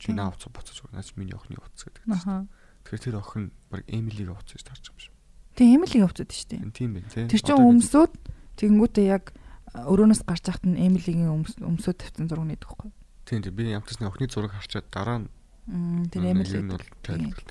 [0.02, 0.98] Чи наа уцаа буцаж өгнө.
[0.98, 2.10] Наач миний охины уц гэдэг.
[2.10, 2.50] Аха.
[2.90, 5.14] Тэгэхээр тэр охин баг Эмилиг уц гэж тарж байгаа юм шиг.
[5.54, 6.66] Тэг Эмилиг уцаад штэ.
[6.74, 7.30] Тийм байх тий.
[7.30, 8.14] Тэр чинь өмсөд
[8.58, 9.38] тэгэнгүүтээ яг
[9.78, 11.30] өрөөнөөс гарч яхад нь Эмилигийн
[11.62, 12.90] өмсөд тавьсан зураг нэдэг байхгүй.
[13.30, 15.30] Тийм тийм би ямтас нэг охины зураг харчаад дараа нь
[15.66, 17.50] тэр Эмили нь бол тайлбарлалт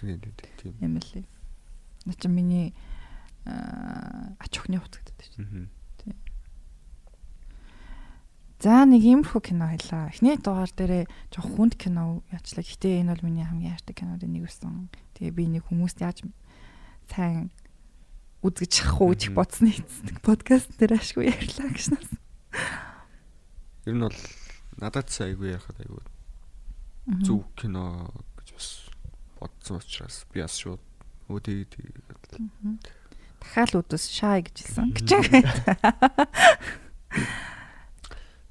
[0.62, 0.74] тийм.
[0.78, 1.26] Эмили.
[2.06, 2.74] Наа чи миний
[3.44, 5.68] ач охины хувц гэдэг чинь.
[5.98, 6.14] Тийм.
[8.62, 10.14] За нэг иймэрхүү кино хэлаа.
[10.14, 11.04] Эхний дугаар дээрээ
[11.34, 12.62] жоох хүнд кино яачлаа.
[12.62, 14.88] Гэтэ энэ бол миний хамгийн хайртай кинодын нэг байсан.
[15.18, 16.22] Тэгээ би нэг хүмүүст яаж
[17.10, 17.50] сайн
[18.46, 22.08] үзгэж чадах уу гэж бодсны эцэг подкаст дээр ашгүй ярьлаа гэж нас.
[23.90, 24.18] Ер нь бол
[24.78, 26.13] надад ч айгүй ярахад айгүй
[27.24, 28.68] зөв кино гэж бас
[29.38, 30.80] бодсон учраас би бас шууд
[31.28, 32.08] өөдөө тэгээд
[33.40, 34.88] дахиад үдэс шай гэж хэлсэн.
[34.96, 35.10] Гэж.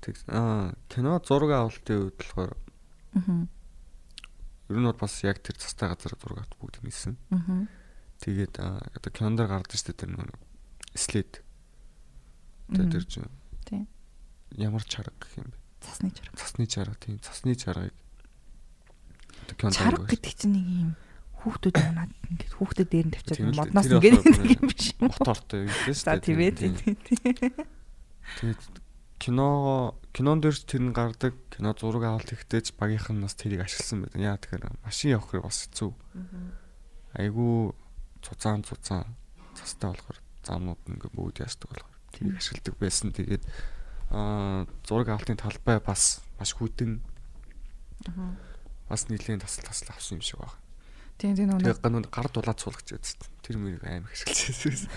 [0.04, 2.54] Тэг аа кино зураг авалтын үед болохоор
[3.14, 3.47] Аа.
[4.70, 7.18] Ер нь бол бас яг тэр цастай газар зураг авт бүгд нээсэн.
[7.30, 7.70] Аа.
[8.24, 10.34] Тэгээд одоо кинон дээр гардаг шүү дээ тэр нэг
[10.97, 11.32] след.
[12.74, 13.30] Тэгээд тэр чинь
[13.70, 13.86] Тийм.
[14.58, 15.57] ямар чарга гэх юм бэ?
[15.84, 16.38] Цасны чарга.
[16.41, 17.94] Цасны чарга тийм цасны чаргыг
[19.52, 20.91] Чарга гэдэг чинь нэг юм
[21.44, 24.15] хүүхдүүд унаад ингээд хүүхдэд дээр нь тавьчаад модноос ингээд
[24.56, 25.11] юм биш юм.
[25.11, 26.56] мотортой юм шүү За тийм ээ.
[28.40, 28.61] Тэгээд
[29.20, 29.48] кино
[30.15, 34.24] кинон дээр тэр нь гардаг кино зураг авалт ихтэй ч багийнхан нас тэрийг ашигласан байдаг.
[34.24, 35.91] Яа тэгэхээр машин явах хэрэг бас хэцүү.
[37.20, 37.76] Айгу
[38.24, 39.11] цуцаан цуцаан
[39.60, 43.11] цастай болохоор замнууд ингээ бүгд ястдаг болохоор тэрийг ашигладаг байсан.
[43.11, 43.44] Тэгээд
[44.11, 47.03] аа зураг авалтын талбай бас маш хүйтэн
[48.89, 50.57] бас нэлийн тасал тасал авсан юм шиг байна.
[51.18, 53.22] Тийм тийм нэг ганууд гар дулаад суулгаж байсан.
[53.45, 54.89] Тэр мөрийг аим байсан.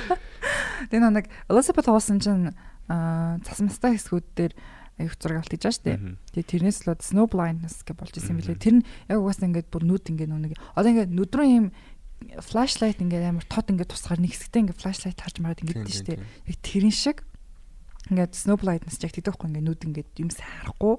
[0.90, 2.50] тэр нэг Elizabeth Olsen чинь
[2.90, 4.52] аа цасмастай хэсгүүд дээр
[4.98, 5.98] аюух зураг авалт хийж байгаа шүү дээ.
[6.34, 8.58] Тэгээ тэрнээс л бол snow blindness гэж болж исэн билээ.
[8.58, 11.66] Тэр нь яг угаасаа ингээд бүр нүд ингээд нэг одоо ингээд нүд рүү юм
[12.44, 16.08] flashlight ингээд амар тод ингээд тусгаар нэг хэсэгтээ ингээд flashlight харж мараад ингээд дээ шүү
[16.10, 16.20] дээ.
[16.20, 17.18] Яг тэрэн шиг
[18.10, 20.94] ингээд snow blindness яг тэгдэг байхгүй ингээд нүд ингээд юм сарахгүй.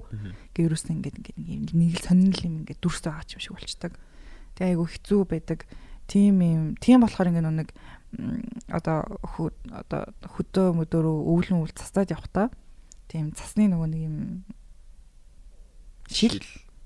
[0.52, 3.92] Ингээд ерөөсөө ингээд ингээд нэг л сонирхол юм ингээд дүрстэй аач юм шиг болчдаг.
[4.56, 5.60] Тэгээ айгу хэцүү байдаг.
[6.08, 6.64] Тийм юм.
[6.80, 7.68] Тийм болохоор ингээд нэг
[8.68, 9.08] одоо
[9.72, 12.44] одоо хөдөө мөдөөрөө өвлөн үл цастаад явах та
[13.08, 14.16] тийм цасны нөгөө нэг юм
[16.12, 16.40] шил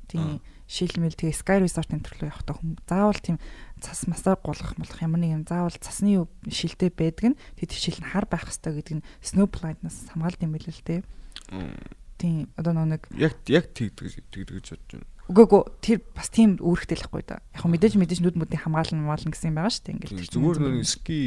[0.06, 3.38] тийм шилмэл тэгээ Sky Resort-ын төрлөө явахдаа хүм заавал тийм
[3.80, 8.08] цас масаар гулгах молох ямар нэг юм заавал цасны шилтэй байдаг нь тэд шил нь
[8.08, 11.00] хар байх хэрэгтэй гэдэг нь snowblind-наас хамгаалт юм билээ л дээ.
[12.16, 15.08] Тийм одоо нэг яг яг тэгдэг тэгдэг гэж бодож байна.
[15.26, 17.42] Үгүй гоо тэр бас тийм үүрэгтэй л хгүй да.
[17.52, 19.96] Яг мэдээж мэдээж нүд мөдний хамгаална хамгаална гэсэн юм байгаа шүү дээ.
[20.00, 21.18] Ингээл зүгээр нэг ски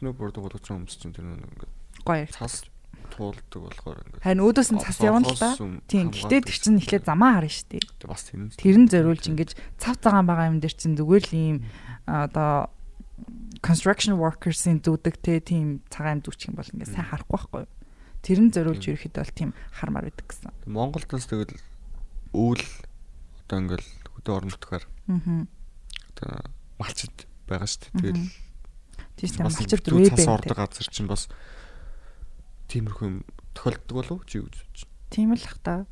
[0.00, 1.68] гол учраас хүмүүс чинь тэр нэг
[2.02, 2.66] гоё цас
[3.12, 4.22] туулдаг болохоор ингээд.
[4.24, 5.56] Харин өөдөөс нь цас явна л та.
[5.90, 6.08] Тийм.
[6.14, 8.08] Гэтэ тэр чинь эхлээд замаа харна шүү дээ.
[8.08, 8.50] Бас тэр нь.
[8.54, 11.56] Тэр нь зориулж ингэж цав цагаан байгаа юм дээр чинь зүгээр л ийм
[12.08, 12.72] одоо
[13.64, 17.72] construction workers-ийн зүудэг те тийм цагаан зүгч юм бол ингээд сайн харахгүй байхгүй юу?
[18.24, 20.52] Тэр нь зориулж ерөөхдөө бол тийм хармаар байдаг гэсэн.
[20.68, 21.56] Монголд бас тэгэл
[22.32, 22.64] өвөл
[23.44, 25.44] одоо ингээл хөдөө орон нутгаар Аа.
[26.16, 26.32] одоо
[26.80, 27.16] малчд
[27.48, 28.16] байгаа шүү дээ.
[29.14, 31.30] Тэгэл Тийм малчир зөв дөрвөө цас ордог газар чинь бас
[32.68, 33.16] тиймэрхүү юм
[33.54, 35.86] тохиолддог болов чи юу гэж бодож Тийм л ах та.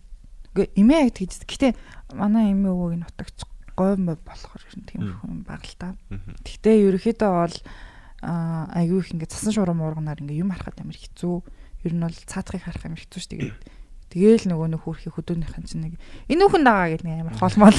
[0.58, 1.46] Эмээ яг тэгж.
[1.46, 1.78] Гэтэ
[2.18, 3.46] манай эмээ өвөөг нь утагч
[3.78, 5.94] гойм болохоор ер нь тиймэрхүү юм баг л та.
[6.10, 6.42] байна.
[6.42, 7.56] Гэхдээ ерөөхдөө бол
[8.26, 11.34] аа айгүй их ингээд цасан шуурам уурганаар ингээд юм харахад амар хэцүү.
[11.86, 13.54] Ер нь бол цаатахыг харах амар хэцүү шүү дээ.
[14.10, 15.94] Тэгээл нөгөө нөх хөрхи хөдөөнийхэн чинь нэг
[16.26, 17.78] энэ үхэн дагаа гэдэг нэг амар холмол.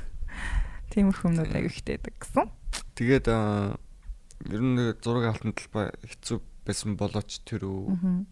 [0.96, 2.48] Тиймэрхүү юмнууд айгүй ихтэй байдаг гэсэн.
[2.96, 8.24] Тэгээд ер нь зураг алтан талбай хэцүү байсан болооч тэр үү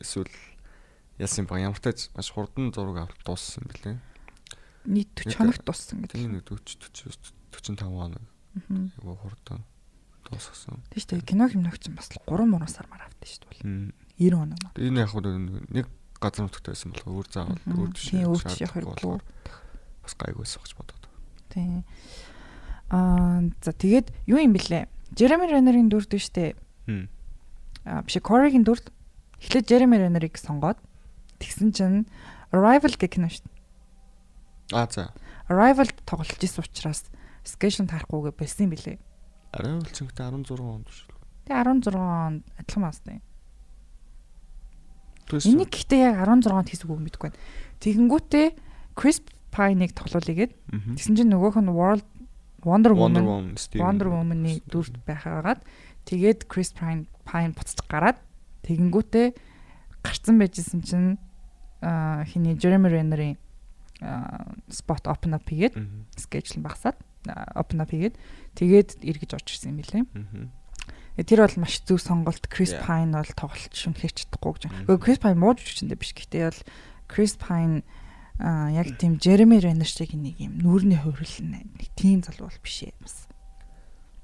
[0.00, 0.32] эсвэл
[1.20, 3.96] яасан ба ямар тач маш хурдан зураг авалт дууссан юм билээ.
[4.88, 6.16] Нийт 40 хоногт туссан гэдэг.
[6.18, 7.20] Тийм нэг 40 40
[7.52, 8.24] 45 хоног
[8.68, 9.16] Аа.
[9.22, 9.60] хурдан
[10.26, 10.80] дууссан.
[10.90, 11.28] Тийм шүү дээ.
[11.28, 13.62] Кино хэмнэг чинь бас 3 3 сармаар авдаг шүү дээ.
[13.62, 13.92] Мм.
[14.18, 14.72] 90 хоног.
[14.80, 15.10] Энэ яг
[15.70, 15.86] нэг
[16.18, 18.94] газар нутагт байсан болох өөр заавал өөр Тийм, өөр жишээ хэрэггүй.
[18.96, 19.22] болохоор
[20.02, 21.04] бас гайгүйсэн гэж бодоод.
[21.52, 21.84] Тийм.
[22.90, 24.86] Аа за тэгээд юу юм бэлээ?
[25.16, 26.54] Jeremy Renner-ийн дүр дээ штэ.
[26.88, 27.06] Хм.
[27.84, 28.78] Биш Corey-гийн дүр.
[29.42, 30.78] Эхлээд Jeremy Renner-ыг сонгоод
[31.42, 32.06] тэгсэн чинь
[32.54, 33.48] Arrival гэх кино штэ.
[34.70, 35.10] Аа за.
[35.50, 37.10] Arrival тоглож исэн учраас
[37.42, 38.98] schedule тарахгүйгээ болсон юм бэлээ.
[39.52, 41.10] Арай үлцэнхтэй 16 онд шүү.
[41.50, 43.18] Тэгээ 16 онд адилхан маастай.
[45.32, 47.40] Энийг гэхдээ яг 16-нд хийсэг үг мэдгүй байна.
[47.80, 48.46] Тэгэнгүүтээ
[48.94, 49.18] Chris
[49.52, 50.94] Pine-ыг тоглоулъягээд Мгм.
[50.96, 52.04] тэгсэн чинь нөгөөх нь World
[52.64, 53.56] Wonder Woman.
[53.80, 55.60] Wonder Woman-ы дүрт байхаагаад
[56.08, 58.18] тэгээд Chris Pine Pine буцаж гараад
[58.66, 59.26] тэгэнгүүтээ
[60.02, 61.18] гарцсан байжсэн чинь
[61.82, 63.36] хиний Jeremy Renner-ийн
[64.70, 65.78] spot open up хийгээд
[66.18, 66.66] schedule
[67.30, 68.18] аа, open up хийгээд
[68.58, 70.50] тэгээд эргэж орж ирсэн юм билээ.
[71.14, 72.48] Э, Тэр бол маш зөв сонголт.
[72.50, 72.72] Chris.
[72.74, 74.62] Pine бол тоглолт шүнхэж чадахгүй гэж.
[74.88, 76.60] Гэхдээ Chris Pine муу жүжигчэндээ биш гэхдээ бол
[77.06, 77.86] Chris Pine
[78.42, 82.90] аа яг тийм Jeremy Renner шиг нэг юм нүүрний хувирлал нэг тийм залуу бол биш
[82.90, 83.28] ээ бас.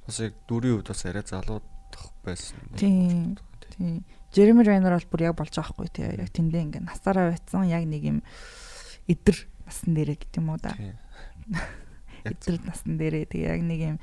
[0.08, 1.77] Бас яг дүрийн хувьд бас арай залуудах
[2.28, 2.58] байсан.
[2.76, 3.36] Тийм.
[3.76, 4.04] Тийм.
[4.32, 6.04] Jeremy Renner бол бүр яг болж байгаа хгүй тий.
[6.04, 8.18] Яг тэндээ ингээ насаараа байцсан яг нэг юм
[9.08, 10.76] эдэр насн дээрээ гэдэг юм уу да.
[12.28, 13.96] Эдэр насн дээрээ тэгээ яг нэг юм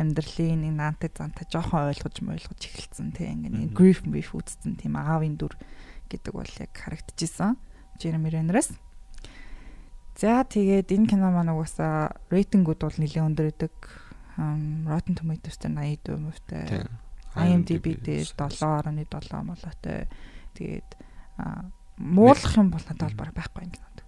[0.00, 3.28] амьдралын нэг наантай зантай жоохон ойлгож мойлгож эхэлсэн тий.
[3.32, 5.56] Ингээ нэг grief grief үтцсэн тийм аавын дүр
[6.08, 7.60] гэдэг бол яг харагдчихсан.
[8.00, 8.76] Jeremy Renner-с.
[10.16, 13.76] За тэгээд энэ кино маань угаасаа рейтингүүд бол нэлээд өндөр өгдөг.
[14.36, 16.88] Rotten Tomatoes дээр 80% мөвтэй.
[17.36, 20.08] IMDb дээр 7.7 молоотой.
[20.56, 20.88] Тэгээд
[21.96, 23.98] муулах юм бол надад бол байхгүй юм кинод.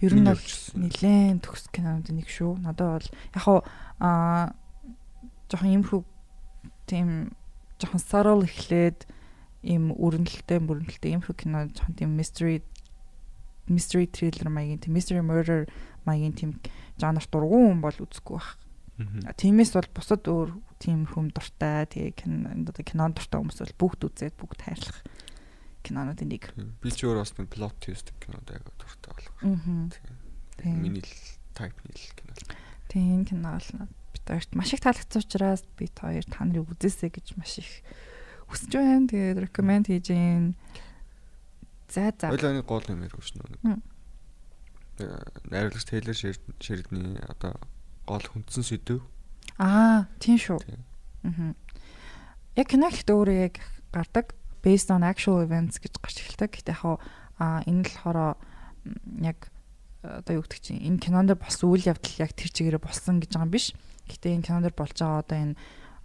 [0.00, 2.58] Ер нь бол нилээн төгс кинонууд нэг шүү.
[2.58, 3.60] Надад бол яг хаа
[3.98, 4.54] аа
[5.50, 6.00] жоохон юмхүү
[6.86, 7.34] тийм
[7.78, 9.06] жоохон сарал эхлээд
[9.66, 12.62] ийм өрнөлттэй мөрнөлттэй юмхүү кино жоохон тийм mystery
[13.68, 15.68] mystery thriller маягийн тийм mystery murder
[16.06, 16.50] маягийн тийм
[16.96, 18.56] жанр дургуун хүн бол үзэхгүй байх.
[19.36, 20.50] Тиймээс бол бусад өөр
[20.80, 24.98] тийм хүм дуртай тэгээ кино кинон дуртай хүмүүс бол бүгд үзээд бүгд хайрлах
[25.84, 26.52] кинонуудын нэг.
[26.84, 29.36] Би ч өөр бас плот твист кинод аяга дуртай болох.
[29.40, 29.88] Аа.
[30.60, 30.76] Тийм.
[30.84, 31.14] Миний л
[31.56, 32.32] тайп нийл кино.
[32.92, 37.36] Тийм кино бол бид хоёрт маш их таалагдсан учраас бид хоёр та нарыг үзээсэй гэж
[37.40, 37.70] маш их
[38.52, 39.08] хүсэж байна.
[39.08, 40.56] Тэгээд recommend хийж гин.
[41.88, 42.28] За за.
[42.28, 43.48] Ойлооны гол юм ярих шнэ.
[43.64, 43.80] Мм.
[45.48, 47.56] Найруулагч Taylor Sheridan-ы одоо
[48.06, 49.00] гол хүндсэн сэдв.
[49.60, 50.60] Аа, тийм шүү.
[51.24, 51.54] Аа.
[52.56, 53.56] Яг кино ихтэй өөрөө яг
[53.92, 56.50] гардаг based on actual events гэж гарч эхэлдэг.
[56.60, 57.00] Гэтэ яг
[57.40, 58.36] аа энэ л болохоор
[59.20, 59.38] яг
[60.00, 63.48] одоо юу гэдэг чинь энэ кинонд бас үйл явдал яг тэр чигээрээ болсон гэж байгаа
[63.48, 63.72] юм биш.
[64.08, 65.56] Гэтэ энэ кинонд болж байгаа одоо энэ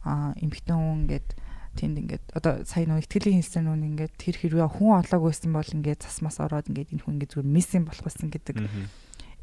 [0.04, 1.30] аа эмхтэн хүн ингээд
[1.76, 5.68] тэнд ингээд одоо сая нөө ихтгэлийн хэлсэн нүн ингээд тэр хэрвээ хүн олоог байсан бол
[5.68, 8.56] ингээд засмас ороод ингээд энэ хүн ингээд зүгээр миссин болох байсан гэдэг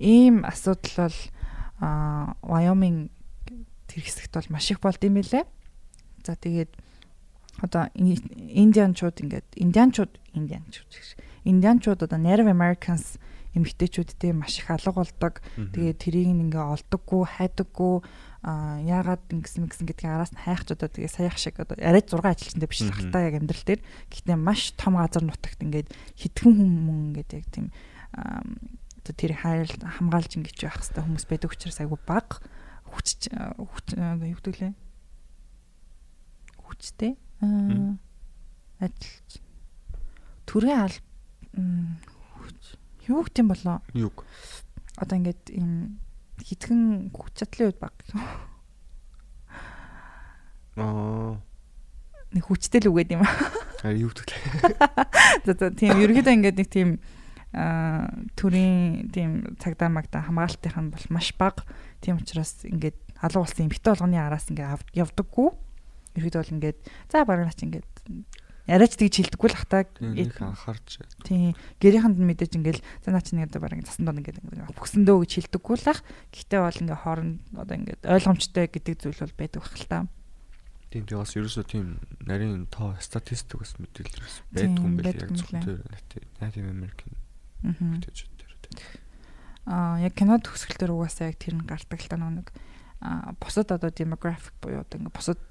[0.01, 1.19] ийм асуудал бол
[1.83, 3.11] а Wyoming
[3.91, 5.43] тэр хэсэгт бол маш их болд юм билэ.
[6.23, 6.71] За тэгээд
[7.59, 11.09] одоо ин- индианчууд ингээд индианчууд индианчууд гэж.
[11.43, 13.19] Индианчууд одоо Native Americans
[13.59, 15.43] эмэгтэйчүүдтэй маш их алга болдог.
[15.59, 18.01] Тэгээд тэрийг ингээ олдоггүй, хайдаггүй
[18.43, 22.03] а яагаад ингэсэн мэгсэн гэдгийг араас нь хайх ч одоо тэгээ саяах шиг одоо арай
[22.03, 23.81] 6 ажилчтай биш л хальтаа яг амьдрал дээр
[24.11, 27.67] гэхдээ маш том газар нутагт ингээд хитгэн хүмүүс ингээд яг тийм
[29.03, 32.39] одоо тэр хайр хамгаалж ингэж байх хэвээр хүмүүс байдаг учраас айгу баг.
[32.87, 34.75] Хүч хүч юу гэдэг лээ?
[36.63, 37.99] Хүчтэй аа,
[38.79, 39.43] ажилч
[40.47, 40.97] төрийн ал
[43.11, 43.83] юу гэдэм болоо?
[43.99, 44.23] Юг.
[44.95, 45.99] Одоо ингээд юм
[46.39, 47.99] хитгэн хүч чадлын үед баг.
[50.79, 51.43] Аа
[52.31, 53.27] нэг хүчтэй л үгээд юм.
[53.83, 54.79] харин юу гэдэг лээ.
[55.43, 57.22] За за тийм ерөөдөө ингээд нэг тийм аа
[57.53, 61.69] төрийн тийм цагдаа магтаа хамгаалтынх нь бол маш бага.
[62.01, 65.49] Тийм учраас ингээд алуу болсон эмхтэй болгоны араас ингээд явдаггүй.
[66.17, 66.79] Ерөөдөө бол ингээд
[67.13, 67.93] за бараг наач ингээд
[68.67, 71.53] яриач тэгж хилдэггүй л хатаа Нэг анхаарч Тийм
[71.83, 74.39] гэрийнхэнд нь мэдээж ингээл за наа чи нэг одоо бараг засан доо ингээд
[74.73, 76.01] бүксэндөө гэж хилдэггүй л ах.
[76.31, 80.07] Гэхдээ бол ингээ хооронд одоо ингээд ойлгомжтой гэдэг зүйл бол байдаг бах л та.
[80.93, 81.87] тийм тийм бас ерөөсөө тийм
[82.29, 86.69] нарийн тоо статистик бас мэдээлэл бас Тийм, байдгүй юм байл байдаг яг зөвхөн тэр Native
[86.69, 87.11] American
[87.63, 87.75] Аа.
[88.03, 88.53] бүтэжүүд дээр.
[89.67, 92.51] Аа яг кино төгсгөл дээр угаасаа яг тэр нь гардаг л та нэг
[93.39, 95.43] бусад одоо demographic буюу одоо ингээ бусад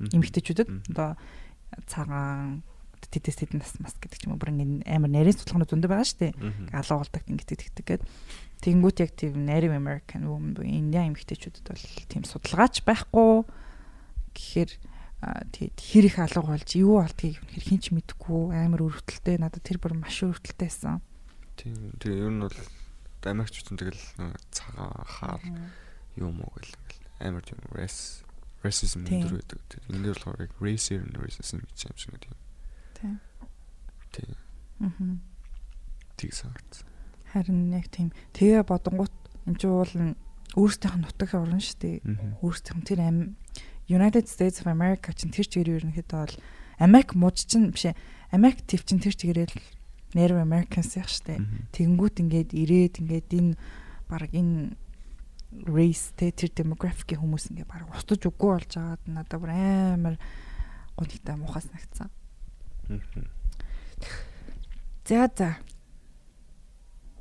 [0.00, 1.16] эмэгтэйчүүдэд одоо
[1.88, 2.62] цагаан
[3.08, 6.08] тэтэс тэдэн нас мас гэдэг ч юм уу бүр ингээ амар нарийн судалгаанууд зөндөө байгаа
[6.08, 6.32] шүү дээ.
[6.76, 8.02] Алуу болдог ингээд тэгдэг гээд
[8.64, 13.46] тэгэнгүүт яг тийм Native American woman буюу Индиан эмэгтэйчүүдэд бол тийм судалгаач байхгүй
[14.34, 14.70] гэхээр
[15.20, 19.98] тэгээд хэр их алга болж юу болдгийг хэр хинч мэдэхгүй амар өрөвдөлтэй надад тэр бүр
[19.98, 21.02] маш өрөвдөлтэй байсан.
[21.58, 22.58] Тийм тийм ер нь бол
[23.26, 24.04] Америкчууд нь тэгэл
[24.54, 25.42] цагаан хаар
[26.14, 28.22] юм уу гэл ингээл амар тийм race
[28.62, 29.58] racism байдаг.
[29.66, 32.36] Тийм энэ дээр болохоор and racism гэж юм шиг тийм.
[32.94, 33.18] Тийм.
[34.14, 35.22] Тийм
[36.18, 36.86] тийг санагдсан.
[37.32, 39.14] Харин яг тийм тэгээ бодонгууд
[39.46, 39.94] энэ чинь уул
[40.58, 41.96] өөрсдийнх нь нутаг орн шүү дээ.
[42.42, 43.18] Өөрсдийнх нь тэр ам
[43.88, 46.36] United States of America чинь тэр чигээр ерөнхийдөө бол
[46.78, 47.90] Америк муж чинь биш.
[48.30, 49.56] Америк төв чинь тэр чигээрэл
[50.14, 51.08] Native Americans яг.
[51.08, 51.68] Мгм.
[51.72, 53.52] Тэгэнгүүт ингээд ирээд ингээд энэ
[54.08, 54.76] баг энэ
[55.64, 60.16] race те тэр demographic-ийн хүмүүс ингээд баг устж үгүй болж байгаад надад бүр амар
[60.96, 62.08] гонхтой муухай санагдсан.
[62.88, 63.24] Мгм.
[65.08, 65.56] За за.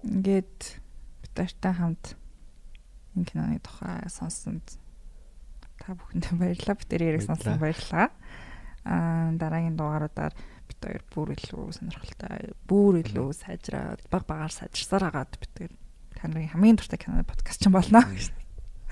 [0.04, 0.80] Ингээд
[1.24, 2.16] битэртэй хамт
[3.16, 4.80] энэ киноны тухай сонссонд
[5.88, 6.76] та бүхэндээ баярлалаа.
[6.76, 8.12] Бид тэрийг сонсон баярлалаа.
[8.84, 10.36] Аа дараагийн дугааруудаар
[10.68, 15.72] бид хоёр бүр илүү сонирхолтой, бүр илүү сайжраад, баг багаар сайжирсаар хагаад бид тэр
[16.20, 18.04] таны хамгийн дуртай киноны подкаст ч болно.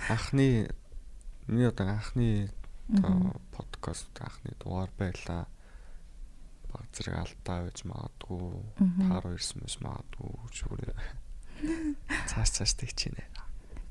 [0.07, 0.71] Анхны
[1.51, 2.47] миний одоо анхны
[3.51, 5.51] подкаст анхны дугаар байлаа.
[6.71, 8.55] Баг зэрэг алдаа байж магадгүй.
[9.03, 10.95] Таар ирсэн мэс магадгүй шүүрээ.
[12.31, 13.23] Цааш цааш тэгчээнэ.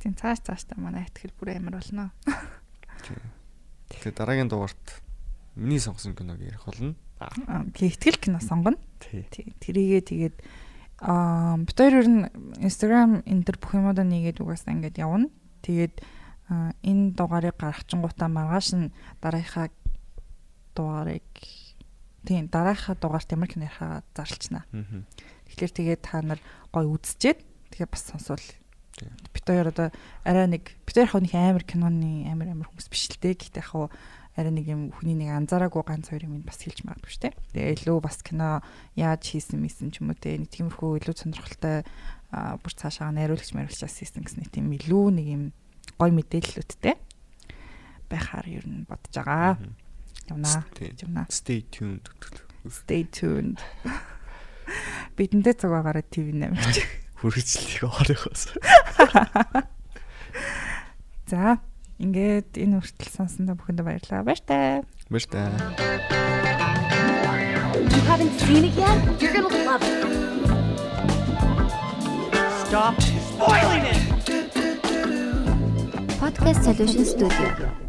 [0.01, 2.13] Тийм цааш цааштай манай ихтгэл бүр амар болно.
[3.91, 5.03] Тэгээ дараагийн дугаарт
[5.57, 6.95] миний сонгосон киног ярих болно.
[7.79, 8.79] Ихтгэл кино сонгоно.
[9.01, 10.37] Тэрийгээ тэгээд
[11.01, 12.23] аа бид хоёр ер нь
[12.63, 15.29] Instagram энэ төр бүх юмудаа нэгээд угаасаа ингээд явна.
[15.63, 16.03] Тэгээд
[16.51, 18.93] энэ дугаарыг гаргachингуудаа маргааш нь
[19.23, 19.69] дараагийнхаа
[20.75, 21.29] дугаарыг
[22.27, 24.65] тийм дараагийнхаа дугаарт ямар кино ярихаа зарлчна.
[24.73, 25.07] Мгм.
[25.49, 26.41] Тэгэхээр тэгээд та нар
[26.73, 27.41] гой үзчихэд
[27.73, 28.45] тэгээ бас сонсвол.
[29.03, 29.89] Бид хоёр одоо
[30.23, 33.35] арай нэг бид хоёр нэг амар киноны амар амар хүмүүс биш л дээ.
[33.35, 33.91] Гэхдээ яг
[34.35, 37.35] арай нэг юм хүний нэг анзаараагүй ганц хоёр юм бас хэлж магадгүй шүү дээ.
[37.55, 38.67] Тэгээ илүү бас кино
[38.99, 41.87] яаж хийсэн мэсэн ч юм уу те нэг тиймэрхүү илүү сонирхолтой
[42.35, 45.45] бүр цаашаа найруулагч мариулчаас хийсэн гэсэн нэг тийм илүү нэг юм
[46.03, 46.99] гой мэдээллүүдтэй
[48.11, 49.55] байхаар ер нь бодож байгаа.
[50.27, 50.67] Явнаа.
[50.83, 51.27] Явнаа.
[51.31, 52.11] Stay tuned.
[52.67, 53.63] Stay tuned.
[55.15, 55.55] Бидэндээ
[56.11, 57.04] ТV 8 гэж.
[57.25, 58.53] Хүргэцлийг орохоос.
[61.25, 61.57] За
[61.97, 64.29] ингээд энэ хүртэл сонсондоо бүхэндээ баярлалаа.
[64.29, 64.85] Баяртай.
[65.09, 65.49] Баяр таа.
[67.81, 69.01] You haven't seen it yet?
[69.17, 70.05] You're gonna love it.
[72.69, 74.05] Stop spoiling it!
[76.21, 77.85] Podcast Solution Studio.